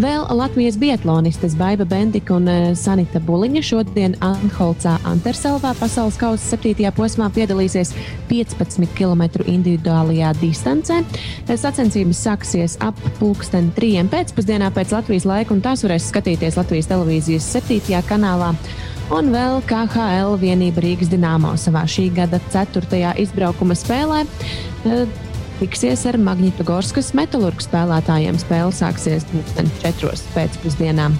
Vēl 0.00 0.26
Latvijas 0.34 0.78
biatlonistes 0.80 1.56
Baiba 1.58 1.86
Bendika 2.04 2.34
un 2.36 2.48
eh, 2.52 2.74
Sanita 2.76 3.16
Buliņa 3.24 3.62
šodien 3.64 4.12
Anholcā 4.20 4.98
Anterselvā 5.08 5.70
pasaules 5.78 6.18
kausa 6.20 6.58
7. 6.58 6.90
posmā 6.92 7.30
piedalīsies 7.32 7.94
15 8.28 8.92
km 8.92 9.22
individuālajā 9.40 10.34
distancē. 10.36 10.98
Eh, 11.00 11.56
Sacensības 11.56 12.20
sāksies 12.26 12.76
ap 12.84 13.00
pulksten 13.16 13.72
3. 13.78 14.04
pēcpusdienā 14.12 14.68
pēc 14.76 14.92
Latvijas 14.92 15.24
laika, 15.30 15.56
un 15.56 15.64
tās 15.64 15.86
varēs 15.86 16.10
skatīties 16.12 16.60
Latvijas 16.60 16.92
televīzijas 16.92 17.48
7. 17.56 18.04
kanālā. 18.04 18.52
Un 19.08 19.32
vēl 19.32 19.62
KHL 19.64 20.36
vienība 20.44 20.84
Rīgas 20.84 21.08
Dienāmo 21.08 21.56
savā 21.56 21.88
šī 21.88 22.10
gada 22.20 22.42
4. 22.52 23.14
izbraukuma 23.24 23.72
spēlē. 23.72 24.26
eh, 24.84 25.06
Tiksies 25.54 26.02
ar 26.10 26.18
Magnitogorskas 26.20 27.14
metālurgu 27.16 27.64
spēlētājiem. 27.64 28.36
Spēle 28.42 28.74
sāksies 28.74 29.24
4. 29.54 30.18
pēcpusdienā. 30.34 31.14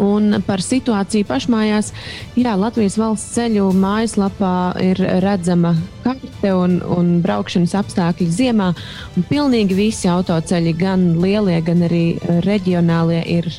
Un 0.00 0.38
par 0.46 0.62
situāciju 0.64 1.26
pašmājās, 1.28 1.90
jā, 2.38 2.54
Latvijas 2.56 2.96
valsts 3.00 3.34
ceļu 3.36 3.66
mājaslapā 3.76 4.52
ir 4.80 5.00
redzama 5.20 5.74
karte 6.04 6.54
un, 6.56 6.78
un 6.88 7.18
braukšanas 7.24 7.76
apstākļi 7.82 8.28
ziemā. 8.32 8.70
Un 9.16 9.26
pilnīgi 9.28 9.76
visi 9.76 10.08
autoceļi, 10.08 10.72
gan 10.80 11.04
lielie, 11.20 11.58
gan 11.66 11.84
arī 11.88 12.04
reģionālie, 12.46 13.20
ir 13.28 13.50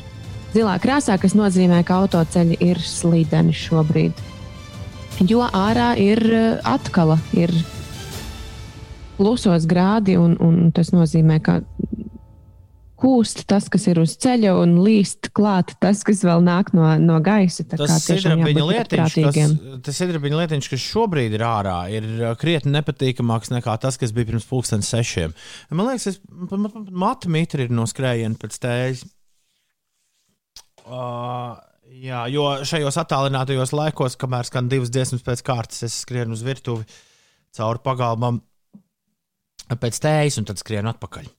zilā 0.55 0.77
krāsā, 0.81 1.19
kas 1.21 1.37
nozīmē, 1.37 1.83
ka 1.85 2.01
autoceļi 2.03 2.57
ir 2.71 2.81
slīdeni 2.81 3.55
šobrīd. 3.55 4.27
Jo 5.29 5.45
ārā 5.45 5.93
ir 6.01 6.23
eh, 6.33 6.57
atkal 6.65 7.17
ir 7.37 7.53
plusos 9.19 9.67
grādi, 9.69 10.17
un, 10.17 10.33
un 10.41 10.71
tas 10.73 10.89
nozīmē, 10.95 11.37
ka 11.45 11.59
kūst 13.01 13.43
tas, 13.49 13.67
kas 13.71 13.87
ir 13.89 13.99
uz 14.01 14.13
ceļa, 14.21 14.53
un 14.61 14.75
līst 14.85 15.31
klāt 15.37 15.73
tas, 15.81 16.03
kas 16.07 16.21
vēl 16.25 16.43
nāk 16.45 16.71
no, 16.77 16.85
no 17.01 17.17
gaisa. 17.23 17.65
Tā 17.65 17.79
Tas 17.81 17.97
sidrabiņa 18.05 18.67
lietiņš, 18.67 19.15
kas, 19.25 19.55
tas 19.87 20.01
sidrabiņa 20.01 20.41
lietiņš, 20.43 20.69
kas 20.73 20.85
šobrīd 20.85 21.37
ir 21.37 21.45
ārā, 21.47 21.79
ir 21.93 22.07
uh, 22.19 22.35
krietni 22.39 22.75
nepatīkamāks 22.77 23.53
nekā 23.55 23.77
tas, 23.81 23.97
kas 24.01 24.13
bija 24.15 24.29
pirms 24.31 24.47
pusdienas 24.49 24.91
sešiem. 24.93 25.33
Man 25.73 25.89
liekas, 25.89 26.11
es 26.13 26.21
matu 26.91 27.31
mitri 27.33 27.67
ir 27.67 27.73
no 27.75 27.87
skrējiena 27.89 28.37
pēc 28.41 28.61
tējas. 28.61 29.03
Uh, 30.85 31.57
jā, 32.01 32.25
jo 32.33 32.47
šajos 32.67 33.01
attālinātajos 33.01 33.73
laikos, 33.75 34.17
kamēr 34.21 34.49
skan 34.49 34.69
divas 34.71 34.93
dziesmas 34.93 35.25
pēc 35.25 35.43
kārtas, 35.47 35.83
es 35.87 36.01
skrienu 36.05 36.37
uz 36.37 36.45
virtuvi 36.45 36.87
cauri 37.57 37.83
pagalmam 37.83 38.41
pēc 39.71 40.01
tējas 40.03 40.41
un 40.41 40.49
tad 40.49 40.59
skrienu 40.61 40.91
atpakaļ. 40.91 41.29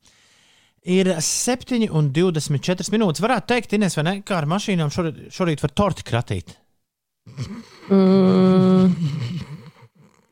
Ir 0.83 1.07
7,24 1.23 2.91
minūtes. 2.91 3.23
Varētu 3.23 3.47
teikt, 3.53 3.75
Ines, 3.77 3.95
vai 3.95 4.03
ne? 4.09 4.15
Kā 4.27 4.41
ar 4.41 4.49
mašīnām 4.51 4.91
šorīt, 4.91 5.21
šorīt 5.31 5.63
var 5.63 5.73
torti 5.79 6.03
kratīt. 6.09 6.57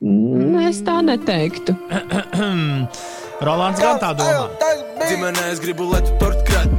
Mm, 0.00 0.56
es 0.66 0.80
tā 0.82 0.96
neteiktu. 1.06 1.70
Rolands 3.46 3.78
gan 3.80 4.02
tā 4.02 4.10
domā. 4.18 4.50
Ģimenē 5.06 5.44
es 5.52 5.62
gribu, 5.62 5.86
lai 5.92 6.02
tu 6.02 6.10
torti 6.18 6.42
krāt. 6.50 6.70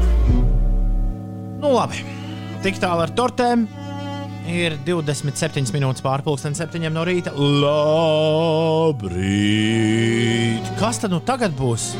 Nu, 1.61 1.71
labi. 1.71 2.03
Tik 2.65 2.75
tālu 2.83 3.01
ar 3.05 3.11
tortēm. 3.15 3.63
Ir 4.51 4.75
27 4.83 5.71
minūtes 5.71 6.03
pārpusdienas, 6.03 6.59
7 6.59 6.91
no 6.91 7.03
rīta. 7.07 7.31
Labrīt! 7.39 8.91
Kas 10.81 10.99
tad 10.99 11.11
nu 11.13 11.21
tagad 11.23 11.55
būs? 11.55 11.95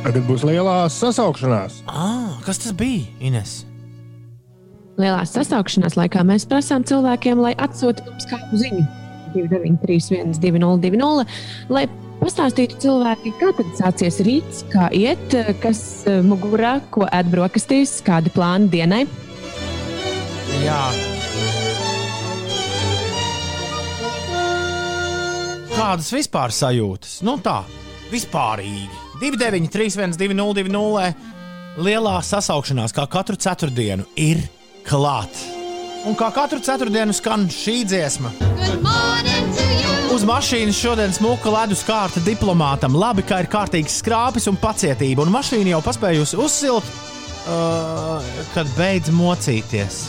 Tagad 0.00 0.24
būs 0.24 0.44
lielās 0.48 0.94
sasaukšanās. 0.96 1.82
Ah, 1.90 2.38
kas 2.46 2.62
tas 2.62 2.72
bija, 2.76 3.04
Ines? 3.20 3.60
Lielās 5.00 5.34
sasaukšanās 5.36 5.96
laikā 5.98 6.22
mēs 6.24 6.46
prasām 6.48 6.86
cilvēkiem, 6.88 7.40
lai 7.44 7.52
atsūta 7.60 8.06
mums 8.08 8.28
kādu 8.30 8.60
ziņu 8.62 8.84
293, 9.34 10.40
202, 10.40 11.26
lai 11.72 11.84
pastāstītu 12.20 12.80
cilvēki, 12.82 13.34
kā 13.40 13.52
tad 13.58 13.76
sācies 13.78 14.20
rīts, 14.24 14.64
kā 14.72 14.88
iet, 14.96 15.36
kas 15.62 15.82
eh, 16.08 16.20
mugurā, 16.24 16.78
ko 16.92 17.04
ēd 17.08 17.30
brokastīs, 17.32 17.98
kādi 18.06 18.32
plāni 18.32 18.72
dienai. 18.72 19.04
Jā. 20.64 20.80
Kādas 25.76 26.10
vispār 26.12 26.52
sajūtas? 26.52 27.20
Nu 27.24 27.36
tā, 27.44 27.60
vispārīgi. 28.12 29.09
293, 29.20 30.16
202, 30.16 31.10
lielā 31.84 32.16
sasaukšanās, 32.24 32.94
kā 32.96 33.04
katru 33.10 33.36
ceturtdienu, 33.36 34.06
ir 34.16 34.40
klāta. 34.86 35.58
Un 36.08 36.16
kā 36.16 36.30
katru 36.32 36.62
ceturtdienu 36.64 37.12
skan 37.12 37.44
šī 37.52 37.82
dziesma. 37.84 38.32
Uz 40.10 40.24
mašīnas 40.26 40.78
šodien 40.80 41.12
smuka 41.12 41.52
ledus 41.52 41.82
kārta 41.86 42.22
diplomātam. 42.24 42.96
Labi, 42.96 43.22
ka 43.28 43.42
ir 43.42 43.50
kārtīgs 43.52 44.00
skrāpes 44.00 44.48
un 44.48 44.56
pacietība, 44.60 45.26
un 45.26 45.34
mašīna 45.34 45.74
jau 45.74 45.82
paspējusi 45.84 46.40
uzsilt, 46.40 46.88
uh, 47.44 48.32
kad 48.54 48.72
beidz 48.78 49.12
mocīties. 49.12 50.00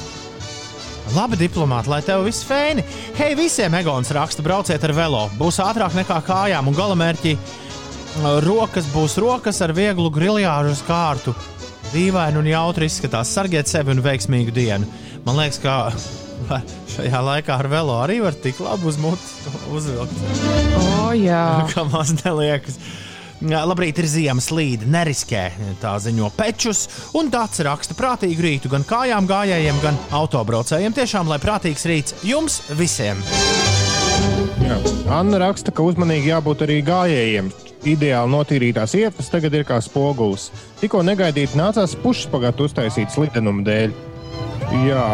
Labi, 1.11 1.35
diplomāti, 1.35 1.91
lai 1.91 1.99
tev 2.07 2.23
viss 2.23 2.45
fēni. 2.47 2.85
Hei, 3.17 3.35
visiem 3.35 3.75
Egons 3.75 4.13
raksta, 4.15 4.43
brauciet 4.45 4.87
ar 4.87 4.95
velo. 4.95 5.25
Būs 5.35 5.59
ātrāk 5.59 5.97
nekā 5.99 6.21
kājām, 6.23 6.71
un 6.71 6.77
galamērķi 6.77 7.35
rokas 8.45 8.87
būs 8.91 9.17
rokas 9.21 9.61
ar 9.63 9.73
vieglu 9.75 10.11
griljāžu 10.13 10.75
uz 10.75 10.81
kārtu. 10.87 11.33
Dīvaini 11.91 12.39
un 12.39 12.47
jautri 12.47 12.87
izskatās. 12.87 13.31
Sargiet 13.35 13.67
sevi 13.67 13.91
un 13.95 14.03
veiksmīgu 14.03 14.53
dienu. 14.55 14.87
Man 15.25 15.37
liekas, 15.39 15.59
ka 15.63 15.91
šajā 16.95 17.21
laikā 17.25 17.57
ar 17.59 17.69
velo 17.71 17.97
arī 18.01 18.21
var 18.23 18.35
tik 18.35 18.59
labi 18.63 18.89
uz 18.89 18.99
mutes 19.01 19.33
uzvilkt. 19.75 20.25
O, 20.81 21.11
jā. 21.17 21.45
Kā 21.73 21.85
maz 21.87 22.13
neliekas. 22.21 22.79
Labrīt, 23.41 23.97
ir 23.97 24.05
ziemas 24.05 24.51
līde, 24.53 24.85
neriskē, 24.85 25.47
tā 25.81 25.95
ziņo 25.97 26.27
pečus. 26.37 26.83
Un 27.17 27.31
tāds 27.33 27.63
raksta 27.65 27.97
prātīgu 27.97 28.45
rītu 28.45 28.69
gan 28.69 28.85
kājām 28.85 29.25
gājējiem, 29.25 29.79
gan 29.81 29.97
autobraucējiem. 30.13 30.93
Tiešām, 30.93 31.31
lai 31.31 31.39
prātīgs 31.41 31.87
rīts 31.89 32.19
jums 32.21 32.61
visiem! 32.77 33.17
Jā. 34.61 34.77
Anna 35.17 35.41
raksta, 35.41 35.73
ka 35.73 35.81
uzmanīgi 35.89 36.29
jābūt 36.29 36.67
arī 36.67 36.79
gājējiem. 36.85 37.49
Ideāli 37.81 38.29
notīrītās 38.29 38.93
iepas 38.99 39.31
tagad 39.33 39.55
ir 39.57 39.63
kā 39.65 39.79
spogulis. 39.81 40.49
Tikko 40.81 41.01
negaidīti 41.07 41.57
nācās 41.57 41.95
pušpagātu 42.03 42.67
uztaisīt 42.69 43.09
slidenuma 43.13 43.63
dēļ. 43.65 43.95
Jā, 44.85 45.05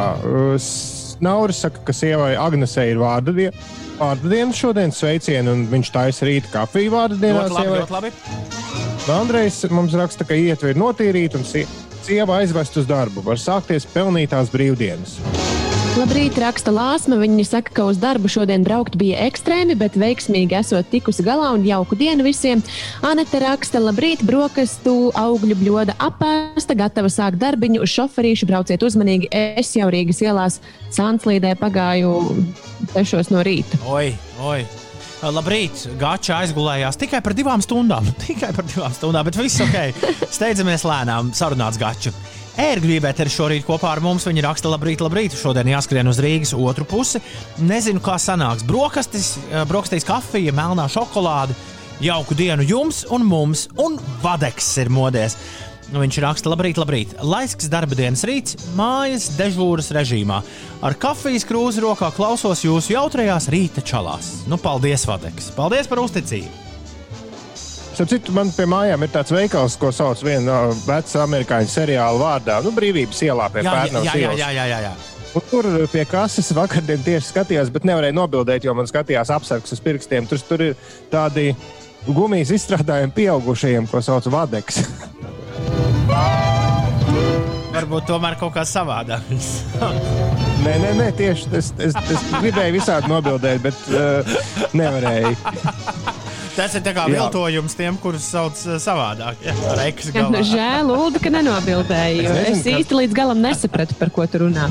Nauris 1.24 1.62
saka, 1.64 1.80
ka 1.88 1.96
sievai 1.96 2.36
Agnesei 2.38 2.92
ir 2.92 3.00
vārda 3.02 3.34
diena. 3.34 3.56
Vārda 3.98 4.30
diena 4.30 4.54
šodien 4.54 4.92
sveicienu, 4.94 5.56
un 5.56 5.64
viņš 5.72 5.90
taisa 5.96 6.28
rīta 6.28 6.52
kafiju 6.54 6.92
vārda 6.94 7.18
dienā. 7.24 7.48
Ļoti 7.48 7.58
labi, 7.58 7.80
ļoti 7.80 7.96
labi. 7.96 8.12
Andrejs 9.16 9.64
mums 9.72 9.96
raksta, 9.98 10.28
ka 10.28 10.36
ietver 10.38 10.76
ir 10.76 10.82
notīrīta 10.84 11.40
un 11.40 11.48
sie- 11.48 11.66
sieva 12.04 12.42
aizvest 12.44 12.78
uz 12.78 12.86
darbu. 12.86 13.24
Var 13.24 13.40
sākties 13.42 13.88
pelnītās 13.96 14.52
brīvdienas. 14.54 15.18
Labrīt, 15.98 16.36
raksta 16.38 16.70
Lāsma. 16.70 17.16
Viņa 17.18 17.44
saka, 17.48 17.72
ka 17.74 17.86
uz 17.90 17.98
darbu 17.98 18.30
šodien 18.30 18.62
braukt 18.62 18.94
bija 19.02 19.24
ekstrēmi, 19.26 19.74
bet 19.80 19.96
veiksmīgi 19.98 20.54
esot 20.60 20.86
tikusi 20.92 21.26
galā 21.26 21.48
un 21.56 21.64
jauku 21.66 21.98
dienu 21.98 22.22
visiem. 22.28 22.62
Anita 23.02 23.40
raksta, 23.42 23.82
labrīt, 23.82 24.22
brokastu, 24.28 25.10
augļu 25.18 25.58
bļoda 25.58 25.96
apēsta, 26.06 26.78
gatava 26.78 27.10
sākt 27.10 27.42
darbiņu 27.42 27.82
uz 27.82 27.96
šoferīšu, 27.96 28.46
brauciet 28.46 28.86
uzmanīgi. 28.86 29.32
Es 29.34 29.74
jau 29.74 29.90
Rīgas 29.90 30.22
ielās 30.22 30.60
Sanslīdē 30.94 31.56
pagāju 31.58 32.14
6 32.94 33.34
no 33.34 33.42
rīta. 33.48 33.82
Oi, 33.90 34.12
oi. 34.46 34.62
Labrīt, 35.34 35.88
Gāča 35.98 36.44
aizgulējās 36.44 37.02
tikai 37.02 37.26
par 37.26 37.34
divām 37.34 37.66
stundām. 37.66 38.06
Tikai 38.28 38.54
par 38.54 38.70
divām 38.70 38.94
stundām, 38.94 39.26
bet 39.26 39.42
viss 39.42 39.66
ok. 39.66 39.98
Steidzamies 40.38 40.86
lēnām, 40.86 41.34
sarunāts 41.34 41.82
Gāča. 41.82 42.14
Ērgļībēt 42.58 43.20
ir 43.22 43.30
šorīt 43.30 43.66
kopā 43.68 43.92
ar 43.94 44.02
mums. 44.02 44.26
Viņa 44.26 44.48
raksta, 44.48 44.72
labrīt, 44.72 45.02
labrīt. 45.06 45.36
Šodien 45.38 45.70
jāskrien 45.70 46.10
uz 46.10 46.18
Rīgas 46.24 46.56
otru 46.58 46.88
pusi. 46.90 47.22
Nezinu, 47.62 48.02
kā 48.02 48.18
sanāks. 48.18 48.66
Brokastis, 48.66 49.36
eh, 49.52 49.62
brokastīs 49.70 50.08
kafija, 50.08 50.56
melnā 50.58 50.88
šokolāde. 50.90 51.54
Jauku 52.02 52.36
dienu 52.38 52.66
jums 52.66 53.06
un 53.10 53.26
mums, 53.26 53.68
un 53.78 53.98
vadeks 54.24 54.78
ir 54.82 54.90
modies. 54.90 55.38
Viņš 55.94 56.20
raksta, 56.20 56.52
labrīt, 56.52 56.78
labrīt. 56.82 57.16
Laisks 57.24 57.70
darba 57.72 57.96
dienas 57.96 58.26
rīts, 58.28 58.58
mājas 58.76 59.30
dežūras 59.38 59.94
režīmā. 59.96 60.42
Ar 60.84 60.94
kafijas 61.00 61.48
krūzi 61.48 61.82
rokā 61.86 62.12
klausos 62.12 62.66
jūsu 62.66 62.98
jautrajās 62.98 63.48
rīta 63.54 63.86
čalās. 63.86 64.44
Nu, 64.48 64.58
paldies, 64.58 65.08
Vadeks! 65.08 65.54
Paldies 65.56 65.88
par 65.88 66.04
uzticību! 66.04 66.67
Starp 67.98 68.12
citu, 68.12 68.30
man 68.30 68.52
pie 68.54 68.68
mājām 68.70 69.02
ir 69.02 69.10
tāds 69.10 69.34
veikals, 69.34 69.74
ko 69.82 69.90
sauc 69.90 70.20
uh, 70.22 70.70
vecu 70.86 71.18
amerikāņu 71.24 71.66
seriālu 71.72 72.20
vārdā. 72.22 72.60
Nu, 72.62 72.70
brīvības 72.76 73.24
ielā 73.26 73.48
pie 73.50 73.64
Pērnavas 73.66 74.06
jā, 74.06 74.14
jā, 74.14 74.22
ielas. 74.22 74.38
jā, 74.38 74.50
jā, 74.54 74.66
jā, 74.70 74.78
jā. 74.84 74.92
Un 75.34 75.42
tur 75.50 75.66
pie 75.90 76.06
kases 76.06 76.54
vakardien 76.54 77.02
tieši 77.02 77.32
skatījās, 77.32 77.74
bet 77.74 77.90
nevarēja 77.90 78.14
nobildēt, 78.14 78.70
jo 78.70 78.78
man 78.78 78.86
skatījās 78.86 79.34
apsargs 79.34 79.74
uz 79.74 79.82
pirkstiem. 79.82 80.30
Tur, 80.30 80.38
tur 80.46 80.62
ir 80.68 80.78
tādi 81.10 81.58
gumijas 82.06 82.54
izstrādājumi 82.60 83.18
pieaugušajiem, 83.18 83.90
ko 83.90 83.98
sauc 84.06 84.30
vadeks. 84.30 84.78
Varbūt 87.80 88.06
tomēr 88.14 88.38
kaut 88.38 88.54
kā 88.60 88.62
savādāk. 88.62 89.26
nē, 90.68 90.78
nē, 90.86 90.94
nē, 91.02 91.10
tieši 91.18 91.50
tas 91.50 91.74
es, 91.82 91.98
es 91.98 92.22
gribēju 92.38 92.78
visādi 92.78 93.10
nobildēt, 93.10 93.58
bet 93.66 93.74
uh, 93.90 94.22
nevarēju. 94.78 95.34
Tas 96.58 96.74
ir 96.74 96.82
kā 96.82 97.04
viltojums 97.06 97.76
tiem, 97.78 97.98
kurus 98.02 98.26
sauc 98.34 98.58
uh, 98.66 98.78
savādāk. 98.82 99.38
Jā, 99.46 99.54
Jā, 99.54 100.24
nu, 100.34 100.42
Žēl, 100.42 100.90
Ulu, 100.90 101.20
ka 101.22 101.30
nenobildēju. 101.30 102.24
jo 102.26 102.32
Es 102.32 102.38
nezinu, 102.38 102.58
Es 102.58 102.64
ka- 102.66 102.80
īsti 102.82 102.98
līdz 103.02 103.14
galam 103.20 103.44
nesapratu, 103.44 103.94
par 104.00 104.10
ko 104.16 104.26
tu 104.26 104.42
runā. 104.42 104.66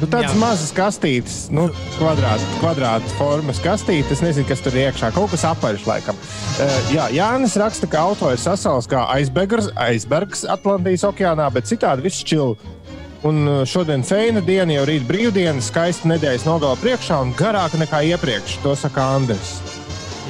Nu, 0.00 0.06
tādas 0.06 0.30
Jā. 0.30 0.38
mazas 0.38 0.70
kastītes, 0.76 1.36
nu, 1.50 1.66
kvadrāta 1.98 2.46
kvadrāt 2.60 3.02
formas 3.18 3.58
kastītes. 3.62 4.12
Es 4.18 4.22
nezinu, 4.24 4.46
kas 4.48 4.62
tur 4.64 4.72
iekšā. 4.78 5.10
Kaut 5.16 5.32
kas 5.34 5.42
apaļš, 5.50 5.86
laikam. 5.90 6.14
Uh, 6.60 6.78
jā, 6.94 7.08
Jānis 7.18 7.58
raksta, 7.60 7.90
ka 7.90 8.04
auto 8.06 8.30
ir 8.30 8.38
sasals 8.40 8.86
kā 8.90 9.02
aizbergs, 9.16 9.72
aizbergs 9.74 10.46
Atlantijas 10.48 11.02
okeānā, 11.10 11.50
bet 11.52 11.66
citādi 11.66 12.06
viss 12.06 12.22
čil. 12.22 12.54
Un 13.26 13.42
uh, 13.48 13.58
šodien 13.68 14.06
feina 14.06 14.40
diena, 14.40 14.72
jau 14.78 14.86
rīt 14.88 15.02
brīvdiena, 15.08 15.60
skaista 15.60 16.08
nedēļas 16.08 16.46
nogala 16.48 16.78
priekšā 16.80 17.18
un 17.26 17.34
garāka 17.36 17.76
nekā 17.82 18.04
iepriekš. 18.14 18.60
To 18.64 18.72
saka 18.78 19.10
Andris. 19.18 19.58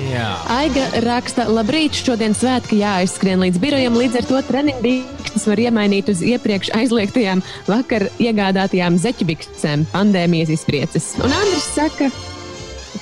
Jā. 0.08 0.28
Aiga 0.48 0.86
raksta, 1.04 1.44
labrīt, 1.50 1.98
šodien 1.98 2.32
svētki 2.36 2.80
jāaizskrien 2.80 3.40
līdz 3.42 3.60
birojam, 3.60 3.98
līdz 4.00 4.20
ar 4.20 4.28
to 4.28 4.40
treniņbikstes 4.48 5.44
var 5.50 5.60
iemainīt 5.60 6.08
uz 6.12 6.22
iepriekš 6.24 6.72
aizliegtajām 6.78 7.42
vakar 7.68 8.06
iegādātajām 8.22 8.96
zeķibiksēm 9.02 9.84
pandēmijas 9.92 10.52
izprieces. 10.56 11.12
Un 11.20 11.34
Andris 11.34 11.68
saka, 11.74 12.08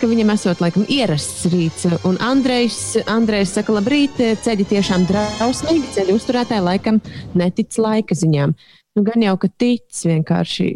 ka 0.01 0.11
viņam 0.11 0.35
esot 0.35 0.65
laikam 0.65 0.89
ierasts 0.91 1.47
rīts. 1.53 1.87
Un 2.09 2.19
Andrejs, 2.25 2.81
Andrejs 3.11 3.55
saka, 3.59 3.77
labrīt, 3.79 4.19
ceļi 4.45 4.67
tiešām 4.75 5.07
drausmīgi, 5.09 5.95
ceļu 5.95 6.19
uzturētāji 6.19 6.67
laikam 6.67 7.01
netic 7.39 7.79
laika 7.79 8.19
ziņām. 8.19 8.57
Nu, 8.99 9.07
gan 9.07 9.23
jau, 9.23 9.37
ka 9.39 9.51
tic 9.55 10.03
vienkārši. 10.03 10.73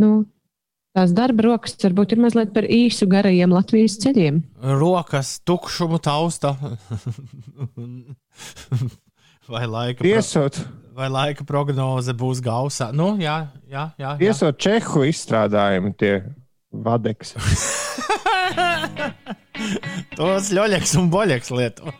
Nu, 0.00 0.24
Tās 0.98 1.12
darba 1.14 1.44
rokas 1.44 1.76
varbūt 1.78 2.16
ir 2.16 2.18
mazliet 2.24 2.48
par 2.50 2.66
īsu 2.66 3.06
garajiem 3.06 3.52
Latvijas 3.54 3.94
ceļiem. 4.02 4.40
Rokas 4.80 5.36
tukšumu 5.46 6.00
tausta. 6.02 6.56
Vai 9.48 9.62
laika, 9.70 10.02
pro... 10.02 10.08
Iesot, 10.10 10.58
vai 10.98 11.06
laika 11.06 11.46
prognoze 11.46 12.10
būs 12.18 12.42
gausā? 12.42 12.90
Nu, 12.90 13.12
jā, 13.22 13.36
jā, 13.70 13.84
jā. 13.94 14.10
jā. 14.18 14.26
iesot 14.26 14.58
čehu 14.58 15.06
izstrādājumi 15.06 15.94
tie 16.02 16.12
vadeks. 16.74 17.36
Tos 20.18 20.50
ļoļaks 20.58 20.98
un 20.98 21.14
boļaks 21.14 21.54
lietoja. 21.54 21.94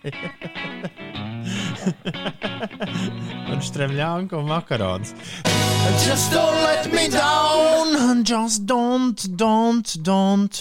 un 3.59 3.65
stremļānku 3.67 4.39
un 4.39 4.47
makarons. 4.47 5.11
Just 6.05 6.31
don't 6.31 6.59
let 6.63 6.87
me 6.93 7.09
down. 7.11 8.23
Just 8.23 8.67
don't, 8.71 9.25
don't, 9.35 9.95
don't 10.07 10.59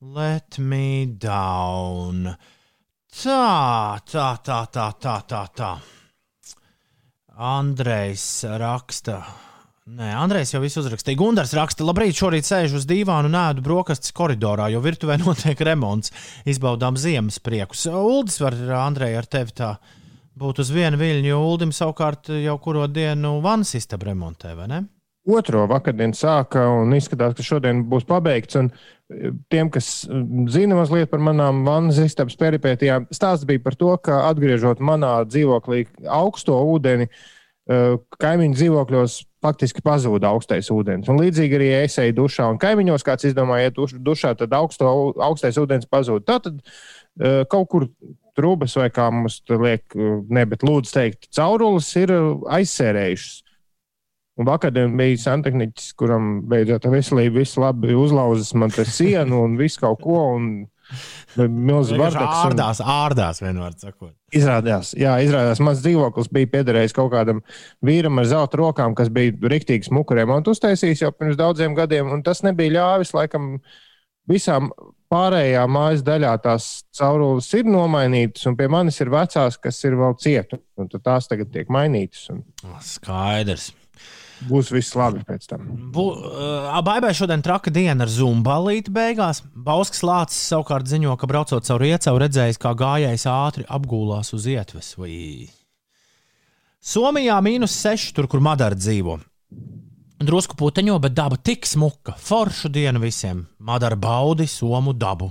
let 0.00 0.58
me 0.58 1.06
down. 1.06 2.32
Tā, 3.14 4.00
tā, 4.10 4.26
tā, 4.42 4.58
tā, 4.74 4.88
tā, 4.98 5.14
tā. 5.28 5.44
tā. 5.54 5.70
Andrejs 7.38 8.26
raksta. 8.58 9.20
Nē, 9.90 10.10
Andrejs 10.18 10.54
jau 10.54 10.62
visu 10.64 10.82
uzrakstīja. 10.82 11.18
Gunārs 11.18 11.54
raksta, 11.54 11.86
labrīt, 11.86 12.18
šorīt 12.18 12.46
sēžu 12.46 12.80
uz 12.80 12.88
dīvānu 12.90 13.30
un 13.30 13.38
ēdu 13.38 13.62
brokastis 13.66 14.14
koridorā, 14.16 14.66
jo 14.74 14.82
virtuvē 14.82 15.20
notiek 15.22 15.62
remonts. 15.62 16.10
Izbaudām 16.42 16.98
ziemas 16.98 17.38
priekus. 17.38 17.86
Uldis 17.86 18.42
var, 18.42 18.58
Andrej, 18.82 19.14
ar 19.22 19.30
tevi 19.30 19.58
tā 19.62 19.72
būt 20.40 20.62
uz 20.64 20.70
vienu 20.74 20.98
viļņu, 21.00 21.28
jo 21.30 21.42
Uldim 21.46 21.74
savukārt 21.76 22.32
jau 22.40 22.56
kuro 22.62 22.86
dienu 22.90 23.38
vannas 23.44 23.74
istabu 23.78 24.08
remontē, 24.10 24.54
vai 24.58 24.70
ne? 24.70 24.80
Otro 25.28 25.66
vakardienu 25.68 26.16
sāka 26.16 26.62
un 26.80 26.94
izskatās, 26.96 27.34
ka 27.36 27.44
šodien 27.44 27.82
būs 27.90 28.06
pabeigts. 28.08 28.56
Un 28.56 28.70
e, 28.72 29.32
tiem, 29.52 29.68
kas 29.72 30.06
mm, 30.08 30.46
zina 30.52 30.78
mazliet 30.78 31.10
par 31.12 31.20
manām 31.22 31.60
vannas 31.66 32.00
istabas 32.00 32.38
peripētijām, 32.40 33.04
stāsts 33.12 33.44
bija 33.48 33.60
par 33.66 33.76
to, 33.76 33.90
ka 34.00 34.22
atgriežot 34.30 34.80
manā 34.80 35.18
dzīvoklī 35.28 35.84
augsto 36.08 36.56
ūdeni, 36.72 37.10
e, 37.10 37.82
kaimiņu 38.24 38.56
dzīvokļos 38.62 39.18
faktiski 39.44 39.84
pazuda 39.84 40.32
augstais 40.32 40.72
ūdens. 40.72 41.12
Un 41.12 41.20
līdzīgi 41.20 41.60
arī 41.60 41.68
es 41.82 41.98
eju 42.00 42.16
dušā, 42.22 42.48
un 42.54 42.60
kaimiņos 42.60 43.04
kāds 43.04 43.28
izdomāja 43.28 43.68
iet 43.68 43.76
duš- 43.76 43.98
dušā, 44.00 44.32
tad 44.40 44.56
augsto, 44.56 44.88
augstais 45.20 45.60
ūdens 45.60 45.88
pazūd. 45.88 46.24
Tātad 46.24 46.56
e, 46.64 47.44
kaut 47.52 47.68
kur 47.68 47.90
trūkas 48.40 48.74
vai 48.80 48.88
kā 48.96 49.06
mums 49.14 49.38
te 49.46 49.60
liek, 49.60 49.84
ne, 49.94 50.44
bet 50.50 50.64
lūdzu 50.66 50.96
teikt, 50.96 51.30
caurules 51.36 51.92
ir 52.00 52.16
e, 52.16 52.18
aizsērējušas. 52.58 53.38
Un 54.40 54.46
vakardien 54.48 54.94
bija 54.96 55.18
santehniķis, 55.20 55.90
kuram 56.00 56.28
beidzot 56.48 56.86
ar 56.88 56.94
veselību 56.94 57.42
viss 57.42 57.58
labi 57.60 57.92
uzlauzis 57.98 58.54
man 58.56 58.70
te 58.72 58.86
sienu 58.88 59.42
un 59.44 59.58
visu 59.60 59.82
kaut 59.82 60.00
ko. 60.00 60.20
Un, 60.38 60.52
Milzīgi 61.38 62.00
Vienkārši 62.00 62.00
vardaks. 62.00 62.38
un- 62.40 62.50
Ārdās, 62.50 62.80
ārdās, 62.82 63.38
vienmēr 63.44 63.76
sakot. 63.78 64.10
Izrādījās, 64.34 64.88
jā, 64.98 65.12
izrādījās, 65.22 65.60
mans 65.62 65.82
dzīvoklis 65.84 66.30
bija 66.34 66.48
piederējis 66.50 66.94
kaut 66.96 67.12
kādam 67.12 67.44
vīram 67.86 68.18
ar 68.18 68.26
zelta 68.26 68.58
rokām, 68.58 68.96
kas 68.98 69.08
bija 69.14 69.36
rīktīgi 69.52 69.86
smuku 69.86 70.16
remontu 70.18 70.50
uztaisījis 70.50 71.04
jau 71.04 71.12
pirms 71.14 71.38
daudziem 71.38 71.76
gadiem. 71.78 72.10
un 72.10 72.24
Tas 72.26 72.42
nebija 72.42 72.74
ļāvis 72.80 73.14
laikam 73.14 73.60
visām 74.28 74.72
pārējām 75.10 75.74
mājas 75.74 76.04
daļā 76.06 76.36
tās 76.44 76.68
caurules 76.96 77.50
ir 77.58 77.68
nomainītas, 77.68 78.46
un 78.50 78.56
pie 78.58 78.70
manis 78.72 79.00
ir 79.02 79.10
vecās, 79.12 79.58
kas 79.60 79.82
ir 79.86 79.98
vēl 79.98 80.16
cietu. 80.22 80.60
Tās 81.02 81.28
tagad 81.30 81.52
tiek 81.54 81.70
mainītas. 81.72 82.28
Un... 82.32 82.44
Skaidrs. 82.84 83.70
Būs 84.48 84.70
viss 84.72 84.94
labi 84.96 85.20
pēc 85.26 85.50
tam. 85.50 85.66
Bu, 85.92 86.06
uh, 86.16 86.78
Baibai 86.84 87.12
šodien 87.16 87.42
traka 87.44 87.72
diena 87.74 88.06
ar 88.06 88.12
zumbalīti 88.12 88.92
beigās. 88.94 89.42
Bauskas 89.52 90.00
lācis 90.06 90.40
savukārt 90.48 90.88
ziņo, 90.88 91.12
ka 91.20 91.28
braucot 91.28 91.66
caur 91.66 91.84
iecauru 91.84 92.24
redzējis, 92.24 92.60
kā 92.62 92.72
gājējs 92.78 93.26
ātri 93.28 93.66
apgūlās 93.68 94.32
uz 94.36 94.48
ietves. 94.48 94.94
Vai... 95.00 95.50
Somijā 96.80 97.36
mīnus 97.44 97.76
6, 97.82 98.14
tur, 98.16 98.30
kur 98.32 98.40
Madara 98.40 98.78
dzīvo. 98.78 99.18
Drusku 100.20 100.56
puteņo, 100.60 100.98
bet 101.00 101.14
daba 101.16 101.38
tik 101.40 101.64
smuka. 101.64 102.12
Foršu 102.20 102.68
dienu 102.68 103.00
visiem. 103.00 103.46
Madara 103.64 103.96
baudi 103.96 104.44
somu 104.50 104.92
dabu. 104.92 105.30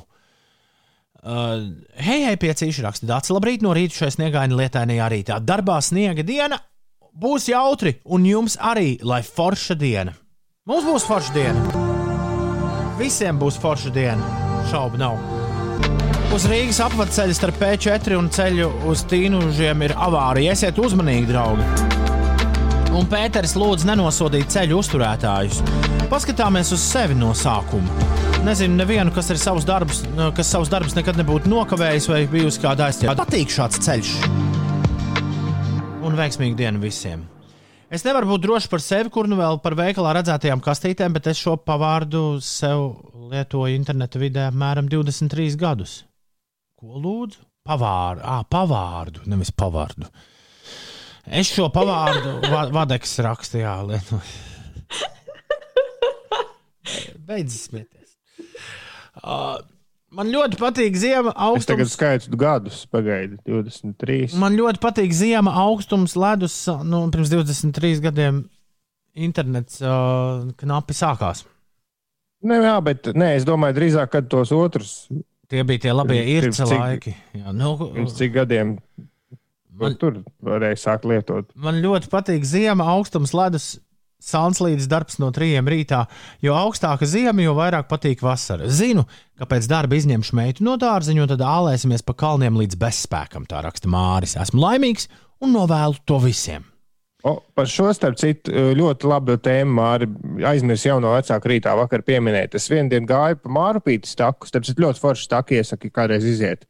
Uh, 1.20 1.68
hei, 2.00 2.24
hei, 2.26 2.38
piecīši 2.40 2.86
raksta 2.86 3.06
Dārts. 3.10 3.30
Labrīt, 3.36 3.62
no 3.62 3.76
rīta 3.76 4.00
šai 4.00 4.10
sniegaini 4.16 4.58
lietainajā 4.58 5.10
rītā. 5.14 5.38
Darbā 5.46 5.78
sniega 5.84 6.26
diena 6.26 6.58
būs 7.14 7.50
jautri, 7.52 8.00
un 8.06 8.26
jums 8.26 8.58
arī, 8.58 8.96
lai 9.04 9.22
forša 9.26 9.78
diena. 9.78 10.16
Mums 10.70 10.88
būs 10.88 11.06
forša 11.10 11.36
diena. 11.38 11.86
Visiem 12.98 13.38
būs 13.42 13.60
forša 13.62 13.94
diena. 13.94 14.34
Šaubu 14.72 15.02
nav. 15.02 15.22
Uz 16.34 16.46
Rīgas 16.50 16.82
apceļa 16.86 17.38
starp 17.38 17.62
P4 17.62 18.18
un 18.18 18.30
ceļu 18.34 18.70
uz 18.90 19.06
Tīnužiem 19.10 19.86
ir 19.86 19.98
avārija. 19.98 20.58
Esiet 20.58 20.82
uzmanīgi, 20.82 21.30
draugi! 21.30 22.09
Un 22.90 23.06
Pēters 23.06 23.54
lūdz 23.54 23.84
nenosodīt 23.86 24.50
ceļu 24.50 24.80
uzturētājus. 24.82 25.60
Paskatāmies 26.10 26.72
uz 26.74 26.82
sevi 26.82 27.14
no 27.18 27.36
sākuma. 27.38 28.08
Nezinu, 28.42 28.80
nevienu, 28.80 29.12
kas 29.14 29.30
ir 29.30 29.38
savus 29.38 29.68
darbus, 29.68 30.02
kas 30.36 30.50
savus 30.50 30.72
darbus 30.72 30.96
nekad 30.98 31.20
nebūtu 31.20 31.52
nokavējis 31.52 32.08
vai 32.10 32.24
bijusi 32.32 32.64
kāda 32.64 32.88
aizķerta. 32.88 33.14
Patīk 33.20 33.54
šāds 33.54 33.82
ceļš. 33.86 34.14
Un 36.02 36.18
veiksmīgu 36.18 36.58
dienu 36.58 36.82
visiem! 36.82 37.28
Es 37.94 38.06
nevaru 38.06 38.32
būt 38.32 38.44
drošs 38.46 38.70
par 38.70 38.82
sevi, 38.86 39.10
kur 39.14 39.30
nu 39.30 39.38
vēl 39.38 39.62
par 39.62 39.74
veikalā 39.78 40.16
redzētajām 40.20 40.62
kastītēm, 40.66 41.14
bet 41.18 41.30
es 41.30 41.40
šo 41.42 41.56
pavārdu 41.62 42.40
sev 42.46 42.88
lietoju 43.30 43.78
interneta 43.78 44.22
vidē 44.22 44.48
apmēram 44.50 44.90
23 44.90 45.58
gadus. 45.62 46.00
Ko 46.78 47.02
lūdzu? 47.02 47.42
Pavārdu, 47.70 48.26
ah, 48.26 48.42
pavārdu, 48.50 49.26
nevis 49.30 49.54
pavārdu. 49.54 50.10
Es 51.26 51.52
šo 51.52 51.68
pavārdu 51.74 52.38
va 52.50 52.68
vadeks 52.74 53.18
rakstījā 53.26 53.74
lietoju. 53.90 54.38
Beidzis 57.30 57.68
smieties. 57.70 58.16
Uh, 59.20 59.60
Man 60.10 60.32
ļoti 60.34 60.58
patīk 60.58 60.96
zima 60.98 61.30
augstums. 61.36 61.68
Es 61.68 61.70
tagad 61.70 61.90
skaitu 61.92 62.38
gadus, 62.40 62.80
pagaidi, 62.90 63.38
23. 63.46 64.32
Man 64.42 64.56
ļoti 64.58 64.82
patīk 64.82 65.14
zima 65.14 65.54
augstums, 65.62 66.16
ledus. 66.18 66.56
Nu, 66.82 67.04
pirms 67.14 67.30
23 67.30 68.02
gadiem 68.08 68.42
internets 69.14 69.78
uh, 69.84 70.48
knapi 70.58 70.98
sākās. 70.98 71.44
Ne, 72.42 72.58
jā, 72.64 72.74
bet 72.82 73.12
nē, 73.14 73.36
es 73.38 73.46
domāju, 73.46 73.78
drīzāk, 73.78 74.10
kad 74.16 74.30
tos 74.32 74.54
otrus. 74.56 74.96
Tie 75.50 75.62
bija 75.68 75.86
tie 75.86 75.94
labie 75.94 76.24
īrca 76.38 76.66
laiki. 76.70 77.14
Jā, 77.38 77.54
nu, 77.54 77.76
pirms 77.94 78.18
cik 78.18 78.34
gadiem 78.40 78.78
man, 79.82 80.00
tur 80.00 80.22
varēja 80.46 80.80
sākt 80.80 81.08
lietot? 81.10 81.52
Man 81.60 81.80
ļoti 81.84 82.12
patīk 82.12 82.48
zima 82.48 82.88
augstums, 82.96 83.36
ledus 83.38 83.78
Sanslīdes 84.20 84.90
darbs 84.92 85.16
no 85.22 85.30
trījiem 85.32 85.68
rītā, 85.72 86.02
jo 86.44 86.56
augstāka 86.60 87.08
zima, 87.08 87.40
jo 87.40 87.54
vairāk 87.56 87.88
patīk 87.88 88.20
vasara. 88.24 88.68
Zinu, 88.68 89.06
ka 89.40 89.48
pēc 89.48 89.70
darba 89.72 89.96
izņemšu 89.96 90.36
meitu 90.36 90.66
no 90.68 90.76
dārziņa, 90.80 91.24
un 91.24 91.32
tad 91.32 91.44
ālēsimies 91.48 92.04
pa 92.04 92.18
kalniem 92.20 92.60
līdz 92.60 92.76
bezspēkam, 92.82 93.48
tā 93.48 93.64
raksta 93.64 93.88
Māris. 93.92 94.36
Esmu 94.36 94.60
laimīgs 94.66 95.08
un 95.40 95.56
novēlu 95.56 96.04
to 96.04 96.20
visiem. 96.26 96.68
O, 97.24 97.38
par 97.56 97.68
šo 97.68 97.90
starp 97.96 98.20
citu 98.20 98.52
ļoti 98.80 99.08
labu 99.08 99.36
tēmu 99.44 99.76
Māri 99.76 100.08
aizmirsu 100.48 100.88
jau 100.88 101.00
no 101.04 101.12
vecāka 101.16 101.52
rītā 101.52 101.74
vakar 101.80 102.04
pieminēt. 102.08 102.56
Es 102.60 102.68
vienu 102.72 102.92
dienu 102.92 103.08
gāju 103.08 103.40
pa 103.40 103.52
Mārupītas 103.56 104.20
taku, 104.20 104.48
starp 104.48 104.68
citu 104.68 104.84
ļoti 104.84 105.04
forši 105.04 105.32
taki 105.32 105.60
iesaki 105.60 105.92
kādreiz 105.96 106.28
iziet 106.28 106.68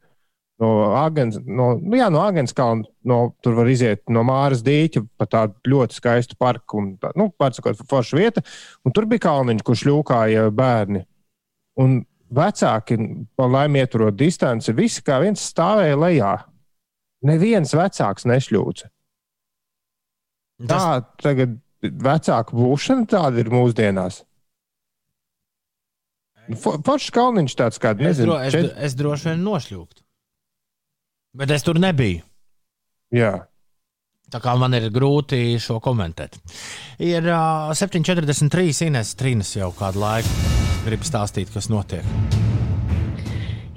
no 0.60 0.70
Agens, 1.00 1.38
no, 1.46 1.72
nu 1.80 1.98
jā, 1.98 2.10
no 2.12 2.20
Agens 2.22 2.52
kalna, 2.56 2.84
no, 3.08 3.20
tur 3.44 3.56
var 3.56 3.70
iziet 3.72 4.02
no 4.12 4.22
Māras 4.26 4.62
dīķa 4.66 5.02
pa 5.18 5.26
tādu 5.30 5.72
ļoti 5.72 5.96
skaistu 5.96 6.36
parku 6.40 6.82
un, 6.82 6.92
tā, 7.00 7.12
nu, 7.18 7.30
pārsakot, 7.40 7.80
forša 7.90 8.18
vieta. 8.18 8.44
Un 8.84 8.94
tur 8.96 9.08
bija 9.10 9.26
kalniņš, 9.28 9.64
kur 9.66 9.80
šļūkāja 9.80 10.46
bērni. 10.56 11.04
Un 11.80 12.00
vecāki, 12.36 12.98
laimi 13.40 13.82
ieturot 13.82 14.16
distanci, 14.18 14.76
visi 14.76 15.02
kā 15.06 15.18
viens 15.22 15.42
stāvēja 15.50 15.98
lejā. 15.98 16.34
Neviens 17.26 17.74
vecāks 17.76 18.28
nešļūca. 18.28 18.88
Tas... 20.60 20.70
Tā 20.70 21.24
tagad 21.24 21.56
vecāku 21.80 22.56
būšana 22.58 23.08
tāda 23.08 23.40
ir 23.40 23.48
mūsdienās. 23.52 24.22
Foršs 26.60 27.12
kalniņš 27.14 27.56
tāds 27.56 27.78
kāds, 27.80 28.02
nezinu. 28.02 28.34
Es, 28.42 28.52
dro, 28.52 28.62
es, 28.66 28.72
es 28.90 28.96
droši 28.98 29.30
vien 29.30 29.44
nošļūktu. 29.46 29.99
Bet 31.36 31.50
es 31.54 31.62
tur 31.62 31.78
nebiju. 31.78 32.24
Jā. 33.14 33.30
Tā 34.30 34.38
kā 34.42 34.54
man 34.58 34.74
ir 34.78 34.88
grūti 34.94 35.58
šo 35.62 35.80
komentēt. 35.82 36.36
Ir 37.02 37.26
uh, 37.26 37.70
7,43 37.74 38.86
Ines 38.86 39.14
Trīnas 39.18 39.56
jau 39.56 39.70
kādu 39.74 40.02
laiku. 40.02 40.50
Gribu 40.86 41.06
stāstīt, 41.06 41.50
kas 41.54 41.68
notiek. 41.70 42.06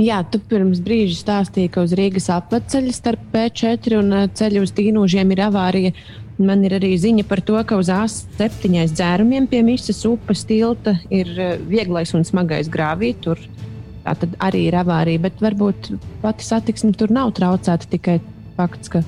Jā, 0.02 0.24
tu 0.26 0.40
pirms 0.42 0.82
brīža 0.82 1.20
stāstīji, 1.20 1.70
ka 1.74 1.84
uz 1.86 1.94
Rīgas 1.98 2.30
apceļa 2.34 2.94
starp 2.96 3.26
P4 3.34 4.00
un 4.00 4.16
ceļu 4.34 4.64
uz 4.66 4.74
Tīnožiem 4.74 5.34
ir 5.36 5.44
avārija. 5.46 5.94
Man 6.42 6.64
ir 6.66 6.74
arī 6.80 6.96
ziņa 6.98 7.28
par 7.30 7.44
to, 7.46 7.60
ka 7.70 7.78
uz 7.78 7.92
A7 7.94 8.88
dzērumiem 8.90 9.46
pie 9.52 9.62
Misas 9.66 10.02
upes 10.10 10.42
tilta 10.50 10.96
ir 11.14 11.30
vieglais 11.70 12.14
un 12.18 12.26
smagais 12.26 12.72
grāvī. 12.74 13.14
Tur 13.22 13.38
Tā 14.04 14.16
tad 14.20 14.38
arī 14.44 14.68
ir 14.68 14.78
avārija, 14.82 15.22
bet 15.24 15.44
varbūt 15.44 15.94
pati 16.24 16.48
satiksme 16.48 16.92
tur 17.00 17.14
nav 17.14 17.32
traucēta 17.38 17.88
tikai 17.94 18.20
fakts, 18.58 18.92
ka 18.92 19.04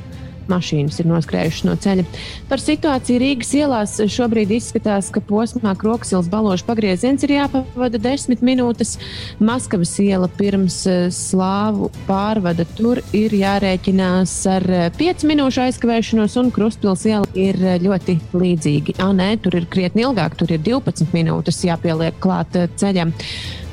mašīnas 0.52 1.00
ir 1.02 1.10
noskrējušas 1.10 1.66
no 1.68 1.76
ceļa. 1.82 2.06
Par 2.50 2.62
situāciju 2.62 3.22
Rīgas 3.22 3.52
ielās 3.58 3.96
šobrīd 4.16 4.54
izskatās, 4.58 5.10
ka 5.14 5.24
posmā 5.26 5.76
Kroksils 5.80 6.30
balošu 6.32 6.68
pagrieziens 6.68 7.26
ir 7.26 7.36
jāpavada 7.38 8.02
desmit 8.02 8.44
minūtes. 8.46 8.96
Maskavas 9.44 9.96
iela 10.04 10.30
pirms 10.38 10.82
eh, 10.90 11.08
slāvu 11.14 11.90
pārvada 12.10 12.68
tur 12.78 13.02
ir 13.16 13.34
jārēķinās 13.36 14.38
ar 14.54 14.70
eh, 14.70 14.88
piecu 14.98 15.32
minūšu 15.32 15.66
aizkavēšanos, 15.66 16.38
un 16.42 16.54
Krustpils 16.56 17.06
iela 17.10 17.30
ir 17.34 17.60
eh, 17.64 17.78
ļoti 17.84 18.20
līdzīgi. 18.36 19.00
Ah, 19.02 19.14
nē, 19.16 19.36
tur 19.44 19.58
ir 19.60 19.70
krietni 19.72 20.06
ilgāk, 20.06 20.38
tur 20.40 20.54
ir 20.56 20.64
12 20.66 21.14
minūtes 21.16 21.64
jāpieliek 21.66 22.22
klāt 22.24 22.58
ceļam 22.80 23.14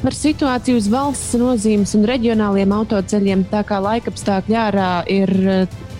par 0.03 0.17
situāciju 0.17 0.81
uz 0.81 0.89
valsts 0.91 1.37
nozīmes 1.39 1.95
un 1.99 2.07
reģionāliem 2.09 2.75
autoceļiem. 2.75 3.47
Tā 3.53 3.63
kā 3.67 3.79
laikapstākļi 3.83 4.59
ārā 4.59 4.91
ir 5.11 5.33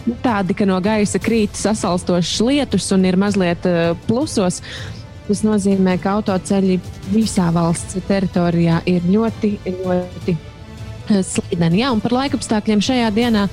nu, 0.07 0.17
tādi, 0.25 0.57
ka 0.59 0.67
no 0.69 0.81
gaisa 0.83 1.21
krīt 1.23 1.57
sasalstošs 1.59 2.41
lietus 2.43 2.91
un 2.95 3.07
ir 3.09 3.19
mazliet 3.21 3.69
uh, 3.69 3.93
plusos. 4.09 4.61
Tas 5.29 5.45
nozīmē, 5.47 5.97
ka 6.03 6.17
autoceļi 6.19 6.81
visā 7.13 7.47
valsts 7.55 8.01
teritorijā 8.09 8.83
ir 8.91 9.07
ļoti, 9.07 9.55
ļoti 9.71 10.37
slideni. 11.23 11.83
Jā, 11.83 11.93
un 11.95 12.03
par 12.03 12.17
laikapstākļiem 12.19 12.83
šajā 12.83 13.11
dienā 13.15 13.47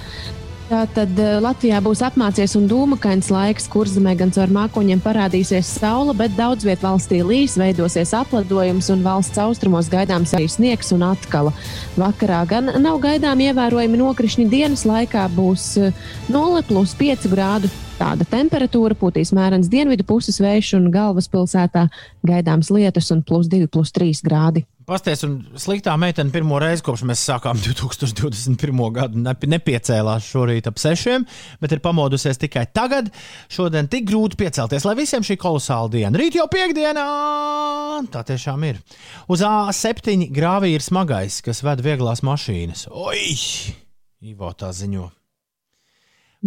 Tātad 0.69 1.17
eh, 1.17 1.39
Latvijā 1.41 1.79
būs 1.81 2.03
apmācies 2.05 2.51
un 2.53 2.67
dūmakains 2.69 3.31
laiks, 3.33 3.65
kur 3.73 3.89
zemē 3.89 4.11
gan 4.19 4.29
caur 4.35 4.51
mākoņiem 4.53 4.99
parādīsies 5.01 5.65
saule, 5.79 6.13
bet 6.13 6.35
daudz 6.37 6.67
vietā 6.67 6.91
valstī 6.91 7.23
līs, 7.25 7.55
veidosies 7.57 8.11
apledojums 8.13 8.91
un 8.93 9.01
valsts 9.01 9.41
austrumos 9.41 9.89
gaidāms 9.89 10.35
arī 10.37 10.45
sniegs 10.45 10.93
un 10.93 11.07
atkala. 11.07 11.55
Vakarā 11.97 12.43
gan 12.51 12.69
nav 12.83 13.01
gaidām 13.01 13.41
ievērojami 13.47 13.97
nokrišņi 14.03 14.45
dienas 14.51 14.85
laikā, 14.85 15.25
būs 15.33 15.71
0 16.29 16.61
eh, 16.61 16.67
plus 16.69 16.93
5 17.01 17.25
grādu. 17.33 17.73
Tāda 17.97 18.29
temperatūra 18.29 18.93
pūtīs 18.93 19.33
mērens 19.33 19.73
dienvidu 19.73 20.05
puses 20.07 20.37
vējš 20.37 20.75
un 20.77 20.91
galvaspilsētā 20.93 21.89
gaidāms 22.29 22.69
lietus 22.69 23.09
un 23.15 23.25
plus 23.25 23.49
2, 23.49 23.65
plus 23.73 23.89
3 23.97 24.21
grādi. 24.21 24.69
Pasties, 24.89 25.21
un 25.27 25.35
sliktā 25.61 25.93
meitene 26.01 26.33
pirmo 26.33 26.57
reizi, 26.61 26.81
kopš 26.85 27.03
mēs 27.05 27.21
sākām 27.27 27.59
2021. 27.65 28.79
gadu, 28.95 29.21
nepiecēlās 29.21 30.25
šorīt 30.31 30.69
ap 30.71 30.81
sešiem, 30.81 31.27
bet 31.61 31.75
ir 31.75 31.81
pamodusies 31.83 32.41
tikai 32.41 32.63
tagad. 32.73 33.11
Šodien 33.53 33.89
tik 33.91 34.07
grūti 34.09 34.39
piecelties, 34.39 34.87
lai 34.87 34.95
visiem 34.97 35.25
šī 35.25 35.37
kolosāla 35.41 35.91
diena. 35.93 36.17
Rīt 36.17 36.39
jau 36.39 36.47
piekdienā! 36.49 37.05
Tā 38.09 38.23
tiešām 38.31 38.65
ir. 38.65 38.81
Uz 39.29 39.45
A7 39.45 40.25
grāvī 40.33 40.73
ir 40.73 40.85
smagais, 40.85 41.41
kas 41.45 41.61
ved 41.67 41.85
vieglās 41.85 42.25
mašīnas. 42.25 42.87
Oi! 42.89 43.37
Ivo 44.25 44.49
tā 44.57 44.73
ziņo. 44.75 45.05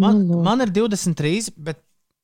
Man, 0.02 0.24
man 0.42 0.64
ir 0.64 0.72
23, 0.74 1.52
bet 1.62 1.78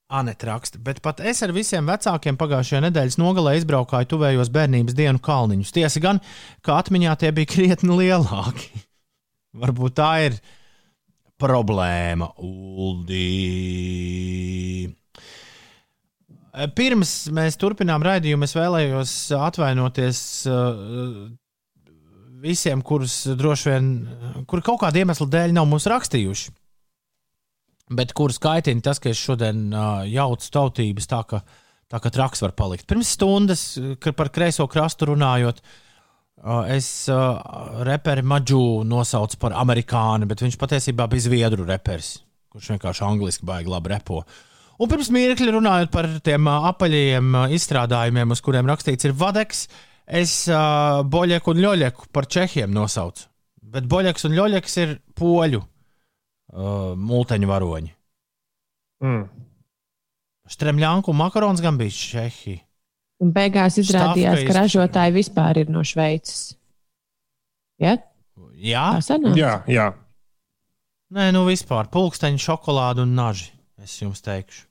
Anita 0.08 0.46
raksta, 0.48 0.78
bet 0.80 1.02
pat 1.04 1.18
es 1.20 1.42
ar 1.44 1.50
visiem 1.52 1.84
vecākiem 1.84 2.38
pagājušajā 2.40 2.78
nedēļas 2.86 3.18
nogalē 3.20 3.58
izbraukāju 3.58 4.08
tuvējos 4.08 4.48
bērnības 4.54 4.94
dienu 4.96 5.20
kalniņus. 5.20 5.72
Tiesa 5.76 6.00
gan, 6.00 6.20
ka 6.64 6.78
atmiņā 6.80 7.16
tie 7.20 7.28
bija 7.36 7.50
krietni 7.52 7.92
lielāki. 7.98 8.70
Varbūt 9.62 9.98
tā 10.00 10.12
ir 10.30 10.38
problēma, 11.36 12.30
Uldī. 12.40 13.26
Pirms 16.78 17.12
mēs 17.36 17.60
turpinām 17.60 18.00
raidījumu, 18.08 18.48
es 18.48 18.56
vēlējos 18.56 19.12
atvainoties 19.36 20.22
uh, 20.48 21.28
visiem, 22.40 22.80
kurus 22.80 23.26
droši 23.36 23.74
vien, 23.74 23.92
kur 24.48 24.64
kaut 24.64 24.80
kāda 24.86 25.04
iemesla 25.04 25.28
dēļ 25.36 25.54
nav 25.60 25.68
mums 25.68 25.86
rakstījuši. 25.92 26.56
Bet 27.88 28.12
kurus 28.16 28.36
kaitina 28.42 28.84
tas, 28.84 29.00
ka 29.00 29.10
es 29.12 29.20
šodien 29.20 29.68
uh, 29.72 30.04
jaucu 30.08 30.50
tautības 30.52 31.08
tā, 31.08 31.22
ka, 31.28 31.40
tā, 31.88 32.00
ka 32.04 32.12
traks 32.12 32.42
var 32.44 32.52
palikt. 32.58 32.84
Pirms 32.88 33.14
stundas, 33.16 33.62
kad 34.02 34.16
par 34.18 34.28
kreiso 34.34 34.66
krastu 34.68 35.08
runājot, 35.08 35.62
uh, 35.62 36.66
es 36.74 37.08
uh, 37.12 37.40
reperi 37.88 38.26
Maģu 38.28 38.84
nosaucu 38.88 39.40
par 39.40 39.56
amerikāni, 39.56 40.28
bet 40.28 40.44
viņš 40.44 40.58
patiesībā 40.60 41.08
bija 41.08 41.28
zviedru 41.30 41.64
reperis, 41.68 42.18
kurš 42.52 42.74
vienkārši 42.74 43.06
angliski 43.08 43.48
baigi 43.48 43.72
labi 43.72 43.94
repo. 43.94 44.20
Un 44.78 44.92
pirms 44.92 45.08
mirkļa 45.10 45.56
runājot 45.56 45.94
par 45.94 46.10
tiem 46.28 46.44
uh, 46.44 46.68
apaļajiem 46.74 47.32
uh, 47.32 47.56
izstrādājumiem, 47.56 48.36
uz 48.36 48.44
kuriem 48.44 48.68
rakstīts 48.68 49.08
ir 49.08 49.16
vadeks, 49.16 49.64
es 50.04 50.42
uh, 50.52 51.00
Boļeku 51.08 51.56
un 51.56 51.64
Ļoļeku 51.64 52.12
par 52.12 52.28
čehiem 52.28 52.68
nosaucu. 52.76 53.30
Bet 53.68 53.88
Boļeks 53.88 54.28
un 54.28 54.36
Ļoļeks 54.36 54.80
ir 54.84 54.94
poļu 55.16 55.64
uh, 56.52 56.94
multeņu 56.96 57.50
varoņi. 57.50 57.92
Mm. 59.04 59.28
Stremļānku 60.48 61.12
un 61.12 61.20
makarons 61.20 61.62
gan 61.62 61.78
bija 61.78 61.94
čehi. 61.94 62.56
Un 63.22 63.32
beigās 63.34 63.76
izrādījās, 63.80 64.38
Štafka 64.38 64.52
ka 64.52 64.58
ražotāji 64.60 65.16
vispār 65.18 65.62
ir 65.64 65.72
no 65.72 65.82
Šveices. 65.86 66.54
Ja? 67.82 67.96
Jā. 68.58 68.86
Jā, 69.38 69.52
jā. 69.70 69.86
nē, 71.14 71.30
nu 71.34 71.44
vispār 71.46 71.90
pulksteņi, 71.92 72.40
šokolāde 72.42 73.04
un 73.04 73.14
naži. 73.18 73.52
Es 73.82 73.94
jums 74.00 74.22
teikšu. 74.24 74.66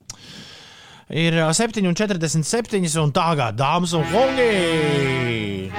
Ir 1.08 1.38
ā, 1.40 1.48
7,47 1.56 2.98
un 3.00 3.12
tagad, 3.16 3.56
dāmas 3.56 3.94
un 3.96 4.04
kungi, 4.10 5.70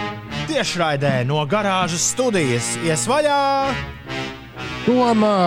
tiešraidē 0.49 1.19
no 1.29 1.43
garāžas 1.49 2.07
studijas 2.15 2.71
iesvaļā. 2.81 3.41
Tomā 4.87 5.37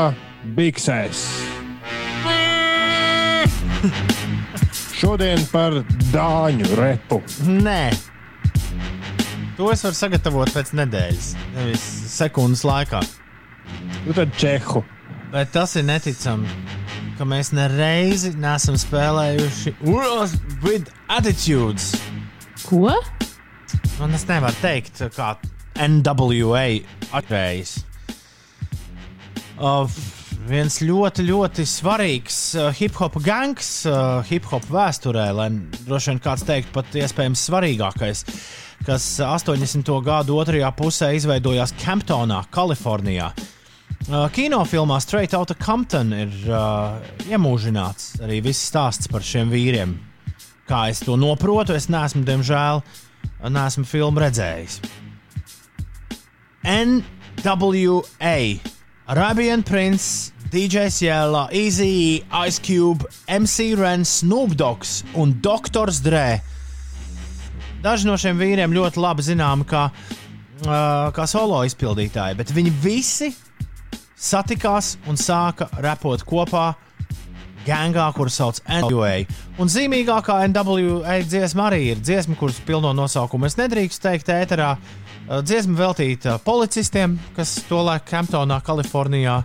biksēs. 0.56 1.24
Šodien 5.02 5.42
par 5.50 5.80
dāņu 6.12 6.76
repu. 6.78 7.18
Nē, 7.48 7.90
to 9.58 9.72
es 9.72 9.82
varu 9.86 9.98
sagatavot 9.98 10.52
pēc 10.54 10.72
nedēļas, 10.78 11.32
nevis 11.56 11.86
sekundes 12.14 12.62
laikā. 12.66 13.02
Nu 14.06 14.14
tad 14.16 14.34
čehu. 14.38 14.84
Bet 15.32 15.52
tas 15.54 15.74
ir 15.80 15.86
neticami, 15.88 16.48
ka 17.16 17.26
mēs 17.28 17.52
nereizi 17.56 18.34
neesam 18.36 18.76
spēlējuši 18.78 19.74
World 19.86 20.36
with 20.62 20.92
Attitudes. 21.08 21.94
Ko? 22.66 22.92
Man 23.98 24.14
es 24.14 24.26
nevaru 24.28 24.58
teikt, 24.60 25.00
kā 25.16 25.34
NWA 25.80 26.66
atvējas. 27.16 27.78
Uh, 29.56 29.86
viens 30.48 30.78
ļoti, 30.82 31.24
ļoti 31.28 31.64
svarīgs 31.68 32.38
uh, 32.58 32.68
hip 32.76 32.96
hop 33.00 33.18
gangs 33.24 33.84
uh, 33.88 34.20
hip 34.28 34.46
hop 34.50 34.64
vēsturē, 34.70 35.28
lai 35.36 35.48
droši 35.86 36.12
vien 36.12 36.20
kāds 36.22 36.44
teikt, 36.48 36.72
pat 36.74 36.90
iespējams 36.98 37.44
svarīgākais, 37.48 38.24
kas 38.86 39.06
80. 39.22 39.92
gadu 40.04 40.38
otrajā 40.42 40.70
pusē 40.78 41.12
izveidojās 41.16 41.74
Camptonā, 41.82 42.42
Kalifornijā. 42.54 43.32
Uh, 44.02 44.26
kinofilmā 44.34 44.98
Straight 45.02 45.36
Outta 45.38 45.54
Compton 45.54 46.10
ir 46.16 46.32
uh, 46.50 46.98
iemūžināts 47.30 48.16
arī 48.24 48.40
viss 48.42 48.66
stāsts 48.72 49.10
par 49.12 49.22
šiem 49.26 49.52
vīriem. 49.52 49.94
Kā 50.66 50.88
es 50.90 51.02
to 51.04 51.14
noprotu, 51.18 51.76
es 51.76 51.88
neesmu, 51.92 52.24
diemžēl, 52.26 52.82
neesmu 53.50 53.86
filmu 53.86 54.22
redzējis. 54.22 54.80
NWA, 56.62 58.36
Arabian 59.06 59.62
Prince, 59.62 60.32
DJ 60.50 60.86
Ciela, 60.86 61.48
Easy, 61.50 62.22
Ice 62.46 62.60
Cube, 62.60 63.04
MC 63.26 63.74
Ren, 63.74 64.04
Snoop 64.04 64.54
Dogs 64.54 65.02
un 65.14 65.40
Doktors 65.40 65.98
Dre. 66.00 66.40
Daži 67.82 68.06
no 68.06 68.14
šiem 68.14 68.38
vīriem 68.38 68.70
ļoti 68.70 69.02
labi 69.02 69.24
zināmi 69.26 69.66
kā, 69.66 69.88
uh, 69.90 71.10
kā 71.16 71.26
solo 71.26 71.64
izpildītāji, 71.66 72.38
bet 72.38 72.54
viņi 72.54 72.74
visi 72.84 73.32
satikās 74.14 74.94
un 75.10 75.18
sāka 75.18 75.66
repot 75.82 76.22
kopā 76.22 76.68
gangā, 77.66 78.06
kuras 78.14 78.38
sauc 78.38 78.62
NWA. 78.70 79.24
Un 79.58 79.70
zīmīgākā 79.70 80.44
NWA 80.46 81.18
dziesma 81.26 81.72
arī 81.72 81.88
ir 81.96 82.02
dziesma, 82.06 82.38
kuras 82.38 82.62
pilno 82.62 82.94
nosaukumu 82.94 83.50
es 83.50 83.58
nedrīkstu 83.58 84.06
teikt 84.06 84.30
ēterā. 84.30 84.76
Uh, 84.78 85.01
Dziesma 85.22 85.78
veltīta 85.78 86.36
policistiem, 86.42 87.14
kas 87.36 87.54
tolaik 87.68 88.08
Kemptonā, 88.10 88.58
Kalifornijā 88.66 89.36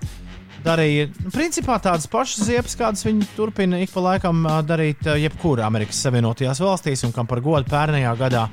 darīja 0.66 1.08
nu, 1.22 1.32
principā 1.32 1.78
tādas 1.84 2.08
pašas 2.12 2.48
ziepes, 2.50 2.76
kādas 2.80 3.06
viņi 3.06 3.28
turpina 3.36 3.80
ik 3.84 3.94
pa 3.94 4.04
laikam 4.04 4.42
uh, 4.46 4.60
darīt 4.66 5.06
uh, 5.06 5.16
jebkurā 5.22 5.68
Amerikas 5.68 6.02
Savienotajās 6.04 6.62
valstīs, 6.64 7.06
un 7.08 7.14
kam 7.16 7.30
par 7.30 7.44
godu 7.46 7.70
pērnējā 7.70 8.14
gadā 8.20 8.48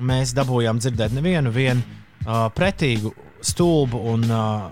mēs 0.00 0.34
dabūjām 0.36 0.80
dzirdēt 0.82 1.16
nevienu 1.16 1.52
vienu, 1.54 1.82
uh, 2.26 2.46
pretīgu, 2.54 3.14
stulbu 3.40 4.02
un 4.12 4.28
uh, 4.28 4.68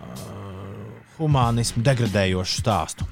humānismu 1.19 1.83
degradējošu 1.87 2.61
stāstu. 2.63 3.09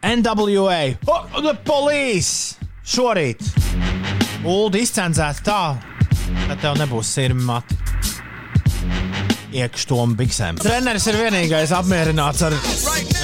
NWA, 0.00 0.96
oh, 1.06 1.42
the 1.44 1.54
police! 1.68 2.56
Šorīt 2.90 3.44
Ulu 4.40 4.80
izcenzēta 4.80 5.44
tā, 5.44 5.89
ka 6.46 6.56
tev 6.60 6.78
nebūs 6.80 7.14
sirmi 7.16 7.46
mati. 7.46 7.78
Iekšā 9.50 9.88
tom 9.90 10.14
biksēm. 10.18 10.60
Treneris 10.62 11.08
ir 11.10 11.18
vienīgais 11.18 11.72
apmierināts 11.74 12.44
ar 12.46 12.54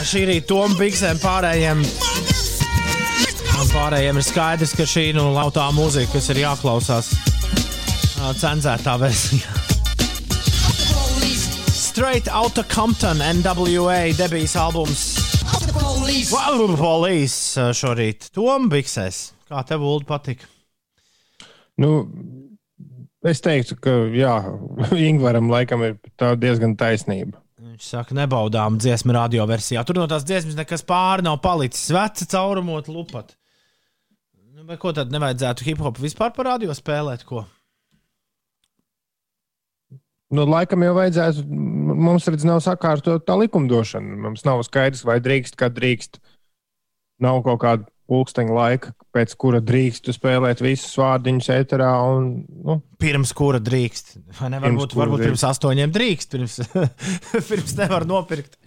šī 0.07 0.25
rīta 0.31 0.51
tom 0.51 0.75
biksēm 0.79 1.21
pārējiem. 1.23 1.85
Un 3.57 3.71
Pārējiem 3.71 4.19
ir 4.19 4.25
skaidrs, 4.27 4.75
ka 4.77 4.85
šī 4.89 5.09
nu, 5.17 5.31
lautā 5.35 5.69
mūzika, 5.75 6.17
kas 6.17 6.29
ir 6.35 6.43
jāklausās 6.43 7.13
cenzētā 8.41 8.97
versijā. 9.01 9.63
Straight 11.97 12.29
Outta 12.29 12.65
Compton, 12.69 13.23
NWA 13.41 14.13
debijas 14.19 14.57
albums. 14.61 15.07
Police 16.29 17.57
ā, 17.63 17.71
šorīt. 17.77 18.29
Tom 18.37 18.69
biksēs. 18.73 19.21
Kā 19.49 19.63
tev, 19.65 19.85
Ulu, 19.87 20.05
patika? 20.09 20.49
Nu, 21.81 22.05
es 23.25 23.43
teiktu, 23.45 23.79
ka 23.81 23.97
jā, 24.15 24.37
Ingūram 25.09 25.51
laikam 25.53 25.85
ir 25.87 25.99
tā 26.21 26.35
diezgan 26.41 26.77
taisnība. 26.79 27.41
Viņš 27.57 27.89
saka, 27.89 28.15
nebaudām 28.17 28.79
dziesmu 28.81 29.15
radioversijā. 29.17 29.83
Tur 29.85 29.99
no 30.01 30.07
tās 30.11 30.25
dziesmas 30.29 30.57
nekas 30.59 30.85
pāri 30.87 31.25
nav 31.27 31.41
palicis. 31.45 31.91
Veca 31.93 32.29
caurumot, 32.33 32.89
lupat. 32.93 33.35
Nu, 34.57 34.65
bet 34.69 34.81
ko 34.81 34.93
tad 34.97 35.13
nevajadzētu 35.13 35.67
hip 35.67 35.83
hop 35.85 36.01
vispār 36.01 36.33
par 36.37 36.49
radio 36.53 36.77
spēlēt? 36.77 37.25
Ko? 37.29 37.45
Nu, 40.33 40.47
laikam 40.49 40.83
jau 40.83 40.95
vajadzētu, 40.97 41.45
mums 41.47 42.27
redz, 42.29 42.47
nav 42.49 42.63
sakārtot 42.65 43.27
tā 43.29 43.37
likumdošana. 43.39 44.17
Mums 44.25 44.47
nav 44.49 44.65
skaidrs, 44.67 45.05
vai 45.07 45.21
drīkst, 45.23 45.59
kad 45.61 45.77
drīkst. 45.77 46.19
Nav 47.23 47.43
kaut 47.47 47.61
kāda 47.63 47.87
pulksteņa 48.11 48.55
laika, 48.57 48.93
pēc 49.15 49.35
kura 49.41 49.61
drīkst 49.65 50.11
spēlēt 50.15 50.63
visus 50.65 50.95
vārdiņus 51.01 51.51
eterā. 51.57 51.91
Un, 52.15 52.31
nu, 52.67 52.79
Pirms 53.03 53.33
kura 53.37 53.61
drīkst. 53.63 54.17
Vai 54.41 54.51
ne? 54.53 54.61
Pirms 54.63 54.77
Varbūt, 54.77 54.95
kura 54.95 55.03
varbūt 55.05 55.23
drīkst. 55.23 55.33
pirms 55.33 55.45
astoņiem 55.51 55.95
drīkst. 55.97 56.37
Pirms, 56.37 56.57
pirms 57.51 57.77
nevar 57.81 58.07
nopirkt. 58.09 58.59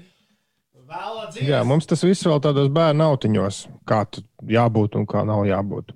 Jā, 1.38 1.62
mums 1.70 1.86
tas 1.86 2.02
viss 2.02 2.26
vēl 2.26 2.40
tādos 2.42 2.70
bērnu 2.74 3.06
autiņos, 3.12 3.60
kā 3.90 4.02
tur 4.10 4.24
jābūt 4.50 4.98
un 4.98 5.06
kā 5.10 5.22
nav 5.28 5.44
jābūt. 5.46 5.94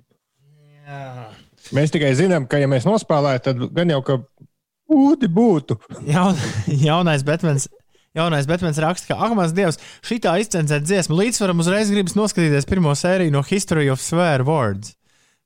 Jā. 0.86 1.30
Mēs 1.74 1.90
tikai 1.94 2.12
zinām, 2.14 2.46
ka, 2.46 2.60
ja 2.62 2.68
mēs 2.70 2.86
nospēlējam, 2.86 3.42
tad 3.42 3.64
gan 3.74 3.90
jau 3.90 3.98
ka 4.06 4.18
ūdi 4.94 5.30
būtu. 5.34 5.78
Jaun, 6.06 6.38
jaunais 6.70 7.24
Batmans. 7.26 7.66
Jaunais 8.14 8.46
Batmans 8.46 8.78
raksta, 8.78 9.10
ka, 9.10 9.16
ak, 9.26 9.32
mans 9.34 9.54
dievs, 9.56 9.80
šī 10.06 10.20
tā 10.22 10.36
izcensēta 10.38 10.86
dziesma 10.86 11.16
līdzsvaram 11.18 11.58
uzreiz 11.64 11.90
gribas 11.90 12.14
noskatīties 12.14 12.68
pirmo 12.70 12.92
sēriju 12.94 13.34
no 13.34 13.42
History 13.42 13.88
of 13.90 14.02
Swear 14.02 14.44
Words. 14.46 14.94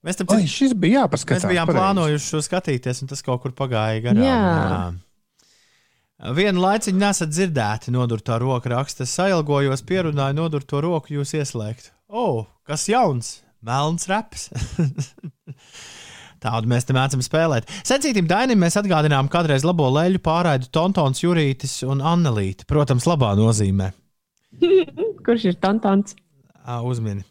Mēs 0.05 0.21
tam 0.21 0.29
Ai, 0.37 0.45
šis 0.47 0.75
bija 0.79 1.03
jāpaskatās. 1.03 1.47
Mēs 1.47 1.55
bijām 1.57 1.71
pareizi. 1.71 1.81
plānojuši 1.81 2.29
šo 2.35 2.43
skatīties, 2.45 3.01
un 3.03 3.11
tas 3.11 3.25
kaut 3.25 3.41
kur 3.43 3.55
pagāja 3.57 4.03
garām. 4.05 4.21
Jā. 4.23 4.93
Vienu 6.37 6.62
laiciņu 6.62 7.01
nesat 7.01 7.33
dzirdēti, 7.33 7.95
nodurtā 7.95 8.37
roka 8.43 8.71
raksta. 8.75 9.07
Es 9.09 9.16
sailgojos, 9.16 9.83
pierunāju 9.89 10.37
nodurto 10.37 10.83
roku 10.85 11.16
jūs 11.16 11.33
ieslēgt. 11.39 11.93
O, 12.09 12.23
oh, 12.23 12.47
kas 12.69 12.85
jauns? 12.91 13.39
Melns 13.64 14.07
reps. 14.11 14.51
Tādu 16.43 16.70
mēs 16.70 16.86
te 16.86 16.95
mēdzam 16.97 17.22
spēlēt. 17.24 17.70
Secītim 17.86 18.28
Dainim 18.30 18.61
mēs 18.62 18.78
atgādinām 18.80 19.30
kādreiz 19.32 19.66
labo 19.66 19.89
leļu 19.95 20.22
pārraidu 20.24 20.70
Tontons, 20.74 21.22
Jurītis 21.24 21.80
un 21.89 22.05
Annelīti. 22.05 22.68
Protams, 22.68 23.09
labā 23.11 23.34
nozīmē. 23.39 23.91
Kurš 25.26 25.51
ir 25.51 25.59
Tantants? 25.62 26.14
Ā, 26.62 26.78
Uzmini. 26.86 27.26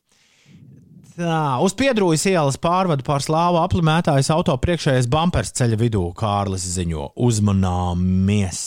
Tā, 1.17 1.57
uz 1.65 1.73
Piedrūjas 1.73 2.27
ielas 2.29 2.59
pārvadu 2.61 3.01
pār 3.05 3.23
slāvu 3.25 3.57
aplimētājas 3.63 4.29
auto 4.35 4.53
priekšējais 4.61 5.07
bumpers 5.09 5.49
ceļa 5.57 5.79
vidū, 5.81 6.03
Kārlis 6.17 6.67
ziņo. 6.75 7.07
Uzmanāmies! 7.25 8.61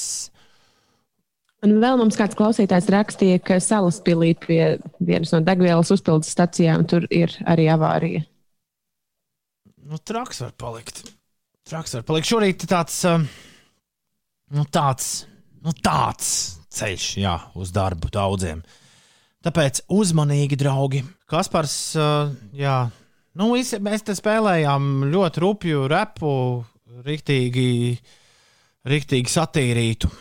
Un 1.63 1.77
vēl 1.83 1.99
mums 2.01 2.17
kāds 2.17 2.35
klausītājs 2.39 2.89
rakstīja, 2.91 3.39
ka 3.45 3.61
salaspīlī 3.63 4.33
pie 4.43 4.63
vienas 4.99 5.31
no 5.35 5.43
degvielas 5.45 5.93
uzpildes 5.93 6.33
stacijām 6.33 6.87
tur 6.89 7.05
ir 7.13 7.37
arī 7.45 7.69
avārija. 7.71 8.25
Nu, 9.91 9.99
traks 9.99 10.41
var 10.41 10.51
palikt. 10.55 11.03
Traks 11.67 11.97
var 11.97 12.05
palikt. 12.07 12.29
Šorīt 12.31 12.63
tāds, 12.71 12.95
um, 13.11 13.25
nu, 14.55 14.63
tāds, 14.71 15.25
nu, 15.67 15.73
tāds 15.83 16.29
ceļš, 16.71 17.07
jā, 17.19 17.33
uz 17.59 17.73
darbu 17.75 18.13
daudziem. 18.15 18.61
Tāpēc 19.43 19.81
uzmanīgi, 19.91 20.59
draugi. 20.61 21.01
Kaspars, 21.31 21.75
uh, 21.99 22.31
jā, 22.55 22.77
nu, 23.35 23.49
mēs 23.59 24.07
te 24.07 24.15
spēlējām 24.15 25.09
ļoti 25.11 25.43
rupju 25.43 25.89
repu, 25.91 26.35
riktīgi, 27.09 27.97
riktīgi 28.87 29.35
satīrītu. 29.35 30.13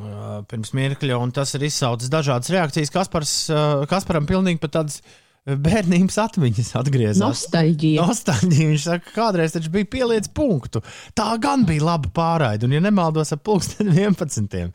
Uh, 0.00 0.40
pirms 0.50 0.74
mirkļa, 0.74 1.20
un 1.22 1.30
tas 1.30 1.54
ir 1.54 1.68
izsaucis 1.68 2.10
dažādas 2.10 2.50
reakcijas. 2.50 2.90
Kaspars, 2.90 3.36
uh, 3.54 3.86
Kasparam 3.86 4.26
pilnīgi 4.26 4.58
pat 4.66 4.80
tādas 4.80 4.98
bērnības 5.46 6.16
atmiņas 6.18 6.72
atgriezās. 6.80 7.22
Nostalģija. 7.22 8.02
Nostalģija. 8.02 8.70
Viņš 8.72 8.86
saka, 8.88 9.12
kādreiz 9.14 9.54
taču 9.54 9.70
bija 9.74 9.88
pieliec 9.92 10.28
punktu. 10.34 10.82
Tā 11.16 11.28
gan 11.42 11.66
bija 11.68 11.86
laba 11.86 12.10
pārraide, 12.14 12.66
un, 12.66 12.74
ja 12.74 12.82
nemaldos, 12.82 13.30
ap 13.36 13.44
pulksten 13.46 13.92
11. 13.94 14.72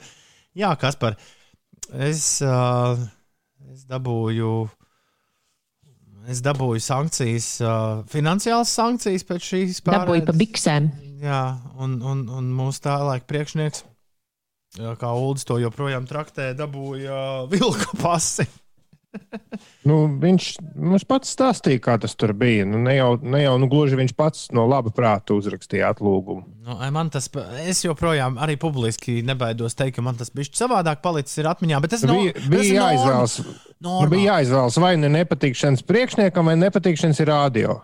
Jā, 0.58 0.72
Kaspar, 0.80 1.18
es, 2.08 2.24
uh, 2.46 2.96
es 3.74 3.84
dabūju. 3.90 4.54
Es 6.32 6.38
dabūju 6.46 6.84
sankcijas, 6.86 7.46
uh, 7.66 8.04
finansiālas 8.12 8.70
sankcijas 8.78 9.24
pēc 9.26 9.46
šīs 9.48 9.80
Dabūju 9.88 10.28
pa 10.28 10.36
biksēm. 10.38 10.92
Jā, 11.22 11.42
un, 11.82 11.96
un, 12.06 12.28
un 12.30 12.52
mūsu 12.54 12.84
tā 12.86 13.00
laika 13.02 13.26
priekšnieks, 13.30 13.82
jā, 14.78 14.94
kā 15.02 15.10
Ulas 15.18 15.48
to 15.50 15.58
joprojām 15.62 16.06
traktē, 16.10 16.52
dabūja 16.58 17.18
uh, 17.18 17.50
vilka 17.50 17.98
pasi. 17.98 18.46
Nu, 19.88 19.96
viņš 20.22 20.48
mums 20.78 21.04
pats 21.10 21.32
stāstīja, 21.34 21.82
kā 21.82 21.96
tas 22.02 22.14
tur 22.18 22.34
bija. 22.38 22.68
Nu, 22.70 22.80
ne 22.86 22.94
jau, 22.96 23.16
ne 23.22 23.42
jau 23.42 23.56
nu, 23.62 23.68
gluži 23.72 23.98
viņš 23.98 24.14
pats 24.18 24.44
no 24.56 24.68
laba 24.70 24.92
prāta 24.94 25.34
uzrakstīja 25.34 25.90
atlūgumu. 25.96 26.46
Nu, 26.68 26.78
man 26.94 27.10
tas, 27.14 27.28
es 27.66 27.82
joprojām 27.86 28.38
arī 28.42 28.60
publiski 28.62 29.20
nebaidos 29.26 29.78
teikt, 29.78 29.98
ka 29.98 30.06
man 30.06 30.20
tas 30.20 30.30
bija 30.34 30.54
savādāk 30.62 31.02
palicis 31.02 31.42
ir 31.42 31.50
atmiņā, 31.50 31.82
bet 31.82 31.96
tas 31.96 32.06
no, 32.06 32.18
bija, 32.20 32.36
bija 32.52 32.78
jāizvēlas. 32.78 33.40
Nu, 33.82 33.98
bija 34.12 34.36
jāizvēlas 34.36 34.78
vai 34.82 34.94
nu 35.02 35.10
nepatikšanas 35.18 35.86
priekšniekam, 35.90 36.52
vai 36.54 36.60
nepatikšanas 36.62 37.24
ir 37.24 37.34
rādio. 37.34 37.80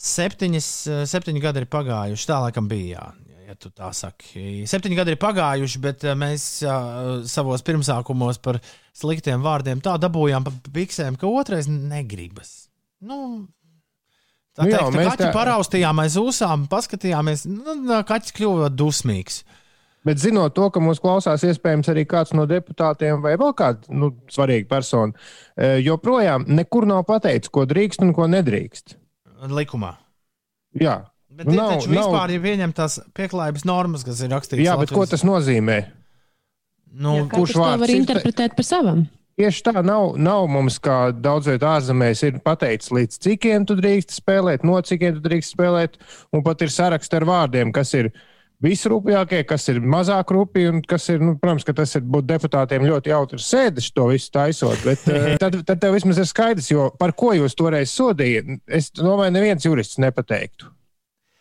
Septiņas, 0.00 0.68
eh, 0.88 1.02
septiņi 1.08 1.42
gadi 1.44 1.62
ir 1.62 1.70
pagājuši. 1.70 2.28
Tā 2.30 2.38
laikam 2.46 2.68
bija. 2.70 3.04
Jā, 3.04 3.29
ja 3.50 3.56
tu 3.58 3.70
tā 3.74 3.90
saki. 3.96 4.62
Septiņi 4.70 4.98
gadi 4.98 5.14
ir 5.16 5.20
pagājuši, 5.20 5.80
bet 5.82 6.04
eh, 6.06 6.16
mēs 6.18 6.48
uh, 6.66 7.20
savos 7.28 7.64
pirmsākumos 7.66 8.38
par 8.42 8.60
sliktiem 8.96 9.42
vārdiem 9.44 9.82
tā 9.82 9.96
dabūjām 10.00 10.46
pa 10.46 10.52
piksēm, 10.74 11.18
ka 11.20 11.30
otrais 11.30 11.68
negribas. 11.70 12.68
Nu, 13.02 13.48
tā 14.56 14.66
Nu 14.66 14.72
jā, 14.74 14.82
teikt, 14.84 14.98
mēs 14.98 15.08
kaķi 15.12 15.24
tā- 15.26 15.32
paraustījām 15.34 16.02
aiz 16.04 16.18
ūsām, 16.20 16.68
paskatījāmies, 16.70 17.46
nu, 17.50 18.02
kaķis 18.06 18.36
kļuva 18.38 18.70
dusmīgs. 18.74 19.42
Bet 20.06 20.16
zinot 20.16 20.54
to, 20.56 20.70
ka 20.72 20.80
mūs 20.80 20.96
klausās 21.02 21.42
iespējams 21.44 21.90
arī 21.92 22.06
kāds 22.08 22.32
no 22.32 22.46
deputātiem 22.48 23.20
vai 23.20 23.34
vēl 23.36 23.50
kāda 23.52 23.92
nu, 23.92 24.14
svarīga 24.32 24.68
persona, 24.70 25.12
eh, 25.60 25.76
joprojām 25.84 26.46
nekur 26.48 26.86
nav 26.88 27.02
pateicis, 27.08 27.52
ko 27.52 27.66
drīkst 27.68 28.00
un 28.06 28.14
ko 28.16 28.24
nedrīkst. 28.30 28.96
Likumā. 29.50 29.96
Jā, 30.80 31.09
Bet 31.30 31.46
Nu, 31.46 31.52
ir 31.54 31.58
nav- 31.60 31.70
taču 31.78 31.90
nav- 31.94 32.10
vispār 32.10 32.30
ir 32.34 32.40
pieņemtās 32.44 32.98
pieklājības 33.14 33.64
normas, 33.64 34.04
kas 34.04 34.20
ir 34.20 34.28
rakstītas. 34.34 34.64
jā 34.66 34.76
bet 34.80 34.90
ko 34.90 35.06
tas 35.06 35.22
nozīmē? 35.22 35.78
Nu, 36.92 37.16
Jā, 37.20 37.28
kurš 37.30 37.54
vārds 37.54 37.80
var 37.84 37.88
interpretēt 37.94 38.56
par 38.56 38.66
savam? 38.66 39.04
Tieši 39.38 39.62
tā 39.62 39.80
nav, 39.84 40.16
nav 40.20 40.48
mums, 40.50 40.78
kā 40.82 41.12
daudzviet 41.16 41.62
ārzemēs, 41.64 42.22
ir 42.26 42.40
pateicis, 42.44 42.90
līdz 42.92 43.18
cikiem 43.24 43.64
tu 43.64 43.76
drīkst 43.78 44.12
spēlēt, 44.20 44.64
no 44.64 44.74
cikiem 44.84 45.14
tu 45.16 45.22
drīkst 45.28 45.54
spēlēt, 45.54 45.94
un 46.34 46.42
pat 46.42 46.60
ir 46.66 46.68
saraksts 46.68 47.14
ar 47.16 47.24
vārdiem, 47.24 47.72
kas 47.72 47.94
ir 47.94 48.10
visrūpīgākie, 48.60 49.46
kas 49.48 49.68
ir 49.72 49.78
mazāk 49.80 50.34
rūpīgi, 50.34 50.68
un 50.74 50.82
kas 50.84 51.08
ir, 51.14 51.22
nu, 51.24 51.36
protams, 51.40 51.64
ka 51.64 51.72
tas 51.78 51.94
ir 51.96 52.02
būt 52.04 52.26
deputātiem 52.28 52.84
ļoti 52.84 53.14
jautrs 53.14 53.46
sēdes 53.48 53.88
to 53.96 54.10
visu 54.10 54.28
taisot, 54.34 54.76
bet 54.84 55.06
eh, 55.14 55.38
tad, 55.40 55.56
tad 55.64 55.80
tev 55.80 55.94
vismaz 55.96 56.20
ir 56.20 56.28
skaidrs, 56.28 56.68
jo 56.74 56.90
par 57.00 57.14
ko 57.16 57.32
jūs 57.38 57.56
toreiz 57.56 57.94
sodījāt, 57.96 58.58
es 58.68 58.90
domāju, 58.98 59.32
neviens 59.38 59.64
jurists 59.64 59.96
nepateiktu. 60.02 60.68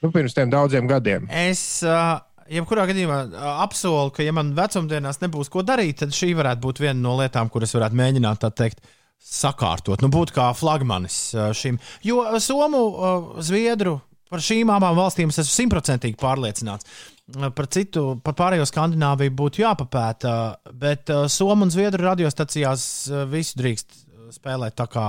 Nu, 0.03 0.11
pirms 0.15 0.35
tiem 0.35 0.51
daudziem 0.51 0.87
gadiem. 0.89 1.27
Es, 1.31 1.81
uh, 1.83 2.19
jebkurā 2.51 2.85
gadījumā, 2.89 3.19
uh, 3.27 3.49
apsolu, 3.65 4.13
ka, 4.15 4.23
ja 4.23 4.33
man 4.35 4.53
vecumdienās 4.57 5.21
nebūs 5.23 5.51
ko 5.51 5.65
darīt, 5.67 5.99
tad 6.03 6.15
šī 6.15 6.31
varētu 6.39 6.63
būt 6.63 6.81
viena 6.85 6.99
no 7.01 7.17
lietām, 7.19 7.51
kuras 7.51 7.75
varētu 7.75 7.99
mēģināt 7.99 8.43
tā 8.45 8.53
teikt. 8.63 8.83
Sakārtot, 9.19 9.99
nu, 9.99 10.07
būt 10.13 10.31
kā 10.31 10.47
flagmanis 10.55 11.17
uh, 11.35 11.49
šim. 11.51 11.81
Jo 12.07 12.23
uh, 12.23 12.39
Somu, 12.39 12.85
uh, 12.87 13.31
Zviedru, 13.43 13.97
par 14.31 14.39
šīm 14.45 14.71
abām 14.71 14.95
valstīm 14.95 15.33
es 15.33 15.41
esmu 15.43 15.57
simtprocentīgi 15.57 16.15
pārliecināts. 16.21 16.87
Uh, 16.87 17.19
Par 17.29 17.67
citu, 17.69 18.15
par 18.25 18.33
pārējo 18.33 18.65
Skandināviju 18.65 19.33
būtu 19.37 19.61
jāpapēta, 19.61 20.31
bet 20.73 21.11
uh, 21.13 21.27
Somu 21.29 21.67
un 21.67 21.73
Zviedru 21.73 22.07
radiostacijās 22.07 22.83
uh, 23.11 23.25
visu 23.29 23.59
drīkst 23.59 23.93
uh, 23.93 24.31
spēlēt 24.33 24.77
tā 24.79 24.87
kā, 24.89 25.05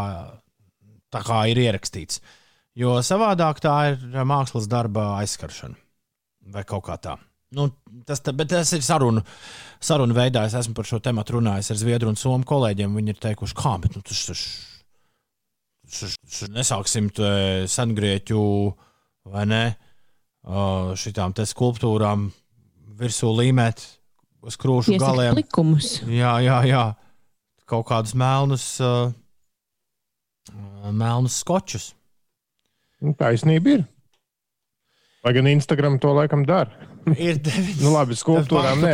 tā 1.15 1.23
kā 1.25 1.41
ir 1.49 1.63
ierakstīts. 1.63 2.21
Jo 2.81 2.95
savādāk 3.05 3.59
tā 3.61 3.75
ir 3.93 3.99
mākslas 4.29 4.69
darba 4.71 5.03
aizskaršana. 5.21 5.77
Vai 6.55 6.63
kaut 6.65 6.85
kā 6.87 6.97
tā. 7.03 7.15
Nu, 7.53 7.67
tas, 8.07 8.21
ta- 8.23 8.33
bet 8.37 8.49
tas 8.53 8.71
ir 8.73 8.81
sarunu, 8.87 9.21
sarunu 9.83 10.15
veidā. 10.17 10.45
Es 10.47 10.55
esmu 10.55 10.75
par 10.79 10.87
šo 10.89 10.99
tēmu 11.03 11.25
runājis 11.35 11.71
ar 11.75 11.79
Zviedru 11.81 12.09
un 12.13 12.17
Somu 12.17 12.45
kolēģiem. 12.47 12.95
Viņi 12.97 13.11
ir 13.15 13.19
teikuši, 13.21 13.57
kā, 13.59 13.73
bet 13.83 13.97
nu, 13.99 14.03
tas, 14.07 14.21
tas 14.31 14.41
nesāksim 16.55 17.11
te 17.13 17.31
sengrieķu 17.69 18.41
vai 19.35 19.45
ne 19.51 19.65
šitām 20.97 21.35
te 21.37 21.45
skulptūrām 21.45 22.31
virsū 23.01 23.29
līmēt 23.35 23.83
uz 24.47 24.57
krūšu 24.57 24.95
Iesaka 24.95 25.11
galiem. 25.11 25.35
likumus. 25.37 25.99
Jā, 26.09 26.39
jā, 26.45 26.63
jā. 26.71 26.85
Kaut 27.69 27.85
kādus 27.91 28.15
melnus, 28.19 28.65
uh, 28.81 29.11
melnus 30.91 31.37
skočus. 31.43 31.91
Nu, 33.01 33.15
taisnība 33.17 33.79
ir. 33.79 33.89
Lai 35.25 35.35
gan 35.37 35.49
Instagram 35.51 35.99
to 36.01 36.13
laikam 36.17 36.47
dara. 36.49 36.89
Ir 37.17 37.39
deviņas. 37.41 37.81
Nu, 37.81 37.93
labi, 37.93 38.17
skulptūrām 38.17 38.81
nē. 38.85 38.93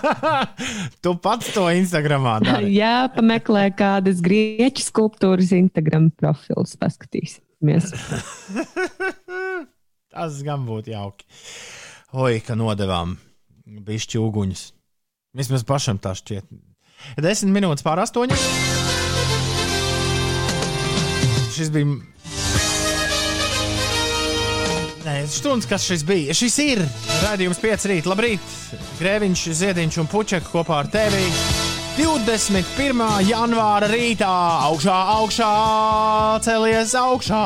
tu 1.02 1.14
pats 1.22 1.50
to 1.54 1.66
Instagramā 1.74 2.36
dari. 2.42 2.70
Jā, 2.76 3.06
pameklē 3.14 3.68
kādas 3.78 4.22
grieķu 4.22 4.84
skulptūras 4.84 5.50
Instagram 5.54 6.10
profils, 6.18 6.74
paskatīsimies. 6.78 7.90
Tas 10.14 10.38
gan 10.46 10.66
būtu 10.66 10.94
jauki. 10.94 11.26
Oi, 12.14 12.38
ka 12.46 12.54
nodevām 12.58 13.16
bišķi 13.66 14.22
uguņus. 14.22 14.68
Vismaz 15.34 15.66
pašam 15.66 15.98
tā 15.98 16.14
šķiet. 16.14 16.46
Desmit 17.22 17.54
minūtes 17.54 17.86
pār 17.86 18.02
astoņiem. 18.04 18.38
Šis 21.54 21.74
bija. 21.74 22.13
Nē, 25.24 25.30
stundas, 25.32 25.64
kas 25.64 25.84
šis 25.88 26.02
bija. 26.04 26.34
Šis 26.36 26.54
ir 26.60 26.80
rādījums 27.22 27.56
5 27.56 27.86
rīt. 27.88 28.08
Labrīt! 28.10 28.42
Grēviņš, 28.98 29.44
Ziediņš 29.56 29.96
un 30.02 30.08
Puķeka 30.12 30.50
kopā 30.52 30.82
ar 30.82 30.90
tevi. 30.92 31.22
21. 31.96 33.00
janvāra 33.24 33.88
rītā 33.88 34.28
augšā, 34.66 34.96
augšā, 35.14 35.48
celies 36.44 36.92
augšā. 37.00 37.40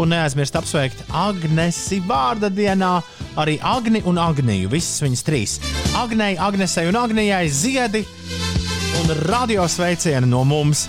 Un 0.00 0.14
neaizmirst 0.14 0.56
apsveikt 0.56 1.04
Agnesi 1.12 2.00
vārda 2.00 2.48
dienā, 2.48 2.94
arī 3.36 3.58
Agni 3.60 4.00
un 4.08 4.16
Agniju. 4.22 4.72
Visas 4.72 5.04
viņas 5.04 5.26
trīs. 5.28 5.58
Agnei, 6.00 6.32
Agnesei 6.40 6.88
un 6.88 6.96
Agnijai 7.02 7.44
ziedi 7.52 8.06
un 9.02 9.16
radio 9.28 9.68
sveicieni 9.68 10.32
no 10.32 10.46
mums. 10.48 10.86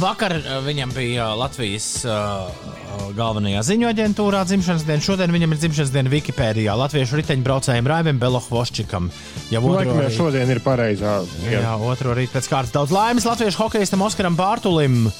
Vakar 0.00 0.38
eh, 0.40 0.52
viņam 0.64 0.96
bija 0.96 1.34
Latvijas 1.36 1.92
uh, 2.08 2.69
galvenajā 3.16 3.62
ziņu 3.66 3.88
aģentūrā 3.90 4.42
dzimšanas 4.48 4.84
diena. 4.88 5.02
Šodien 5.04 5.32
viņam 5.34 5.54
ir 5.54 5.60
dzimšanas 5.62 5.92
diena 5.94 6.12
Wikipēdijā. 6.12 6.74
Latviešu 6.78 7.18
riteņbraucējiem 7.20 7.88
Raivim 7.90 8.18
Belohvoščikam. 8.22 9.10
Jau 9.50 9.62
Nu, 9.64 9.74
jau 9.80 9.96
rītu- 9.96 10.16
šodien 10.16 10.50
ir 10.54 10.60
pareizā. 10.64 11.20
Jā, 11.50 11.74
otro 11.80 12.14
rītu 12.14 12.34
pēc 12.36 12.48
kārtas 12.52 12.72
daudz 12.76 12.92
laimes 12.94 13.24
latviešu 13.26 13.64
hokeistam 13.64 14.02
Oskaram 14.06 14.36
Bārtulim, 14.38 15.10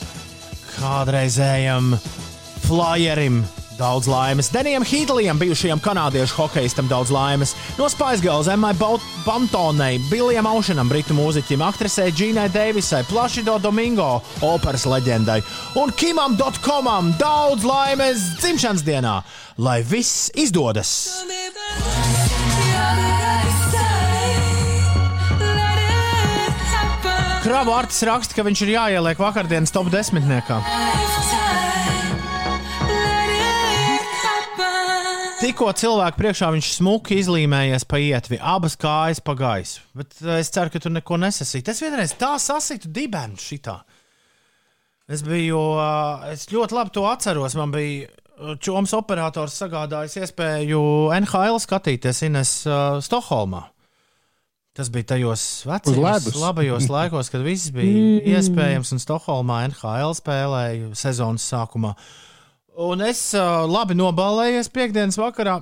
kādreizējam 0.78 1.95
flyerim, 2.66 3.43
Daudz 3.81 4.05
laimes. 4.11 4.51
Denijam 4.53 4.85
Hīdlijam, 4.85 5.39
bijušajam 5.41 5.81
kanādiešu 5.81 6.37
hokeistam, 6.37 6.89
daudz 6.89 7.09
laimes. 7.11 7.55
No 7.78 7.89
Girls, 8.20 8.47
Emmai 8.47 8.74
Bantonai, 9.24 9.99
Billijam 10.11 10.47
Aušanam, 10.47 10.89
britu 10.89 11.14
mūziķim, 11.16 11.64
aktrisei 11.64 12.12
Džīnai 12.12 12.51
Deivisai, 12.53 13.05
Plašido 13.09 13.59
Domingo, 13.59 14.20
operas 14.43 14.85
leģendai 14.85 15.41
un 15.81 15.93
Kimam 15.97 16.37
Dotkomam 16.37 17.14
daudz 17.18 17.64
laimes 17.64 18.20
dzimšanas 18.43 18.85
dienā, 18.85 19.22
lai 19.57 19.81
viss 19.83 20.28
izdodas! 20.37 21.24
Kravu 27.41 27.72
Artis 27.72 28.05
raksta, 28.05 28.37
ka 28.37 28.45
viņš 28.45 28.66
ir 28.66 28.74
jāieliek 28.76 29.20
vakardienas 29.24 29.72
top 29.72 29.89
desmitniekā. 29.93 30.61
Tikko 35.41 35.70
cilvēku 35.72 36.20
priekšā 36.20 36.51
viņš 36.53 36.66
smuki 36.76 37.16
izlīmējies 37.16 37.86
pa 37.88 37.97
ietvi, 37.97 38.36
abas 38.45 38.74
kājas 38.76 39.22
pa 39.24 39.32
gaisu. 39.38 39.80
Bet 39.97 40.18
eh, 40.20 40.34
es 40.43 40.53
ceru, 40.53 40.68
ka 40.74 40.82
tu 40.84 40.93
neko 40.93 41.16
nesasīti. 41.16 41.72
Es 41.72 41.80
vienreiz 41.80 42.12
tā 42.20 42.34
sasītu 42.36 42.91
dibenu 42.93 43.41
šitā. 43.41 43.78
Es 45.09 45.24
biju, 45.24 45.62
eh, 45.80 46.28
es 46.34 46.45
ļoti 46.53 46.76
labi 46.76 46.93
to 46.93 47.07
atceros. 47.09 47.57
Man 47.57 47.72
bija 47.72 48.11
eh, 48.11 48.53
čoms 48.61 48.93
operators 48.99 49.57
sagādājis 49.64 50.20
iespēju 50.20 50.84
NHL 51.22 51.57
skatīties 51.64 52.20
Ines 52.28 52.55
uh, 52.68 53.01
Stokholmā. 53.01 53.64
Tas 54.76 54.93
bija 54.93 55.14
tajos 55.16 55.47
vecajos, 55.64 56.34
labajos 56.36 56.91
laikos, 56.99 57.32
kad 57.32 57.49
viss 57.49 57.72
bija 57.72 58.36
iespējams, 58.36 58.93
un 58.93 59.01
Stokholmā 59.01 59.64
NHL 59.70 60.20
spēlēja 60.20 60.93
sezonas 61.01 61.49
sākumā. 61.49 61.97
Un 62.81 63.03
es 63.05 63.18
uh, 63.37 63.66
labi 63.68 63.93
nobalējies 63.99 64.70
piekdienas 64.72 65.18
vakarā. 65.20 65.59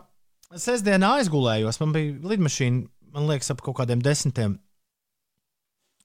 Sestdienā 0.54 1.16
aizgulējos. 1.18 1.80
Man 1.82 1.94
bija 1.96 2.12
lidmašīna, 2.30 2.84
man 3.16 3.26
liekas, 3.26 3.50
ap 3.50 3.62
kaut 3.64 3.80
kādiem 3.80 4.02
desmitiem. 4.04 4.54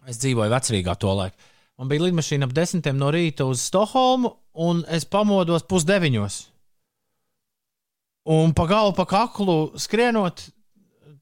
Es 0.09 0.17
dzīvoju 0.23 0.51
vecrīgā 0.51 0.95
to 0.99 1.13
laiku. 1.13 1.51
Man 1.77 1.91
bija 1.91 2.07
lidmašīna 2.07 2.49
ap 2.49 2.55
desmitiem 2.57 2.97
no 2.97 3.11
rīta 3.13 3.45
uz 3.45 3.61
Stokholmu, 3.67 4.33
un 4.65 4.81
es 4.89 5.05
pamodos 5.05 5.67
pusdeviņos. 5.69 6.39
Un 8.33 8.55
pa 8.57 8.65
galvu, 8.71 8.95
pa 8.97 9.05
kaklu 9.09 9.57
skrienot, 9.79 10.47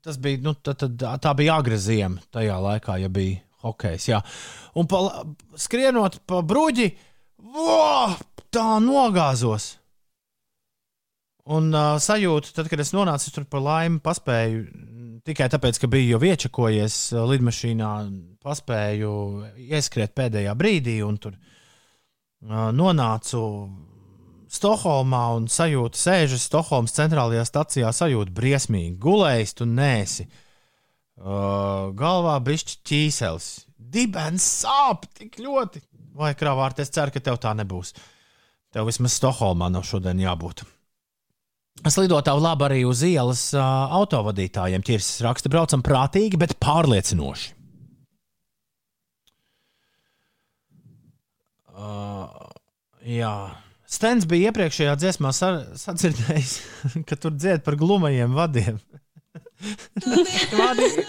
tas 0.06 0.22
bija, 0.22 0.40
nu, 0.46 0.56
tā, 0.56 0.78
tā, 0.78 1.12
tā 1.20 1.36
bija 1.36 1.60
agra 1.60 1.80
ziema 1.82 2.24
tajā 2.32 2.62
laikā, 2.64 2.96
ja 3.02 3.12
bija 3.12 3.42
hokejs. 3.66 4.08
Jā. 4.08 4.24
Un 4.80 4.88
pa, 4.88 5.04
skrienot 5.60 6.22
pa 6.30 6.40
bruģi, 6.46 6.88
vo, 7.44 8.16
tā 8.54 8.70
nogāzos. 8.88 9.81
Un 11.50 11.72
uh, 11.74 11.96
sajūta, 11.98 12.52
tad, 12.54 12.68
kad 12.70 12.82
es 12.84 12.92
nonācu 12.94 13.32
tur 13.34 13.48
par 13.50 13.64
laimi, 13.66 14.02
paspēju 14.04 14.66
tikai 15.26 15.48
tāpēc, 15.54 15.80
ka 15.82 15.90
biju 15.90 16.16
jau 16.16 16.20
iečakojies 16.30 16.98
uh, 17.16 17.24
lidmašīnā, 17.32 17.94
paspēju 18.46 19.14
ieskriet 19.74 20.14
pēdējā 20.18 20.54
brīdī, 20.58 21.00
un 21.06 21.18
tur 21.22 21.34
uh, 21.38 22.70
nonācu 22.76 23.42
Stokholmā 24.52 25.22
un 25.38 25.46
sajūta, 25.48 25.96
sēžas 25.96 26.46
Stokholmas 26.50 26.94
centrālajā 26.98 27.46
stacijā, 27.48 27.92
sajūta 27.96 28.34
briesmīgi. 28.36 28.98
Gulējis, 29.00 29.54
tu 29.56 29.68
nēsi. 29.70 30.28
Uh, 31.22 31.94
galvā 31.96 32.36
bišķi 32.44 32.82
ķīselis. 32.90 33.48
Dibens 33.80 34.44
sāp 34.62 35.08
tik 35.16 35.40
ļoti. 35.40 35.82
Vai 36.20 36.34
kravārt, 36.36 36.84
es 36.84 36.92
ceru, 36.92 37.14
ka 37.16 37.24
tev 37.24 37.40
tā 37.40 37.56
nebūs. 37.56 37.96
Tev 38.76 38.92
vismaz 38.92 39.16
Stokholmā 39.16 39.72
nav 39.72 39.88
šodien 39.88 40.20
jābūt. 40.20 40.66
Slidotāju 41.82 42.42
labi 42.44 42.66
arī 42.68 42.82
uz 42.86 43.02
ielas 43.08 43.48
uh, 43.58 43.64
autovadītājiem. 43.98 44.84
Tirsis 44.86 45.24
raksta, 45.26 45.50
braucam 45.50 45.82
prātīgi, 45.86 46.38
bet 46.38 46.54
pārliecinoši. 46.62 47.56
Uh, 51.72 52.30
jā. 53.08 53.34
Stens 53.92 54.28
bija 54.30 54.52
iepriekšējā 54.52 54.94
dziesmā 55.02 55.32
sa- 55.36 55.66
sadzirdējis, 55.82 56.54
ka 57.10 57.18
tur 57.20 57.34
dzied 57.36 57.66
par 57.66 57.76
glumajiem 57.82 58.38
vadiem. 58.38 58.78
Vadi. 60.60 60.88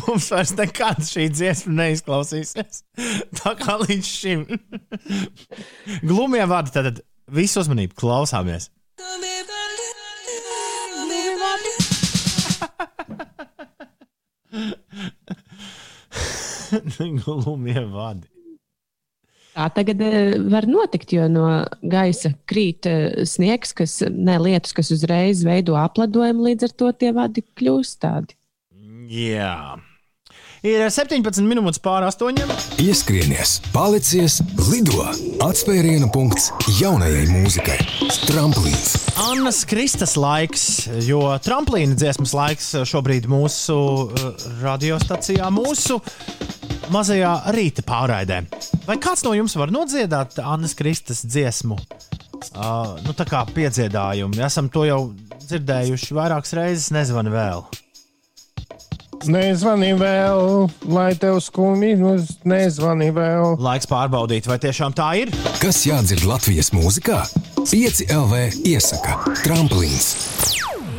Mums 0.00 0.26
vairs 0.32 0.50
nekad 0.58 0.98
šī 1.06 1.28
dziesma 1.32 1.72
neizklausīsies. 1.84 2.82
Tā 3.38 3.52
kā 3.60 3.76
līdz 3.84 4.08
šim. 4.08 4.42
Glumie 6.02 6.42
vārdi, 6.50 6.74
tad 6.74 7.00
visu 7.34 7.62
uzmanību 7.62 7.96
klausāmies. 7.98 8.70
Glumie 17.24 17.82
vārdi. 17.90 18.28
Tā 19.50 19.66
tagad 19.74 20.00
eh, 20.06 20.36
var 20.52 20.66
notikt, 20.70 21.12
jo 21.16 21.26
no 21.30 21.46
gaisa 21.82 22.30
krīt 22.48 22.86
eh, 22.88 23.24
sniegs, 23.26 23.74
kas 23.76 23.98
ne 24.06 24.38
lietus, 24.40 24.74
kas 24.76 24.92
uzreiz 24.94 25.42
veido 25.46 25.74
apladojumu, 25.80 26.46
līdz 26.46 26.68
ar 26.68 26.76
to 26.82 26.92
tie 27.02 27.10
vadi 27.16 27.44
kļūst 27.58 28.00
tādi. 28.06 28.38
Jā. 29.10 29.80
Ir 30.60 30.82
17 30.92 31.40
minūtes 31.48 31.80
pāri 31.80 32.04
astoņiem. 32.04 32.50
Ieskrienies, 32.84 33.54
palicies, 33.72 34.42
lido! 34.68 35.06
Atspērienu 35.40 36.10
punkts 36.12 36.50
jaunajai 36.76 37.22
mūzikai. 37.30 37.78
Tramplīns! 38.28 38.92
Annas 39.24 39.62
Kristas 39.64 40.18
laiks, 40.20 40.66
jo 41.06 41.22
tramplīna 41.40 41.96
dziesmas 41.96 42.36
laiks 42.36 42.68
šobrīd 42.92 43.30
mūsu 43.32 43.78
uh, 43.80 44.28
radiostacijā, 44.60 45.48
mūsu 45.48 45.96
mazajā 46.92 47.32
rīta 47.56 47.86
pārraidē. 47.88 48.42
Vai 48.84 49.00
kāds 49.00 49.24
no 49.24 49.32
jums 49.32 49.56
var 49.56 49.72
nodziedāt 49.72 50.42
Annas 50.44 50.76
Kristas 50.76 51.24
dziesmu? 51.24 51.80
Uh, 52.52 52.98
nu, 53.06 53.16
tā 53.16 53.24
kā 53.24 53.46
piedziedājumu. 53.48 54.36
Esam 54.44 54.68
to 54.68 54.84
jau 54.84 55.06
dzirdējuši 55.40 56.20
vairākas 56.20 56.58
reizes, 56.60 56.92
nezvanu 56.92 57.32
vēl. 57.32 57.70
Nezvani 59.28 59.90
vēl, 60.00 60.70
lai 60.88 61.10
tev 61.20 61.42
skumji, 61.44 61.92
nezvani 62.48 63.10
vēl. 63.12 63.58
Laiks 63.60 63.88
pārbaudīt, 63.90 64.46
vai 64.48 64.56
tiešām 64.62 64.94
tā 64.96 65.10
ir. 65.20 65.32
Kas 65.60 65.82
jādzird 65.84 66.24
Latvijas 66.24 66.72
mūzikā? 66.72 67.18
5 67.60 68.06
LV 68.08 68.64
iesaka 68.64 69.18
Tramplīns! 69.42 70.14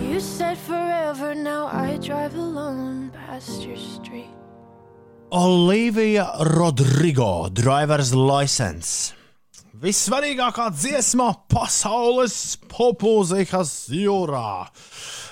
You 0.06 0.20
said 0.22 0.58
forever, 0.68 1.34
now 1.34 1.66
I 1.74 1.98
drive 1.98 2.38
alone 2.38 3.10
past 3.26 3.66
your 3.66 3.78
street. 3.78 4.30
Olivija 5.32 6.28
Rodrigo, 6.46 7.50
driver's 7.50 8.14
license. 8.14 9.16
Vissvarīgākā 9.82 10.68
dziesma 10.78 11.32
pasaules 11.50 12.60
popmūzikas 12.70 13.90
jūrā. 13.90 14.68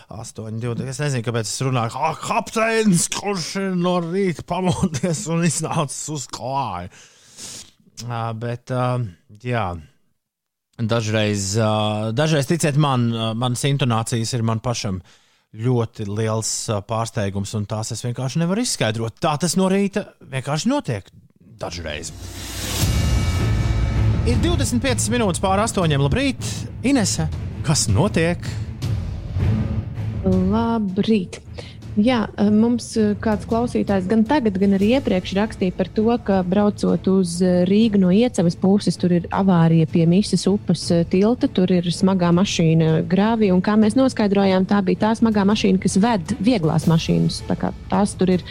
8,20. 0.10 0.89
Es 0.89 0.99
nezinu, 1.01 1.24
kāpēc 1.26 1.45
es 1.45 1.62
runāju. 1.66 1.93
Kā 1.93 2.10
kapteinis, 2.24 3.05
kurš 3.14 3.51
no 3.78 4.00
rīta 4.04 4.46
pamodies 4.50 5.24
un 5.29 5.46
iznācis 5.46 6.01
uz 6.16 6.25
klāja. 6.33 6.89
Uh, 8.00 8.32
bet, 8.39 8.71
uh, 8.74 9.04
jā. 9.43 9.70
Dažreiz, 10.79 11.51
uh, 11.59 12.09
dažreiz, 12.16 12.47
ticiet 12.47 12.79
man, 12.79 13.09
uh, 13.12 13.32
manas 13.38 13.66
intonācijas 13.67 14.32
ir 14.38 14.46
man 14.47 14.63
pašam 14.63 15.01
ļoti 15.59 16.08
liels 16.08 16.51
uh, 16.71 16.79
pārsteigums, 16.88 17.51
un 17.59 17.67
tās 17.70 17.92
es 17.93 18.05
vienkārši 18.05 18.42
nevaru 18.42 18.63
izskaidrot. 18.63 19.20
Tā 19.21 19.36
tas 19.42 19.58
no 19.59 19.67
rīta 19.71 20.08
vienkārši 20.24 20.71
notiek 20.71 21.12
dažreiz. 21.59 22.13
Ir 24.29 24.39
25 24.43 25.12
minūtes 25.13 25.43
pāri 25.43 25.63
astoņiem. 25.67 26.01
Labrīt, 26.05 26.50
Inese! 26.88 27.28
Kas 27.67 27.88
notiek? 27.92 28.46
Labrīt! 30.25 31.39
Jā, 32.00 32.20
mums 32.54 32.93
kāds 33.20 33.47
klausītājs 33.50 34.05
gan 34.08 34.21
tagad, 34.28 34.55
gan 34.62 34.75
arī 34.78 34.91
iepriekš 34.96 35.33
rakstīja 35.36 35.74
par 35.75 35.89
to, 35.91 36.05
ka 36.24 36.37
braucot 36.47 37.08
uz 37.12 37.39
Rīgu 37.67 38.00
no 38.00 38.12
iecavas 38.13 38.55
puses, 38.59 38.96
tur 39.00 39.17
ir 39.17 39.28
avārija 39.36 39.89
pie 39.89 40.05
Mīsas 40.08 40.46
upes 40.47 40.86
tilta, 41.12 41.50
tur 41.51 41.74
ir 41.75 41.89
smagā 41.91 42.29
mašīna 42.37 43.01
grāvī. 43.09 43.50
Un 43.51 43.63
kā 43.66 43.75
mēs 43.79 43.97
noskaidrojām, 44.00 44.70
tā 44.70 44.79
bija 44.86 45.08
tā 45.08 45.13
smagā 45.20 45.43
mašīna, 45.50 45.82
kas 45.83 45.97
ved 46.00 46.36
vieglās 46.39 46.87
mašīnas. 46.87 47.41
Tā 47.50 47.74
Tās 47.89 48.16
tur 48.16 48.37
ir 48.37 48.46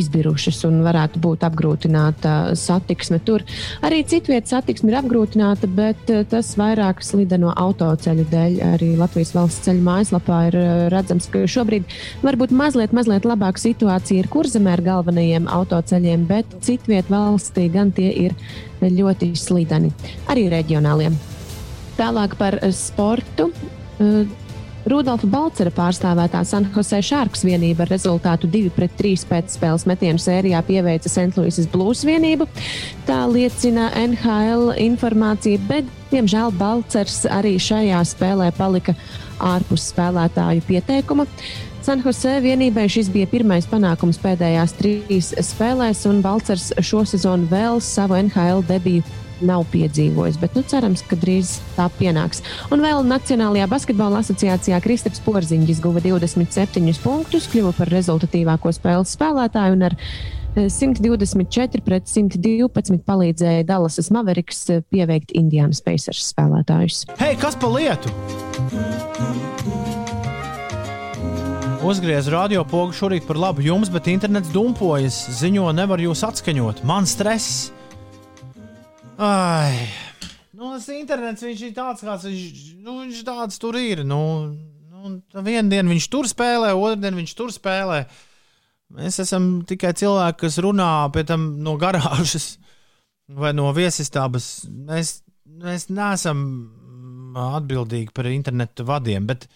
izbirušas 0.00 0.62
un 0.68 0.80
varētu 0.86 1.20
būt 1.22 1.44
apgrūtināta 1.46 2.34
satiksme. 2.58 3.18
Tur 3.26 3.44
arī 3.86 4.02
citvietā 4.08 4.56
satiksme 4.56 4.92
ir 4.92 4.98
apgrūtināta, 5.00 5.68
bet 5.70 6.12
eh, 6.12 6.24
tas 6.28 6.52
vairāk 6.58 7.02
slideno 7.04 7.52
autoceļu 7.56 8.26
dēļ. 8.32 8.58
Arī 8.74 8.92
Latvijas 9.00 9.34
valsts 9.36 9.66
ceļu 9.66 9.84
mājaslapā 9.86 10.40
ir 10.50 10.58
eh, 10.60 10.72
redzams, 10.92 11.28
ka 11.32 11.44
šobrīd 11.50 11.96
varbūt 12.26 12.54
mazliet, 12.56 12.94
mazliet 12.96 13.28
labāka 13.28 13.62
situācija 13.62 14.24
ir 14.24 14.30
kurzemē 14.32 14.76
ar 14.76 14.84
galvenajiem 14.86 15.50
autoceļiem, 15.52 16.26
bet 16.30 16.58
citvietā 16.66 17.12
valstī 17.16 17.68
gan 17.72 17.92
tie 17.96 18.10
ir 18.26 18.36
ļoti 18.82 19.32
slideni, 19.38 19.92
arī 20.30 20.48
reģionāliem. 20.52 21.16
Tālāk 21.96 22.36
par 22.40 22.60
eh, 22.60 22.74
sportu. 22.76 23.52
Rudolfa 24.86 25.26
Balcera 25.26 25.72
pārstāvētā 25.74 26.44
San 26.46 26.68
Jose 26.70 27.00
Sharks 27.02 27.42
vienība 27.42 27.82
ar 27.82 27.90
rezultātu 27.90 28.46
2-3 28.52 29.24
pēc 29.26 29.56
spēles 29.56 29.84
metienu 29.90 30.22
sērijā 30.22 30.60
pieveica 30.68 31.10
St. 31.10 31.34
Louis 31.34 31.66
Blues 31.72 32.04
vienību. 32.06 32.46
Tā 33.08 33.24
liecina 33.26 33.88
NHL 33.98 34.76
informācija, 34.84 35.58
bet, 35.66 35.90
diemžēl, 36.12 36.54
Balcers 36.54 37.24
arī 37.26 37.56
šajā 37.58 38.04
spēlē 38.14 38.52
palika 38.54 38.94
ārpus 39.42 39.90
spēlētāju 39.90 40.62
pieteikuma. 40.70 41.26
San 41.82 42.06
Jose 42.06 42.38
vienībai 42.42 42.86
šis 42.90 43.10
bija 43.14 43.26
pirmais 43.30 43.66
panākums 43.70 44.22
pēdējās 44.22 44.78
trīs 44.78 45.34
spēlēs, 45.50 46.06
un 46.06 46.22
Balcers 46.22 46.72
šo 46.78 47.02
sezonu 47.06 47.50
vēl 47.50 47.82
savu 47.82 48.18
NHL 48.22 48.62
debiju 48.70 49.02
nav 49.44 49.66
piedzīvojis. 49.72 50.38
Bet 50.40 50.56
nu, 50.56 50.64
cerams, 50.66 51.04
ka 51.06 51.18
drīz 51.20 51.56
tā 51.76 51.88
pienāks. 51.98 52.42
Un 52.74 52.84
vēl 52.84 53.04
Nacionālajā 53.06 53.68
basketbola 53.70 54.22
asociācijā 54.24 54.80
Kristaps 54.84 55.22
Porziņš 55.26 55.82
guva 55.84 56.02
27 56.04 57.02
punktus, 57.04 57.50
kļuva 57.52 57.74
par 57.76 57.92
rezultatīvāko 57.92 58.72
spēles 58.76 59.14
spēlētāju 59.16 59.76
un 59.76 59.86
ar 59.90 59.98
124 60.56 61.82
pret 61.84 62.08
112 62.08 63.02
palīdzēja 63.04 63.66
Dallasas 63.68 64.08
Maveriks 64.14 64.64
pieveikt 64.88 65.34
Indiānas 65.36 65.82
Pacers 65.84 66.30
spēlētājus. 66.32 67.04
Hei, 67.20 67.34
kas 67.40 67.58
pa 67.60 67.68
lietu? 67.68 68.12
Uzgriez 71.86 72.26
radiopogu 72.32 72.96
šorīt 72.96 73.28
par 73.28 73.38
labu 73.38 73.62
jums, 73.62 73.92
bet 73.92 74.08
internets 74.10 74.50
dumpojas. 74.50 75.20
Ziņo, 75.38 75.68
nevar 75.76 76.00
jūs 76.02 76.24
atskaņot. 76.26 76.80
Man 76.88 77.06
stress. 77.06 77.75
Ai. 79.16 79.88
Nu, 80.56 80.70
tas 80.72 80.86
internets 80.92 81.44
viņš 81.44 81.62
ir 81.66 81.74
tāds, 81.76 82.04
kāds 82.04 82.24
viņš, 82.28 82.62
nu, 82.84 83.00
viņš 83.02 83.20
tāds 83.26 83.60
tur 83.60 83.76
ir. 83.80 84.02
Nu, 84.08 84.20
nu, 84.92 85.18
Vienu 85.44 85.72
dienu 85.72 85.92
viņš 85.92 86.08
tur 86.12 86.28
spēlē, 86.28 86.72
otru 86.76 87.00
dienu 87.02 87.20
viņš 87.20 87.34
tur 87.36 87.52
spēlē. 87.52 88.02
Mēs 88.96 89.18
esam 89.24 89.50
tikai 89.66 89.92
cilvēki, 89.98 90.40
kas 90.44 90.58
runā 90.62 90.88
tam 91.26 91.48
no 91.64 91.74
garāžas 91.80 92.56
vai 93.40 93.52
no 93.56 93.68
viesistabas. 93.76 94.66
Mēs, 94.68 95.20
mēs 95.44 95.88
neesam 95.90 96.42
atbildīgi 97.36 98.14
par 98.16 98.30
internetu 98.32 98.86
vadiem, 98.88 99.26
bet 99.28 99.48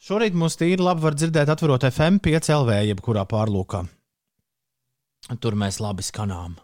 šorīt 0.00 0.36
mums 0.36 0.56
tīri 0.56 0.80
labi 0.80 1.04
var 1.04 1.16
dzirdēt, 1.16 1.52
atverot 1.52 1.88
FM 1.90 2.22
5 2.24 2.52
LV, 2.62 2.78
jebkurā 2.92 3.26
pārlūkā. 3.28 3.84
Tur 5.42 5.56
mēs 5.58 5.82
labi 5.82 6.04
skanām. 6.06 6.56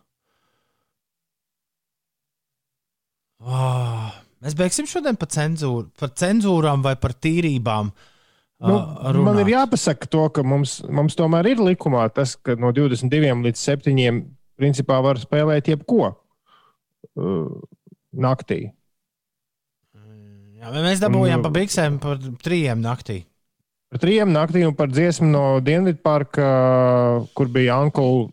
Oh, 3.43 4.11
mēs 4.45 4.55
beigsim 4.59 4.87
šodien 4.87 5.19
par, 5.19 5.31
cenzūru, 5.35 5.89
par 5.99 6.13
cenzūrām 6.19 6.85
vai 6.85 6.95
par 7.01 7.15
tīrībām. 7.19 7.91
Nu, 8.63 8.77
runāt. 8.79 9.25
man 9.27 9.41
ir 9.43 9.51
jāpasaka, 9.57 10.07
to, 10.07 10.29
ka 10.31 10.45
mums, 10.47 10.77
mums 10.87 11.19
tomēr 11.19 11.49
ir 11.51 11.63
likumā 11.63 12.05
tas, 12.15 12.37
ka 12.39 12.55
no 12.55 12.71
22 12.75 13.33
līdz 13.49 13.59
7 13.59 14.21
principā 14.61 15.01
var 15.03 15.19
spēlēt 15.19 15.73
jebko 15.73 16.13
uh, 16.13 17.51
naktī. 18.15 18.61
Jā, 20.63 20.71
mēs 20.79 21.03
dabūjām 21.03 21.43
pa 21.43 21.51
biksēm 21.51 21.99
par 22.03 22.23
trījiem 22.45 22.79
naktī. 22.85 23.25
Par 23.91 23.99
trījiem 24.05 24.31
naktī 24.31 24.63
un 24.63 24.77
par 24.79 24.93
dziesmu 24.95 25.27
no 25.27 25.45
Dienvidparka, 25.61 26.47
kur 27.35 27.51
bija 27.51 27.81
Ankula. 27.83 28.31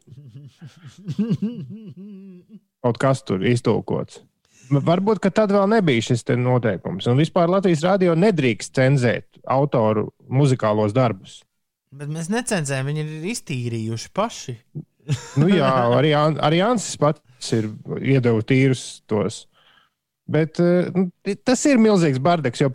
Kaut 2.85 3.01
kas 3.01 3.25
tur 3.25 3.41
iztulkots. 3.43 4.21
Varbūt, 4.69 5.21
ka 5.23 5.31
tad 5.33 5.53
vēl 5.53 5.65
nebija 5.71 6.05
šis 6.09 6.25
noteikums. 6.37 7.07
Un 7.09 7.19
vispār 7.19 7.49
Latvijas 7.49 7.83
radio 7.85 8.15
nedrīkst 8.17 8.75
cenzēt 8.77 9.39
autoru 9.49 10.09
muzikālos 10.29 10.93
darbus. 10.93 11.39
Bet 11.89 12.11
mēs 12.13 12.29
necenzējam, 12.29 12.91
viņi 12.91 13.05
ir 13.05 13.29
iztīrījuši 13.31 14.11
paši. 14.13 14.55
nu, 15.41 15.49
jā, 15.49 15.69
arī, 15.97 16.13
arī 16.13 16.61
Ansis 16.61 16.99
pats 17.01 17.53
ir 17.55 17.71
iedevis 17.97 18.49
tīrus 18.49 18.83
tos. 19.09 19.43
Bet 20.29 20.61
nu, 20.61 21.07
tas 21.41 21.65
ir 21.65 21.81
milzīgs 21.81 22.21
bardaks. 22.21 22.61
Jo 22.61 22.69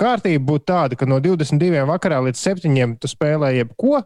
kārtība 0.00 0.42
būtu 0.48 0.66
tāda, 0.66 0.98
ka 0.98 1.06
no 1.06 1.20
22. 1.22 1.84
vakarā 1.86 2.18
līdz 2.26 2.42
7. 2.42 2.96
tu 2.98 3.10
spēlē 3.10 3.52
jebko, 3.60 4.00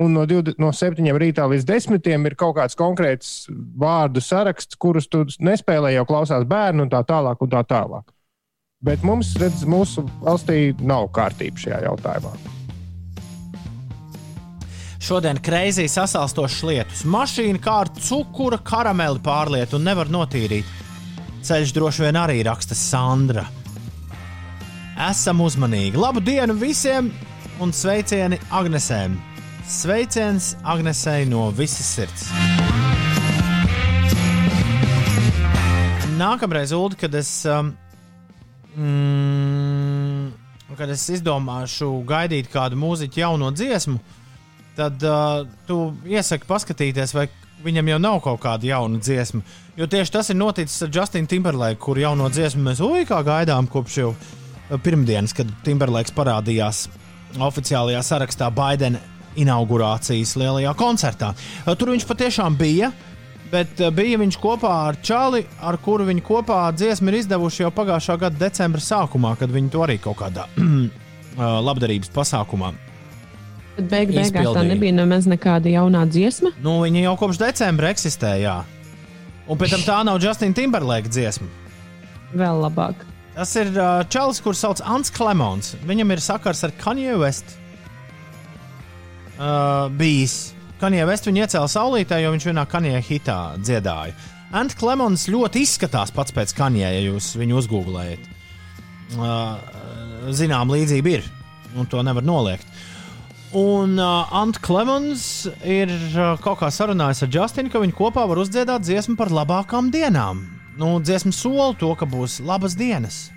un 0.00 0.12
no, 0.16 0.24
20, 0.26 0.56
no 0.60 0.70
7 0.72 1.10
rītā 1.20 1.44
līdz 1.50 1.66
10 1.68 2.28
ir 2.30 2.36
kaut 2.38 2.56
kāds 2.56 2.78
konkrēts 2.78 3.34
vārdu 3.50 4.22
saraksts, 4.24 4.78
kurus 4.80 5.08
tu 5.12 5.26
nespēlē, 5.44 5.92
jau 5.94 6.06
klausās 6.08 6.46
bērnu 6.48 6.86
un 6.86 6.92
tā 6.92 7.02
tālāk. 7.06 7.40
Un 7.44 7.52
tā 7.52 7.60
tālāk. 7.68 8.08
Bet 8.80 9.04
mums, 9.04 9.34
redz, 9.36 9.66
mūsu 9.68 10.06
valstī 10.24 10.70
nav 10.80 11.10
kārtība 11.12 11.60
šajā 11.60 11.82
jautājumā. 11.84 12.32
Šodien 15.00 15.40
kreizī 15.40 15.86
sasalstošas 15.88 16.64
lietus. 16.68 17.04
Mašīna 17.08 17.60
kā 17.60 17.78
ar 17.84 17.92
cukura 18.00 18.60
karameli 18.64 19.20
pārlietu 19.24 19.76
un 19.76 19.88
nevar 19.88 20.08
notīrīt. 20.12 20.68
Ceļš 21.44 21.72
droši 21.76 22.04
vien 22.04 22.20
arī 22.20 22.42
raksta 22.44 22.76
Sandra. 22.76 23.46
Esam 25.08 25.40
uzmanīgi. 25.40 25.96
Labu 25.96 26.20
dienu 26.24 26.56
visiem 26.60 27.08
un 27.60 27.72
sveicieni 27.72 28.40
Agnesēm! 28.52 29.29
Sveiciens 29.70 30.56
Agnesei 30.66 31.24
no 31.30 31.44
visas 31.54 31.86
sirds. 31.86 32.24
Nākamreiz, 36.18 36.72
Ulu, 36.74 36.96
kad 36.98 37.14
es, 37.14 37.28
um, 37.46 37.70
mm, 38.74 40.24
kad 40.74 40.90
es 40.90 41.04
izdomāšu 41.14 41.92
gaidīt 42.08 42.50
kādu 42.50 42.80
mūziķu 42.82 43.22
jauno 43.22 43.52
dziesmu, 43.54 43.94
tad 44.74 45.06
uh, 45.06 45.46
tu 45.70 45.78
iesaki 46.02 46.50
paskatīties, 46.50 47.14
vai 47.14 47.28
viņam 47.62 47.92
jau 47.92 48.00
nav 48.02 48.18
kaut 48.26 48.42
kāda 48.42 48.72
jauna 48.72 48.98
dziesma. 48.98 49.44
Jo 49.78 49.86
tieši 49.86 50.16
tas 50.18 50.32
ir 50.34 50.40
noticis 50.40 50.82
ar 50.82 50.90
Justinu 50.98 51.30
Timberlake, 51.30 51.78
kur 51.78 52.00
jauno 52.00 52.26
dziesmu 52.26 52.66
mēs 52.66 52.82
oi 52.82 53.06
kā 53.06 53.22
gaidām 53.22 53.70
kopš 53.70 54.02
jau 54.02 54.10
pirmdienas, 54.82 55.36
kad 55.36 55.54
Timberlakes 55.62 56.18
parādījās 56.18 56.88
oficiālajā 57.38 58.02
sarakstā 58.02 58.50
Baidena 58.50 58.98
inaugurācijas 59.38 60.34
lielajā 60.40 60.74
koncertā. 60.78 61.34
Tur 61.66 61.94
viņš 61.94 62.08
patiešām 62.08 62.58
bija. 62.58 62.92
Bet 63.50 63.80
bija 63.96 64.14
viņš 64.20 64.36
kopā 64.38 64.70
ar 64.86 64.96
Čāli, 65.02 65.40
ar 65.66 65.74
kuru 65.82 66.04
viņi 66.06 66.22
kopā 66.22 66.60
dziesmu 66.70 67.10
ir 67.10 67.16
izdevuši 67.18 67.64
jau 67.64 67.72
pagājušā 67.74 68.14
gada 68.22 68.38
decembra 68.38 68.78
sākumā, 68.78 69.32
kad 69.40 69.50
viņi 69.50 69.72
to 69.74 69.82
arī 69.82 69.96
kaut 69.98 70.20
kādā 70.20 70.44
labdarības 71.66 72.12
pasākumā. 72.14 72.70
Bet 73.74 73.88
beig 73.90 74.12
beigās 74.12 74.30
izpildīja. 74.30 74.54
tā 74.54 74.62
nebija 74.68 74.94
nemaz 74.94 75.26
nekāda 75.26 75.72
jaunā 75.72 76.04
dziesma. 76.06 76.52
Nu, 76.62 76.76
viņa 76.84 77.02
jau 77.08 77.16
kopš 77.24 77.40
decembra 77.42 77.90
eksistē, 77.90 78.36
jā. 78.42 78.60
Un 79.50 79.58
pēc 79.58 79.74
tam 79.74 79.86
tā 79.86 79.98
nav 80.06 80.20
Justina 80.22 80.54
Timberlake 80.54 81.10
dziesma. 81.10 81.48
Vēl 82.30 82.60
labāk. 82.62 83.02
Tas 83.34 83.54
ir 83.58 83.70
uh, 83.74 84.02
Čalis, 84.10 84.38
kurš 84.44 84.62
sauc 84.62 84.82
Ants 84.86 85.10
Klemons. 85.14 85.74
Viņam 85.86 86.14
ir 86.14 86.22
sakars 86.22 86.62
ar 86.66 86.74
Kanye 86.78 87.16
West. 87.18 87.56
Uh, 89.40 89.88
bijis 89.96 90.50
Kanye 90.80 91.04
West 91.08 91.24
viņu 91.24 91.40
iecēla 91.46 91.68
saulītē, 91.68 92.18
jo 92.20 92.34
viņš 92.34 92.46
vienā 92.50 92.66
Kanye 92.68 92.98
hitā 93.04 93.54
dziedāja. 93.56 94.12
Ant 94.52 94.74
Klemons 94.76 95.26
ļoti 95.32 95.62
izskatās 95.64 96.12
pats 96.12 96.34
pēc 96.36 96.52
Kanye, 96.58 96.84
ja 96.84 97.00
jūs 97.06 97.30
viņu 97.40 97.56
uzgooglējat. 97.60 98.26
Uh, 99.16 99.56
zinām, 100.36 100.72
līdzība 100.72 101.12
ir, 101.14 101.26
un 101.72 101.88
to 101.88 102.04
nevar 102.04 102.24
noliegt. 102.26 102.68
Un 103.56 103.96
uh, 103.96 104.28
Ant 104.36 104.60
Klemons 104.60 105.24
ir 105.64 105.88
uh, 105.90 106.36
kaut 106.44 106.60
kā 106.60 106.68
sarunājis 106.68 107.24
ar 107.24 107.32
Justinu, 107.34 107.72
ka 107.72 107.80
viņi 107.80 107.96
kopā 107.96 108.28
var 108.28 108.40
uzdziedāt 108.44 108.84
dziesmu 108.84 109.16
par 109.20 109.32
labākām 109.32 109.88
dienām. 109.94 110.44
Nu, 110.80 110.98
dziesma 111.00 111.32
sola 111.34 111.72
to, 111.80 111.94
ka 111.96 112.08
būs 112.08 112.42
labas 112.44 112.76
dienas. 112.76 113.28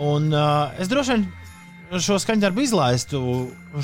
Un 0.00 0.32
uh, 0.32 0.72
es 0.80 0.88
droši 0.88 1.14
vien 1.14 1.28
šo 2.02 2.18
skaņdarbu 2.20 2.62
izlaistu 2.64 3.20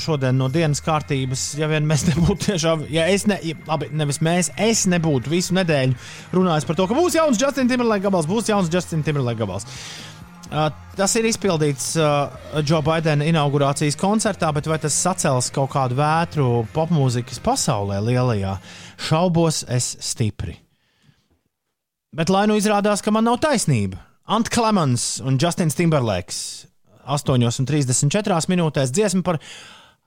šodien 0.01 0.37
no 0.39 0.49
dienas 0.53 0.83
kārtības, 0.85 1.53
ja 1.61 1.69
vien 1.70 1.87
mēs 1.89 2.07
nebūtu 2.11 2.51
tiešām, 2.51 2.87
ja 2.93 3.07
es, 3.12 3.27
ne, 3.31 3.39
ja, 3.47 3.59
labi, 3.69 3.91
nevis 3.95 4.20
mēs, 4.24 4.53
es 4.61 4.87
nebūtu 4.91 5.33
visu 5.33 5.57
nedēļu 5.59 5.99
runājis 6.35 6.69
par 6.69 6.79
to, 6.79 6.89
ka 6.91 6.97
būs 6.99 7.19
jauns 7.19 7.41
Justin 7.41 7.70
Timberlake 7.70 8.05
gabals, 8.07 8.31
būs 8.31 8.51
jauns 8.51 8.73
Justin 8.73 9.05
Timberlake 9.07 9.41
gabals. 9.43 9.69
Uh, 10.53 10.66
tas 10.99 11.15
ir 11.16 11.24
izpildīts 11.24 11.95
uh, 11.97 12.35
Joe 12.61 12.83
Bidena 12.85 13.24
inaugurācijas 13.24 13.97
koncertā, 13.97 14.51
bet 14.53 14.66
vai 14.69 14.77
tas 14.83 14.99
sacels 15.01 15.49
kaut 15.55 15.70
kādu 15.73 15.97
vētru 15.97 16.49
popmūzikas 16.74 17.41
pasaulē 17.41 18.03
lielajā? 18.05 18.59
Šaubos 19.01 19.62
es 19.73 19.95
stipri. 20.05 20.59
Bet 22.12 22.29
lai 22.29 22.45
nu 22.51 22.59
izrādās, 22.61 23.01
ka 23.01 23.15
man 23.15 23.24
nav 23.24 23.41
taisnība. 23.41 24.03
Ant 24.29 24.53
Klemens 24.53 25.23
un 25.24 25.41
Justins 25.41 25.79
Timberlakes 25.79 26.43
8,34 27.07 28.51
minūtēs 28.53 28.93
dziesma 28.95 29.24
par 29.27 29.41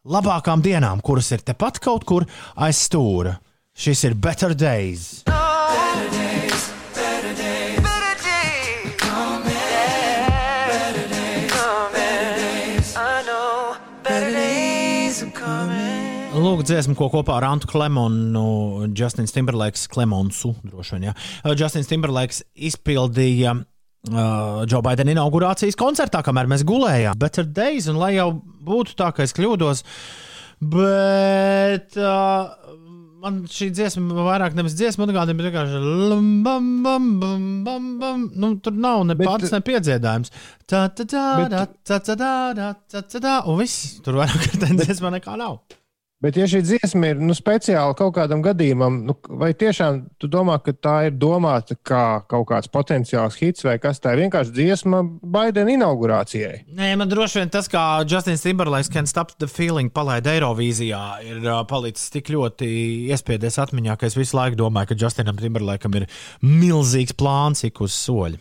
labākām 0.05 0.61
dienām, 0.65 1.01
kuras 1.05 1.31
ir 1.35 1.43
tepat 1.45 1.81
kaut 1.83 2.05
kur 2.07 2.27
aiz 2.55 2.85
stūra. 2.87 3.37
Šis 3.75 4.05
ir 4.07 4.13
Better 4.15 4.55
Days. 4.55 5.25
No! 5.27 5.41
Better 5.95 6.09
days, 6.11 6.71
better 6.95 7.33
days. 7.35 7.81
Better 7.83 8.15
days. 8.15 8.35
Oh, 16.35 16.41
Lūk, 16.43 16.65
dziesma, 16.67 16.93
ko 16.99 17.07
kopā 17.13 17.37
ar 17.39 17.45
Antu 17.47 17.69
Klemonu, 17.71 18.89
Justins 18.91 19.31
Timberlakes, 19.31 19.85
Klemonsu, 19.87 20.51
droši 20.67 20.97
vien, 20.97 21.05
ja, 21.07 21.13
Justins 21.55 21.87
Timberlakes 21.87 22.41
izpildīja 22.53 23.55
uh, 24.11 24.63
Joe 24.69 24.81
Biden 24.85 25.11
inaugurācijas 25.15 25.77
koncertā, 25.79 26.21
kamēr 26.25 26.49
mēs 26.51 26.63
gulējām. 26.67 27.17
Better 27.21 27.45
Days, 27.47 27.87
un 27.91 27.99
lai 28.01 28.13
jau 28.17 28.29
būtu 28.65 28.95
tā, 28.99 29.11
ka 29.15 29.25
es 29.25 29.33
kļūdos, 29.37 29.83
bet 30.75 31.95
uh, 31.99 32.51
man 33.25 33.39
šī 33.49 33.69
dziesma 33.75 34.25
vairāk 34.27 34.55
nevis 34.57 34.75
dziesma, 34.77 35.07
atgādina, 35.07 35.37
bet 35.39 35.47
vienkārši 35.49 35.79
lam, 36.11 36.27
bam, 36.45 36.67
bam, 36.85 37.07
bam, 37.21 37.47
bam, 37.65 37.87
bam. 38.01 38.27
Nu, 38.37 38.51
tur 38.63 38.75
nav 38.77 39.05
ne 39.09 39.15
Bet- 39.17 39.27
pats, 39.31 39.53
ne 39.55 39.61
piedziedājums. 39.65 40.33
Tā, 40.69 40.85
tā, 40.97 41.07
tā, 41.09 41.25
Bet- 41.43 41.55
tā, 41.55 41.99
tā, 41.99 41.99
tā, 42.11 42.19
tā, 42.59 42.69
tā, 42.93 43.01
tā, 43.09 43.23
tā, 43.25 43.39
un 43.49 43.59
viss. 43.63 43.97
Tur 44.05 44.21
vairāk 44.21 44.45
ar 44.51 44.61
tā 44.65 44.71
dziesmā 44.83 45.13
nekā 45.17 45.37
nav. 45.41 45.59
Bet, 46.23 46.37
ja 46.39 46.45
šī 46.47 46.61
dziesma 46.63 47.09
ir 47.11 47.19
nu, 47.19 47.33
speciāli 47.35 47.95
kaut 47.99 48.13
kādam 48.15 48.39
gadījumam, 48.43 49.01
nu, 49.03 49.13
vai 49.35 49.49
tiešām 49.57 49.97
tu 50.21 50.29
domā, 50.31 50.55
ka 50.63 50.71
tā 50.71 50.93
ir 51.09 51.17
domāta 51.19 51.75
kā 51.75 52.21
kaut 52.31 52.45
kāds 52.53 52.71
potenciāls 52.71 53.35
hits, 53.41 53.65
vai 53.67 53.75
kas 53.83 53.99
tā 53.99 54.13
ir 54.15 54.23
vienkārši 54.23 54.53
dziesma 54.55 55.01
Baidena 55.03 55.73
inaugurācijai? 55.75 56.61
Nē, 56.71 56.93
man 57.01 57.11
droši 57.11 57.41
vien 57.41 57.51
tas, 57.51 57.67
kā 57.69 57.83
Justins 58.07 58.45
Timberlakes 58.47 58.89
Can't 58.93 59.11
Stop 59.11 59.35
the 59.43 59.49
Feeling 59.51 59.91
palaida 59.91 60.31
Eirovīzijā, 60.37 61.03
ir 61.27 61.43
uh, 61.43 61.59
palicis 61.67 62.07
tik 62.15 62.31
ļoti 62.31 62.69
iespiedies 63.11 63.59
atmiņā, 63.65 63.97
ka 63.99 64.07
es 64.07 64.15
visu 64.15 64.39
laiku 64.39 64.61
domāju, 64.63 64.93
ka 64.93 64.99
Justinam 65.03 65.35
Timberlakam 65.41 65.99
ir 65.99 66.07
milzīgs 66.47 67.17
plāns 67.19 67.67
ik 67.67 67.83
uz 67.83 67.91
soļa. 67.91 68.39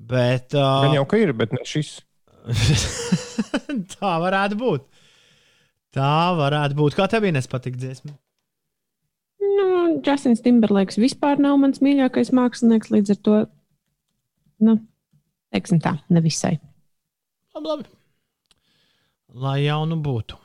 Bet 0.00 0.56
uh, 0.56 0.80
Gan 0.88 0.96
jau 0.96 1.04
ka 1.12 1.20
ir, 1.20 1.36
bet 1.36 1.52
ne 1.52 1.60
šis. 1.68 1.98
tā 3.94 4.16
varētu 4.24 4.58
būt. 4.58 4.88
Tā 5.92 6.32
varētu 6.38 6.76
būt. 6.78 6.96
Kā 6.96 7.06
tev 7.10 7.26
Ines 7.28 7.48
patīk 7.50 7.76
dziesma? 7.80 8.14
Nu, 9.42 9.98
Justins 10.00 10.40
Timberlakes 10.44 11.00
vispār 11.00 11.40
nav 11.42 11.58
mans 11.60 11.82
mīļākais 11.84 12.32
mākslinieks, 12.36 12.92
līdz 12.94 13.12
ar 13.12 13.18
to, 13.26 13.40
nu, 14.64 14.78
teiksim 15.52 15.82
tā, 15.84 15.98
nevisai. 16.12 16.56
Labi, 17.52 17.68
labi. 17.68 17.90
Lai 19.42 19.58
jau 19.64 19.82
nu 19.88 19.98
būtu. 20.00 20.38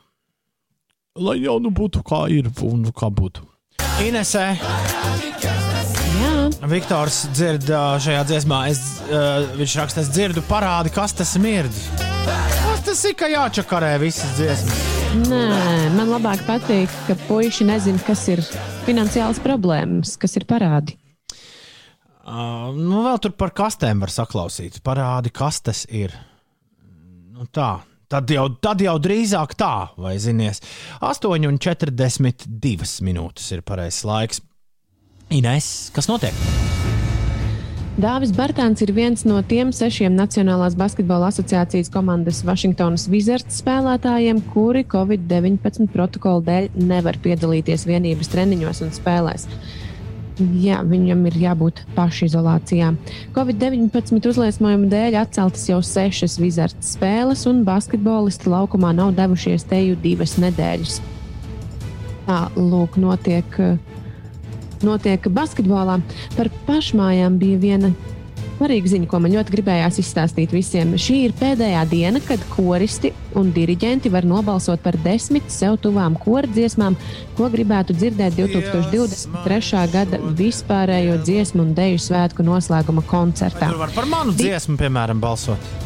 Lai 1.24 1.38
jau 1.40 1.56
nu 1.62 1.72
būtu, 1.74 2.04
kā 2.06 2.26
ir 2.32 2.50
un 2.64 2.84
kā 2.94 3.08
būtu. 3.12 3.46
Inesē. 4.04 4.44
Jā, 6.18 6.34
Viktors 6.70 7.24
dzird 7.32 7.66
šajā 8.04 8.22
dziesmā, 8.28 8.62
es, 8.70 8.84
uh, 9.08 9.48
viņš 9.58 9.80
raksta, 9.80 10.04
es 10.04 10.12
dzirdu 10.12 10.44
parādi, 10.50 10.92
kas 10.94 11.16
tas 11.16 11.34
mirdz. 11.40 11.86
Tas 12.88 13.02
ir, 13.04 13.12
ka 13.20 13.26
jāčakarē 13.28 13.90
visas 14.00 14.30
dziesmas? 14.38 14.78
nē, 15.28 15.90
man 15.92 16.08
labāk 16.08 16.40
patīk, 16.46 16.92
ka 17.04 17.18
puiši 17.26 17.66
nezina, 17.68 18.00
kas 18.00 18.22
ir 18.32 18.40
finansiāls 18.86 19.42
problēmas, 19.44 20.14
kas 20.20 20.38
ir 20.40 20.46
parādi. 20.48 20.96
Uh, 22.28 22.72
nu, 22.72 23.02
vēl 23.04 23.20
tur 23.20 23.34
par 23.36 23.52
kastēm 23.56 24.00
var 24.00 24.12
saklausīt. 24.12 24.80
Parādi, 24.84 25.32
kas 25.36 25.60
tas 25.68 25.84
ir. 25.92 26.16
Nu, 27.36 27.44
tā. 27.52 27.74
Tad 28.08 28.32
jau, 28.32 28.46
tad 28.56 28.80
jau 28.80 28.96
drīzāk 29.04 29.52
tā, 29.60 29.90
vai 30.00 30.14
zinies. 30.16 30.64
8,42 31.04 33.04
minūtes 33.04 33.52
ir 33.52 33.66
pareizais 33.68 34.08
laiks. 34.08 34.40
Ines, 35.28 35.90
kas 35.92 36.08
notiek? 36.08 36.40
Dāvis 37.98 38.30
Bartāns 38.30 38.78
ir 38.84 38.92
viens 38.94 39.24
no 39.26 39.40
tiem 39.42 39.72
sešiem 39.74 40.14
Nacionālās 40.14 40.76
basketbola 40.78 41.32
asociācijas 41.32 41.88
komandas 41.90 42.44
Vašingtonas 42.46 43.08
Wizards 43.10 43.58
spēlētājiem, 43.58 44.38
kuri 44.52 44.84
Covid-19 44.86 45.88
protokola 45.90 46.44
dēļ 46.46 46.68
nevar 46.78 47.18
piedalīties 47.24 47.88
vienības 47.90 48.30
treniņos 48.30 48.84
un 48.86 48.94
spēlēs. 48.94 49.48
Jā, 50.62 50.78
viņam 50.86 51.26
ir 51.26 51.40
jābūt 51.42 51.82
pašizolācijā. 51.98 52.92
Covid-19 53.34 54.30
uzliesmojuma 54.30 54.86
dēļ 54.94 55.18
atceltas 55.24 55.66
jau 55.66 55.82
sešas 55.82 56.38
Wizards 56.38 56.94
spēles, 56.94 57.42
un 57.50 57.64
basketbolisti 57.66 58.54
laukumā 58.54 58.94
nav 58.94 59.16
devušies 59.18 59.66
teju 59.74 59.98
divas 60.06 60.38
nedēļas. 60.38 61.00
Tā, 62.30 62.44
lūk, 62.54 62.94
notiek 63.02 63.58
notiek 64.86 65.26
basketbolā. 65.32 65.98
Par 66.36 66.52
pašmājām 66.68 67.40
bija 67.40 67.58
viena 67.62 67.92
svarīga 68.58 68.90
ziņa, 68.90 69.06
ko 69.10 69.20
man 69.22 69.34
ļoti 69.36 69.54
gribējās 69.54 70.00
izstāstīt 70.02 70.52
visiem. 70.54 70.96
Šī 70.98 71.20
ir 71.28 71.34
pēdējā 71.38 71.84
diena, 71.90 72.22
kad 72.24 72.42
koristi 72.50 73.12
un 73.38 73.52
diriģenti 73.54 74.10
var 74.10 74.26
nobalsot 74.26 74.82
par 74.82 74.98
desmit 75.04 75.46
sev 75.52 75.78
tuvām 75.82 76.18
kordziesmām, 76.18 76.98
ko 77.38 77.50
gribētu 77.52 77.94
dzirdēt 77.96 78.38
2023. 78.38 79.84
gada 79.94 80.22
vispārējo 80.38 81.20
dziesmu 81.22 81.68
un 81.68 81.74
deju 81.78 82.02
svētku 82.02 82.46
noslēguma 82.46 83.04
koncertā. 83.06 83.70
Tur 83.70 83.84
var 83.84 83.94
par 83.94 84.10
manu 84.10 84.34
dziesmu, 84.34 84.78
piemēram, 84.80 85.22
balsot. 85.22 85.76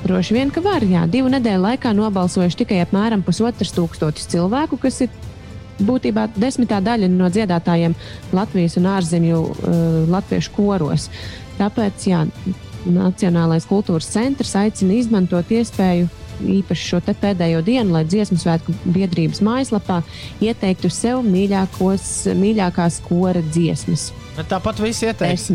Droši 0.00 0.32
vien, 0.32 0.48
ka 0.48 0.62
var. 0.64 0.84
Jā, 0.88 1.04
divu 1.10 1.28
nedēļu 1.28 1.60
laikā 1.66 1.92
nobalsojuši 1.92 2.62
tikai 2.62 2.80
apmēram 2.86 3.20
pusotras 3.26 3.74
tūkstotis 3.76 4.30
cilvēku, 4.32 4.80
kas 4.80 5.02
ir 5.04 5.12
būtībā 5.86 6.28
desmitā 6.36 6.80
daļa 6.84 7.10
no 7.12 7.28
dziedātājiem 7.32 7.94
Latvijas 8.36 8.76
un 8.80 8.88
ārzemju 8.92 9.44
uh, 9.44 9.78
latviešu 10.10 10.56
koros. 10.56 11.08
Tāpēc 11.60 12.08
jā, 12.08 12.24
Nacionālais 12.88 13.66
kultūras 13.68 14.08
centrs 14.08 14.54
aicina 14.56 14.96
izmantot 14.96 15.50
iespēju. 15.52 16.08
Īpaši 16.40 16.86
šo 16.88 17.00
pēdējo 17.04 17.60
dienu, 17.60 17.92
lai 17.92 18.06
dziesmu 18.08 18.38
svētku 18.40 18.72
biedrības 18.86 19.42
mājaslapā 19.44 19.98
ieteiktu 20.40 20.88
sev 20.88 21.20
mīļākos, 21.26 22.06
mīļākās 22.38 23.02
kora 23.04 23.42
dziesmas. 23.50 24.08
Tāpat 24.48 24.80
viss 24.80 25.04
ieteiks. 25.04 25.50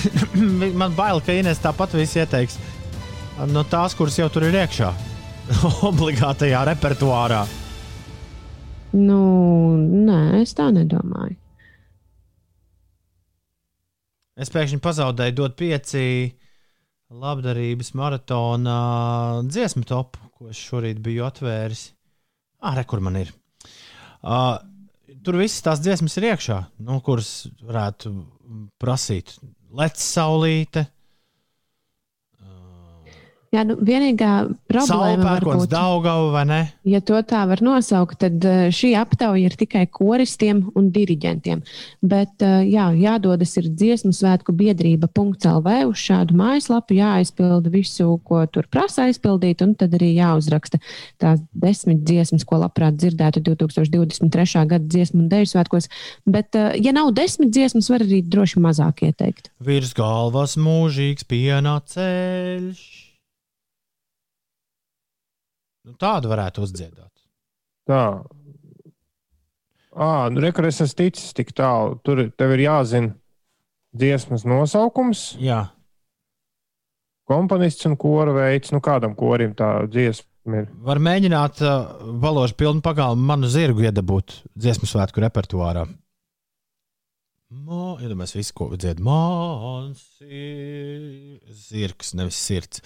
Man 0.80 0.98
bail, 0.98 1.22
ka 1.22 1.36
Ines 1.38 1.62
tāpat 1.62 1.94
viss 1.94 2.18
ieteiks. 2.18 2.58
No 3.54 3.62
tās, 3.62 3.94
kuras 3.94 4.18
jau 4.18 4.26
tur 4.32 4.48
ir 4.50 4.58
iekšā, 4.64 4.90
obligātajā 5.92 6.66
repertuārā. 6.72 7.44
Nu, 8.96 9.20
nē, 9.78 10.40
es 10.40 10.56
tā 10.58 10.70
nedomāju. 10.74 11.36
Es 14.40 14.50
pēkšņi 14.50 14.80
pazaudēju 14.82 15.36
dot 15.36 15.56
pieci 15.58 16.02
labdarības 17.10 17.92
maratona 17.98 18.76
dziesmu 19.46 19.84
topu, 19.86 20.22
ko 20.38 20.50
es 20.50 20.58
šorīt 20.58 21.02
biju 21.04 21.26
atvēris. 21.26 21.90
Ah, 22.64 22.74
re, 22.78 22.86
kur 22.88 23.02
man 23.04 23.18
ir. 23.20 23.32
Uh, 24.20 24.56
tur 25.24 25.38
visas 25.40 25.62
tās 25.64 25.82
dziesmas 25.84 26.16
ir 26.18 26.30
iekšā, 26.30 26.58
nu, 26.86 26.98
kuras 27.04 27.50
varētu 27.66 28.12
prasīt. 28.80 29.36
Lec 29.76 30.00
saulīte, 30.02 30.86
Jā, 33.50 33.64
nu, 33.66 33.74
vienīgā 33.82 34.32
problēma 34.70 35.24
var 35.26 35.40
saulpērkons, 35.42 35.64
būt, 35.64 35.70
daugava 35.72 36.26
vai 36.36 36.42
ne? 36.46 36.58
ja 36.86 37.00
to 37.02 37.16
tā 37.26 37.40
var 37.50 37.58
nosaukt, 37.66 38.20
tad 38.22 38.44
eh, 38.46 38.68
šī 38.70 38.92
aptauja 38.94 39.48
ir 39.48 39.56
tikai 39.58 39.88
koristiem 39.90 40.60
un 40.78 40.92
diriģentiem. 40.94 41.64
Bet 42.12 42.44
eh, 42.46 42.60
jā, 42.70 42.84
jādodas 42.94 43.56
ir 43.58 43.66
dziesmu 43.74 44.12
svētku 44.14 44.54
biedrība.lv 44.54 45.74
uz 45.88 45.98
šādu 45.98 46.38
mājaslapu, 46.38 46.94
jāaizpilda 47.00 47.74
visu, 47.74 48.12
ko 48.22 48.44
tur 48.54 48.70
prasa 48.70 49.08
aizpildīt, 49.08 49.66
un 49.66 49.74
tad 49.82 49.98
arī 49.98 50.12
jāuzraksta 50.20 50.78
tās 51.18 51.42
desmit 51.50 52.06
dziesmas, 52.06 52.46
ko 52.46 52.62
labprāt 52.62 53.02
dzirdētu 53.02 53.42
2023. 53.50 54.62
gada 54.76 54.86
dziesmu 54.86 55.24
un 55.24 55.28
dēļu 55.34 55.50
svētkos. 55.56 55.90
Bet, 56.22 56.54
eh, 56.54 56.78
ja 56.86 56.94
nav 56.94 57.10
desmit 57.18 57.50
dziesmas, 57.50 57.90
var 57.90 58.06
arī 58.06 58.22
droši 58.22 58.62
mazāk 58.62 59.08
ieteikt. 59.10 59.50
Virs 59.58 59.90
galvas 59.98 60.54
mūžīgs 60.54 61.26
pienā 61.26 61.80
ceļš. 61.90 62.99
Nu, 65.90 65.96
tādu 66.00 66.30
varētu 66.30 66.62
uzdziedāt. 66.64 67.10
Tā. 67.90 68.04
Ah, 69.90 70.28
nu, 70.30 70.38
rekur 70.44 70.68
es 70.68 70.78
esmu 70.84 71.00
ticis 71.02 71.34
tik 71.34 71.50
tālu. 71.58 71.98
Tur 72.06 72.28
tev 72.38 72.54
ir 72.54 72.64
jāzina 72.68 73.14
dziesmas 73.96 74.44
nosaukums, 74.46 75.32
Jā, 75.42 75.64
komponists 77.30 77.86
un 77.88 77.96
kora 77.98 78.34
veids. 78.34 78.70
Nu, 78.74 78.78
kādam 78.84 79.16
korim 79.18 79.54
tā 79.58 79.72
dziesma 79.90 80.62
ir? 80.62 80.68
var 80.86 80.98
mēģināt 81.02 81.62
uh, 81.66 81.74
valožu 82.22 82.56
pilnu 82.58 82.82
pagalmu 82.86 83.26
manu 83.32 83.50
zirgu 83.50 83.84
iedabūt 83.86 84.40
dziesmu 84.54 84.88
svētku 84.90 85.22
repertuārā. 85.26 85.84
Mo, 87.50 87.96
iedomājieties, 87.98 88.36
visu, 88.38 88.54
ko 88.54 88.68
dzied. 88.78 89.00
Mans 89.02 89.98
ir 90.22 91.40
zirgs, 91.50 92.12
nevis 92.14 92.38
sirds. 92.38 92.78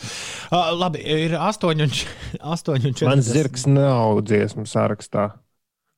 Uh, 0.49 0.71
labi, 0.81 1.03
ir 1.05 1.35
8 1.37 1.67
un 1.69 1.85
4. 1.93 3.05
Mans 3.11 3.29
zirgs 3.29 3.67
nav 3.69 4.23
dziesmu 4.25 4.65
sarakstā. 4.69 5.27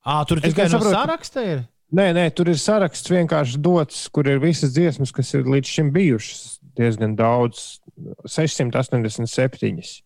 Ah, 0.06 0.24
tur 0.26 0.40
Es 0.42 0.50
tikai 0.50 0.64
gan 0.66 0.74
no 0.74 0.80
saprotu. 0.80 0.96
saraksta 0.98 1.44
ir. 1.46 1.62
Nē, 1.94 2.08
nē, 2.18 2.24
tur 2.34 2.50
ir 2.50 2.58
saraksts 2.58 3.10
vienkārši 3.14 3.60
dots, 3.62 4.00
kur 4.10 4.26
ir 4.26 4.40
visas 4.42 4.74
dziesmas, 4.74 5.14
kas 5.14 5.30
ir 5.38 5.46
līdz 5.46 5.70
šim 5.76 5.92
bijušas. 5.94 6.56
Diezgan 6.76 7.14
daudz, 7.18 7.78
687. 8.26 10.02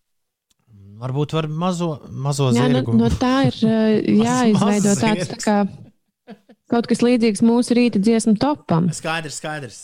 Varbūt 1.01 1.33
var 1.33 1.47
mazo, 1.49 1.95
mazo 2.13 2.51
Jā, 2.53 2.67
no, 2.69 2.83
zirgu. 2.83 2.93
no 3.01 3.09
tā 3.17 3.33
ir 3.49 3.57
jāizveido 4.21 4.93
tāds 5.01 5.31
tā 5.33 5.39
kā 5.41 5.55
kaut 6.71 6.87
kas 6.89 7.03
līdzīgs 7.05 7.43
mūsu 7.45 7.75
rīta 7.77 8.01
dziesmu 8.01 8.37
topam. 8.41 8.87
Skaidrs, 8.95 9.41
skaidrs. 9.41 9.81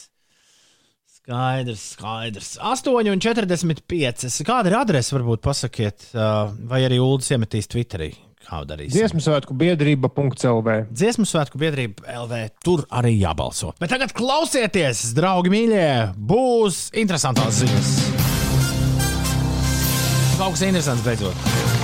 Skaidrs, 1.18 1.82
skaidrs. 1.98 2.54
8,45. 2.64 4.46
Kāda 4.48 4.72
ir 4.72 4.78
adrese? 4.80 5.12
Varbūt 5.18 5.44
pasakiet, 5.44 6.08
vai 6.14 6.86
arī 6.88 7.02
Ulas 7.04 7.28
iemetīs 7.36 7.68
Twitterī. 7.68 8.14
Kā 8.48 8.62
darīs? 8.64 8.94
Dziesmu 8.96 9.20
svētku 9.20 9.52
biedrība.lv. 9.60 10.76
Dziesmu 10.88 11.26
svētku 11.28 11.60
biedrība 11.60 12.08
LV. 12.24 12.40
Tur 12.64 12.86
arī 12.96 13.18
jābalso. 13.18 13.74
Bet 13.82 13.92
tagad 13.92 14.16
klausieties, 14.16 15.10
draugi 15.18 15.52
mīļie, 15.52 15.90
būs 16.16 16.86
interesantās 16.96 17.60
ziņas. 17.60 17.92
Kaut 20.38 20.56
kas 20.56 20.64
interesants 20.70 21.04
beidzot. 21.04 21.77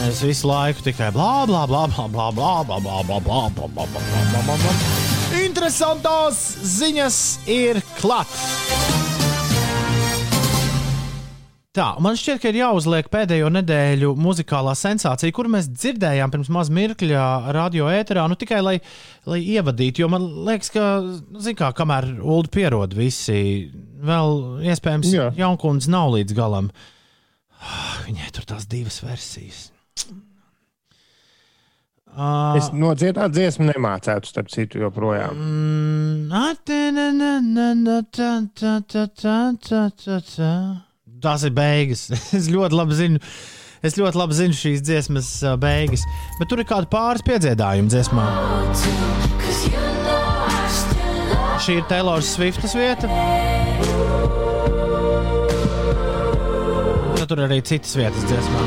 Es 0.00 0.22
visu 0.24 0.48
laiku 0.48 0.80
tikai 0.86 1.10
blā, 1.12 1.44
blā, 1.44 1.66
blā, 1.68 1.84
blā, 1.92 2.06
blā, 2.08 2.30
blā, 2.32 2.52
blā, 2.64 2.78
blā, 2.80 3.00
blā, 3.04 3.20
blā, 3.20 3.20
blā, 3.20 3.68
blā, 3.68 3.84
blā, 3.84 4.24
blā, 4.32 4.42
blā, 4.46 4.56
blā. 4.62 4.74
Interesantās 5.44 6.40
ziņas 6.78 7.18
ir 7.52 7.78
klāt. 7.98 8.32
Tā, 11.70 11.84
man 12.02 12.16
šķiet, 12.18 12.40
ka 12.42 12.50
ir 12.50 12.56
jāuzliek 12.62 13.06
pēdējo 13.12 13.50
nedēļu 13.54 14.14
muzikālā 14.18 14.72
sensācija, 14.74 15.30
kuru 15.36 15.52
mēs 15.52 15.68
dzirdējām 15.70 16.32
pirms 16.32 16.48
maz 16.50 16.70
mirkļa 16.74 17.26
radio 17.54 17.86
ēterā, 17.92 18.24
nu 18.26 18.38
tikai 18.40 18.58
lai, 18.64 18.76
lai 19.30 19.38
ievadītu. 19.52 20.02
Jo 20.02 20.08
man 20.10 20.24
liekas, 20.48 20.72
ka, 20.74 20.86
nu, 21.04 21.44
zin 21.44 21.58
kā, 21.60 21.70
kamēr 21.76 22.08
Ulu 22.18 22.50
pierod 22.50 22.96
visi, 22.98 23.68
vēl 24.02 24.64
iespējams 24.72 25.12
Jā. 25.14 25.28
jaunkundze 25.44 25.92
nav 25.92 26.16
līdz 26.16 26.34
galam. 26.40 26.72
Viņai 28.08 28.32
tur 28.34 28.48
tās 28.50 28.66
divas 28.66 28.98
versijas. 29.04 29.68
Uh, 32.10 32.56
Es 32.58 32.72
no 32.74 32.90
dziedāt 32.98 33.30
dziesmu 33.36 33.68
nemācētu, 33.68 34.26
starp 34.26 34.50
citu, 34.50 34.80
joprojām. 34.82 35.38
Atenenenena, 36.34 38.00
ta, 38.10 38.32
ta, 38.50 38.80
ta, 38.82 39.06
ta, 39.14 39.36
ta, 39.62 39.84
ta, 39.94 40.18
ta. 40.26 40.52
Tās 41.22 41.46
ir 41.46 41.54
beigas. 41.54 42.08
Es 42.38 42.50
ļoti 42.50 42.78
labi 42.80 42.98
zinu. 42.98 43.22
Es 43.80 43.96
ļoti 43.96 44.18
labi 44.20 44.36
zinu 44.36 44.56
šīs 44.58 44.82
dziesmas 44.84 45.30
ā, 45.46 45.54
beigas, 45.60 46.02
bet 46.36 46.50
tur 46.50 46.60
ir 46.60 46.68
kāda 46.68 46.90
pāris 46.92 47.24
piedziedājuma 47.24 47.88
dziesmā. 47.88 48.26
Šī 51.64 51.78
ir 51.78 51.88
Taylor 51.88 52.20
Swiftas 52.24 52.76
vieta. 52.76 53.08
Tur 57.30 57.44
arī 57.44 57.60
citas 57.62 57.92
vietas 57.94 58.24
dziesmā. 58.26 58.62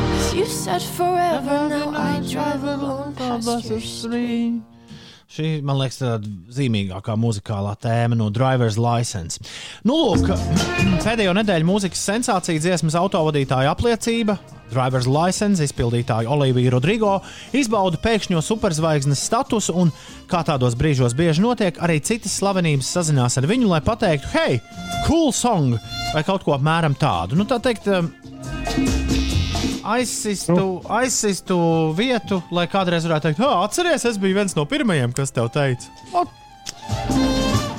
Šī, 5.33 5.47
man 5.65 5.79
liekas, 5.79 5.97
tāda 5.97 6.29
zīmīgākā 6.53 7.15
muzikālā 7.17 7.73
tēma 7.81 8.13
no 8.19 8.27
Driver's 8.29 8.77
License. 8.77 9.41
Nu, 9.83 9.95
lūk, 9.97 10.29
pēdējo 11.05 11.33
nedēļu 11.39 11.67
mūzikas 11.67 12.03
sensācija 12.05 12.61
dziesmas 12.61 12.95
autovadītāja 12.99 13.73
apliecība. 13.73 14.37
Driver's 14.69 15.09
License 15.09 15.65
izpildītāja 15.65 16.29
Olivija 16.33 16.71
Rodrigo 16.73 17.17
izbauda 17.57 17.97
pēkšņo 18.01 18.41
superzvaigznes 18.45 19.25
statusu, 19.27 19.75
un, 19.83 19.91
kā 20.29 20.43
tādos 20.45 20.77
brīžos 20.79 21.17
bieži 21.17 21.43
notiek, 21.43 21.81
arī 21.83 21.99
citas 22.05 22.37
slavenības 22.39 22.93
sazinās 22.95 23.37
ar 23.41 23.49
viņu, 23.49 23.73
lai 23.73 23.81
pateiktu, 23.85 24.31
hei, 24.37 24.61
cool 25.09 25.33
song, 25.35 25.75
vai 26.13 26.23
kaut 26.25 26.45
ko 26.45 26.55
apmēram 26.55 26.95
tādu. 26.99 27.37
Nu, 27.37 27.49
tā 27.49 27.59
teikt, 27.63 27.89
aizsistu, 29.83 30.67
aizsistu 30.89 31.57
vietu, 31.97 32.41
lai 32.55 32.67
kādreiz 32.71 33.07
varētu 33.07 33.31
teikt, 33.31 33.43
atceries, 33.43 34.07
es 34.07 34.21
biju 34.21 34.39
viens 34.39 34.55
no 34.57 34.65
pirmajiem, 34.69 35.15
kas 35.15 35.35
tev 35.35 35.51
teica. 35.53 35.91
O, 36.15 36.25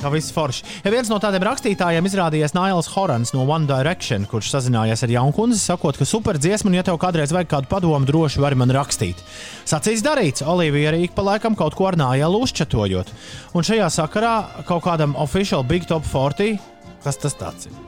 Kā 0.05 0.11
viss 0.13 0.29
forši. 0.29 0.61
Ja 0.85 0.91
viens 0.93 1.07
no 1.09 1.17
tādiem 1.17 1.41
rakstītājiem 1.47 2.05
izrādījies 2.05 2.53
Nails 2.53 2.91
Horans 2.93 3.31
no 3.33 3.41
One 3.49 3.65
Direction, 3.65 4.27
kurš 4.29 4.51
sazinājies 4.53 5.01
ar 5.01 5.13
jaunkundzi, 5.15 5.57
sakot, 5.63 5.97
ka 5.97 6.05
super 6.05 6.37
dziesma, 6.37 6.69
un 6.69 6.77
ja 6.77 6.83
tev 6.85 6.99
kādreiz 7.01 7.33
vajag 7.33 7.49
kādu 7.49 7.71
padomu, 7.71 8.05
droši 8.05 8.43
vari 8.43 8.59
man 8.61 8.73
rakstīt. 8.75 9.23
Sacīs 9.65 10.05
darīts, 10.05 10.45
Olivija 10.45 10.91
arī 10.91 11.07
ik 11.07 11.17
pa 11.17 11.25
laikam 11.25 11.57
kaut 11.57 11.73
ko 11.73 11.89
ar 11.89 11.97
Nailu 11.97 12.43
uzčatojot. 12.45 13.09
Un 13.57 13.65
šajā 13.65 13.89
sakarā 13.97 14.35
kaut 14.69 14.85
kādam 14.85 15.17
official 15.17 15.65
Big 15.65 15.89
Top 15.89 16.05
40, 16.05 16.61
kas 17.01 17.21
tas 17.25 17.41
tāds 17.41 17.71
ir? 17.71 17.84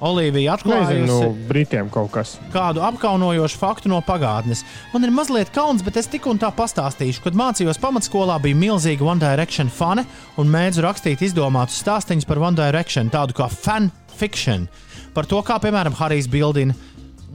Olivija 0.00 0.54
atklājusi 0.56 1.04
no 1.04 1.18
Britiem 1.48 1.90
kaut 1.92 2.10
kas. 2.14 2.34
kādu 2.54 2.80
apkaunojošu 2.86 3.58
faktu 3.60 3.90
no 3.92 4.00
pagātnes. 4.04 4.64
Man 4.94 5.04
ir 5.04 5.12
mazliet 5.12 5.52
kauns, 5.52 5.84
bet 5.84 5.98
es 6.00 6.08
tik 6.08 6.26
un 6.30 6.40
tā 6.40 6.48
pastāstīšu. 6.56 7.20
Kad 7.26 7.36
mācījos 7.36 7.80
pamatskolā, 7.82 8.38
bija 8.40 8.56
milzīga 8.56 9.04
One 9.04 9.20
Direction 9.20 9.68
fane 9.68 10.06
un 10.40 10.48
mēdzu 10.48 10.84
rakstīt 10.86 11.24
izdomātus 11.26 11.82
stāstīņus 11.84 12.28
par 12.28 12.40
One 12.40 12.56
Direction, 12.56 13.12
tādu 13.12 13.36
kā 13.36 13.50
fan 13.52 13.90
fiction. 14.16 14.68
Par 15.12 15.28
to, 15.28 15.42
kā 15.44 15.60
piemēram 15.60 15.96
Harijs 15.98 16.30
bildina 16.30 16.74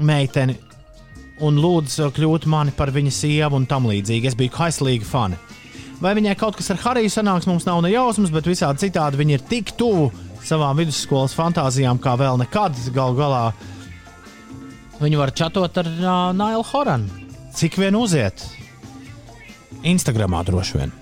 meiteni 0.02 0.58
un 1.46 1.60
lūdz 1.60 2.00
kļūt 2.16 2.48
mani 2.50 2.74
par 2.76 2.90
viņa 2.96 3.14
sievu 3.14 3.60
un 3.60 3.70
tam 3.70 3.86
līdzīgi. 3.92 4.32
Es 4.32 4.38
biju 4.40 4.54
kaislīga 4.56 5.06
fani. 5.06 5.38
Vai 6.02 6.12
viņai 6.18 6.36
kaut 6.40 6.58
kas 6.60 6.74
ar 6.74 6.80
Hariju 6.82 7.12
sanāks, 7.12 7.48
mums 7.48 7.66
nav 7.68 7.80
ne 7.84 7.94
jausmas, 7.94 8.32
bet 8.34 8.48
visādi 8.50 8.88
citādi 8.88 9.20
viņa 9.22 9.38
ir 9.38 9.44
tik 9.48 9.76
tuvu 9.80 10.10
savām 10.46 10.78
vidusskolas 10.80 11.36
fantāzijām, 11.38 12.00
kā 12.02 12.16
vēl 12.20 12.40
nekad. 12.44 12.78
Galu 12.96 13.18
galā 13.18 13.46
viņi 15.02 15.20
var 15.20 15.34
čatot 15.36 15.82
ar 15.82 15.90
uh, 15.90 16.12
Nailu 16.36 16.66
Horanu. 16.72 17.24
Cik 17.56 17.80
vien 17.80 17.96
uziet? 17.96 18.44
Instagramā 19.86 20.42
droši 20.48 20.80
vien. 20.80 20.94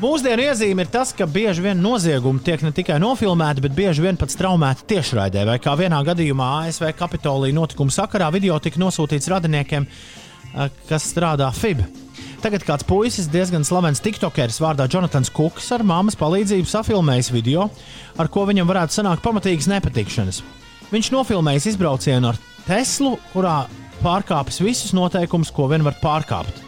Mūsdienu 0.00 0.42
iezīme 0.42 0.84
ir 0.84 0.88
tas, 0.90 1.12
ka 1.14 1.26
bieži 1.30 1.62
vien 1.62 1.78
noziegumi 1.80 2.42
tiek 2.44 2.64
ne 2.64 2.72
tikai 2.74 2.96
nofilmēti, 3.00 3.62
bet 3.64 3.76
bieži 3.76 4.02
vien 4.02 4.18
pat 4.18 4.32
straumēti 4.32 4.88
tiešraidē. 4.90 5.44
Vai 5.46 5.60
kā 5.62 5.76
vienā 5.78 6.00
gadījumā 6.04 6.48
ASV 6.64 6.90
Kapitolija 6.98 7.54
notikuma 7.54 7.94
sakarā 7.94 8.32
video 8.34 8.58
tika 8.60 8.80
nosūtīts 8.82 9.30
radiniekiem, 9.30 9.86
kas 10.88 11.06
strādā 11.10 11.50
FIB. 11.54 11.84
Tagad 12.44 12.64
kāds 12.66 12.84
puisis, 12.84 13.28
diezgan 13.32 13.64
slavens 13.64 14.02
tiktokeris 14.04 14.60
vārdā 14.60 14.84
Jonatans 14.92 15.30
Kukas, 15.32 15.70
ar 15.72 15.84
māmas 15.86 16.18
palīdzību 16.20 16.68
safilmējis 16.68 17.32
video, 17.32 17.70
ar 18.20 18.28
ko 18.28 18.44
viņam 18.50 18.68
varētu 18.68 18.98
sanākt 18.98 19.24
pamatīgas 19.24 19.70
nepatikšanas. 19.72 20.42
Viņš 20.92 21.10
nofilmējis 21.14 21.70
izbraucienu 21.72 22.34
ar 22.34 22.40
Teslu, 22.66 23.16
kurā 23.32 23.62
pārkāpis 24.04 24.60
visus 24.60 24.92
noteikumus, 24.96 25.52
ko 25.52 25.70
vien 25.72 25.84
var 25.84 25.96
pārkāpt. 26.02 26.64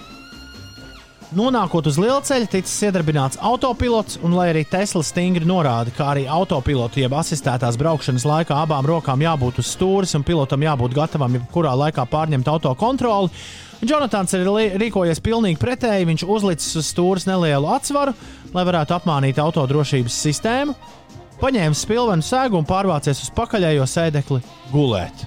Nonākot 1.37 1.89
uz 1.91 1.97
lielceļa, 1.99 2.47
ticis 2.49 2.85
iedarbināts 2.87 3.41
autopilots, 3.43 4.21
un 4.25 4.37
lai 4.39 4.47
arī 4.53 4.63
Tesla 4.71 5.03
stingri 5.05 5.45
norāda, 5.49 5.91
ka 5.93 6.13
arī 6.13 6.23
autopilota 6.31 7.01
jeb 7.03 7.17
asistētās 7.19 7.77
braukšanas 7.81 8.25
laikā 8.29 8.61
abām 8.63 8.87
rokām 8.87 9.25
jābūt 9.25 9.59
uz 9.59 9.73
stūres 9.75 10.15
un 10.15 10.25
pilotam 10.25 10.63
jābūt 10.63 10.95
gatavam 10.95 11.35
jebkurā 11.37 11.75
laikā 11.83 12.07
pārņemt 12.13 12.49
auto 12.53 12.73
kontroli, 12.79 13.33
Jonatans 13.85 14.33
ir 14.37 14.49
rīkojies 14.81 15.21
pilnīgi 15.25 15.61
pretēji. 15.61 16.09
Viņš 16.09 16.25
uzlicis 16.25 16.79
uz 16.81 16.91
stūres 16.95 17.27
nelielu 17.29 17.69
atsvaru, 17.75 18.15
lai 18.57 18.65
varētu 18.69 18.97
apmānīt 18.97 19.41
autodrošības 19.43 20.21
sistēmu, 20.27 20.77
paņēma 21.43 21.77
spilvenu 21.77 22.25
sēgu 22.25 22.57
un 22.61 22.69
pārvācies 22.69 23.27
uz 23.27 23.33
pakaļējo 23.37 23.89
sēdekli 23.91 24.41
gulēt. 24.73 25.27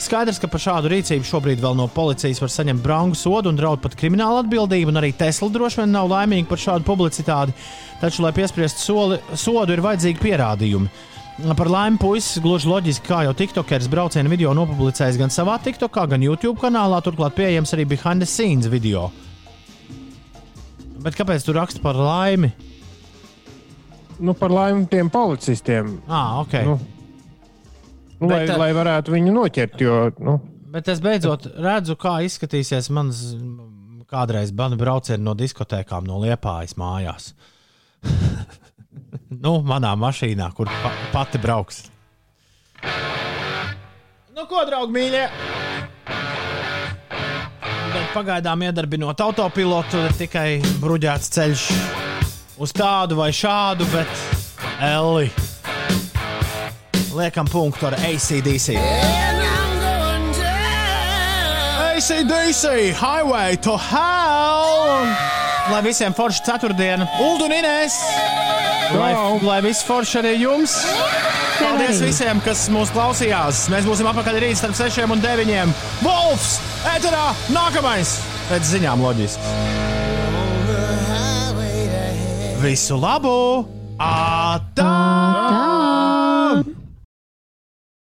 Skaidrs, 0.00 0.38
ka 0.40 0.48
par 0.48 0.62
šādu 0.64 0.88
rīcību 0.88 1.26
šobrīd 1.28 1.60
vēl 1.60 1.74
no 1.76 1.84
policijas 1.92 2.38
var 2.40 2.48
saņemt 2.48 2.80
brangu 2.80 3.18
sodu 3.20 3.50
un 3.52 3.58
draud 3.58 3.82
pat 3.84 3.92
krimināla 4.00 4.40
atbildību, 4.40 4.88
un 4.88 4.96
arī 5.02 5.10
Tesla 5.12 5.50
droši 5.52 5.82
vien 5.82 5.92
nav 5.92 6.08
laimīga 6.08 6.48
par 6.48 6.62
šādu 6.62 6.86
publicitāti. 6.88 7.52
Taču, 8.00 8.24
lai 8.24 8.32
piespriestu 8.32 8.80
soli, 8.80 9.18
sodu, 9.36 9.74
ir 9.76 9.84
vajadzīgi 9.84 10.22
pierādījumi. 10.22 10.88
Par 11.40 11.70
laimi, 11.72 11.96
puisis 11.96 12.40
gluži 12.42 12.68
loģiski, 12.68 13.06
kā 13.08 13.22
jau 13.24 13.32
TikTokeris 13.36 13.88
brauciena 13.88 14.28
video 14.28 14.50
nopublicējis 14.56 15.16
gan 15.16 15.32
savā 15.32 15.54
TikTokā, 15.64 16.04
gan 16.10 16.20
YouTube 16.24 16.60
kanālā, 16.60 16.98
turklāt 17.04 17.32
pieejams 17.38 17.72
arī 17.76 17.86
behind 17.88 18.20
the 18.20 18.28
scenes 18.28 18.68
video. 18.68 19.06
Bet 21.00 21.16
kāpēc 21.16 21.46
tu 21.46 21.54
raksti 21.56 21.80
par 21.80 21.96
laimi? 21.96 22.50
Nu, 24.20 24.34
par 24.36 24.52
laimi 24.52 24.84
tiem 24.92 25.08
policistiem. 25.08 25.94
Ah, 26.08 26.42
ok. 26.42 26.58
Nu, 26.66 26.76
nu, 28.20 28.28
lai, 28.28 28.42
Bet, 28.44 28.52
eh, 28.52 28.60
lai 28.60 28.70
varētu 28.76 29.16
viņu 29.16 29.36
noķert, 29.38 29.80
jo 29.80 30.00
nu, 30.20 30.36
Bet 30.70 30.86
es 30.92 31.00
beidzot 31.02 31.48
redzu, 31.58 31.96
kā 31.98 32.20
izskatīsies 32.22 32.92
mans 32.94 33.24
kādreiz 34.10 34.52
banu 34.54 34.76
brauciens 34.78 35.24
no 35.24 35.32
diskotēkām 35.38 36.04
no 36.06 36.20
Liepājas 36.22 36.76
mājās. 36.78 37.32
nu, 39.44 39.60
manā 39.66 39.94
mašīnā, 39.98 40.50
kur 40.56 40.70
pa 40.82 40.92
pati 41.14 41.40
brauks. 41.42 41.84
Nu, 44.34 44.46
ko, 44.48 44.64
draugi, 44.66 44.94
mīļie? 44.94 45.24
Bet 47.90 48.12
pagaidām 48.14 48.62
iedarbinot 48.64 49.20
autopilotu, 49.20 50.04
ir 50.06 50.14
tikai 50.16 50.48
bruģēts 50.80 51.32
ceļš 51.34 51.64
uz 52.60 52.74
tādu 52.76 53.18
vai 53.18 53.30
šādu, 53.34 53.88
bet 53.92 54.26
Elli. 54.80 55.30
liekam 57.14 57.48
punktu 57.50 57.90
ar 57.90 57.98
ACDC. 57.98 58.78
ACDC, 61.90 62.94
Highway 62.94 63.56
to 63.56 63.76
Hell! 63.76 65.39
Lai 65.70 65.82
visiem 65.86 66.14
forši 66.14 66.42
ceturtdiena, 66.42 67.06
Ulu 67.22 67.44
un 67.46 67.52
Inês! 67.54 67.94
Lai, 68.98 69.12
lai 69.46 69.60
viss 69.62 69.84
forši 69.86 70.18
arī 70.18 70.32
jums! 70.40 70.74
Paldies 71.60 72.00
visiem, 72.02 72.40
kas 72.42 72.64
mūs 72.74 72.90
klausījās! 72.94 73.68
Mēs 73.70 73.86
būsim 73.86 74.08
apakaļ 74.10 74.40
rīt 74.42 74.58
starp 74.58 74.74
6 74.78 75.06
un 75.14 75.22
9. 75.22 75.70
Wolfs! 76.02 76.58
Eterā! 76.96 77.30
Nākamais! 77.54 78.16
Pēc 78.50 78.66
ziņām 78.72 79.06
loģiski! 79.06 79.54
Visu 82.64 82.98
labu! 82.98 83.38
Ātā! 84.00 84.90
Tā! 84.90 85.99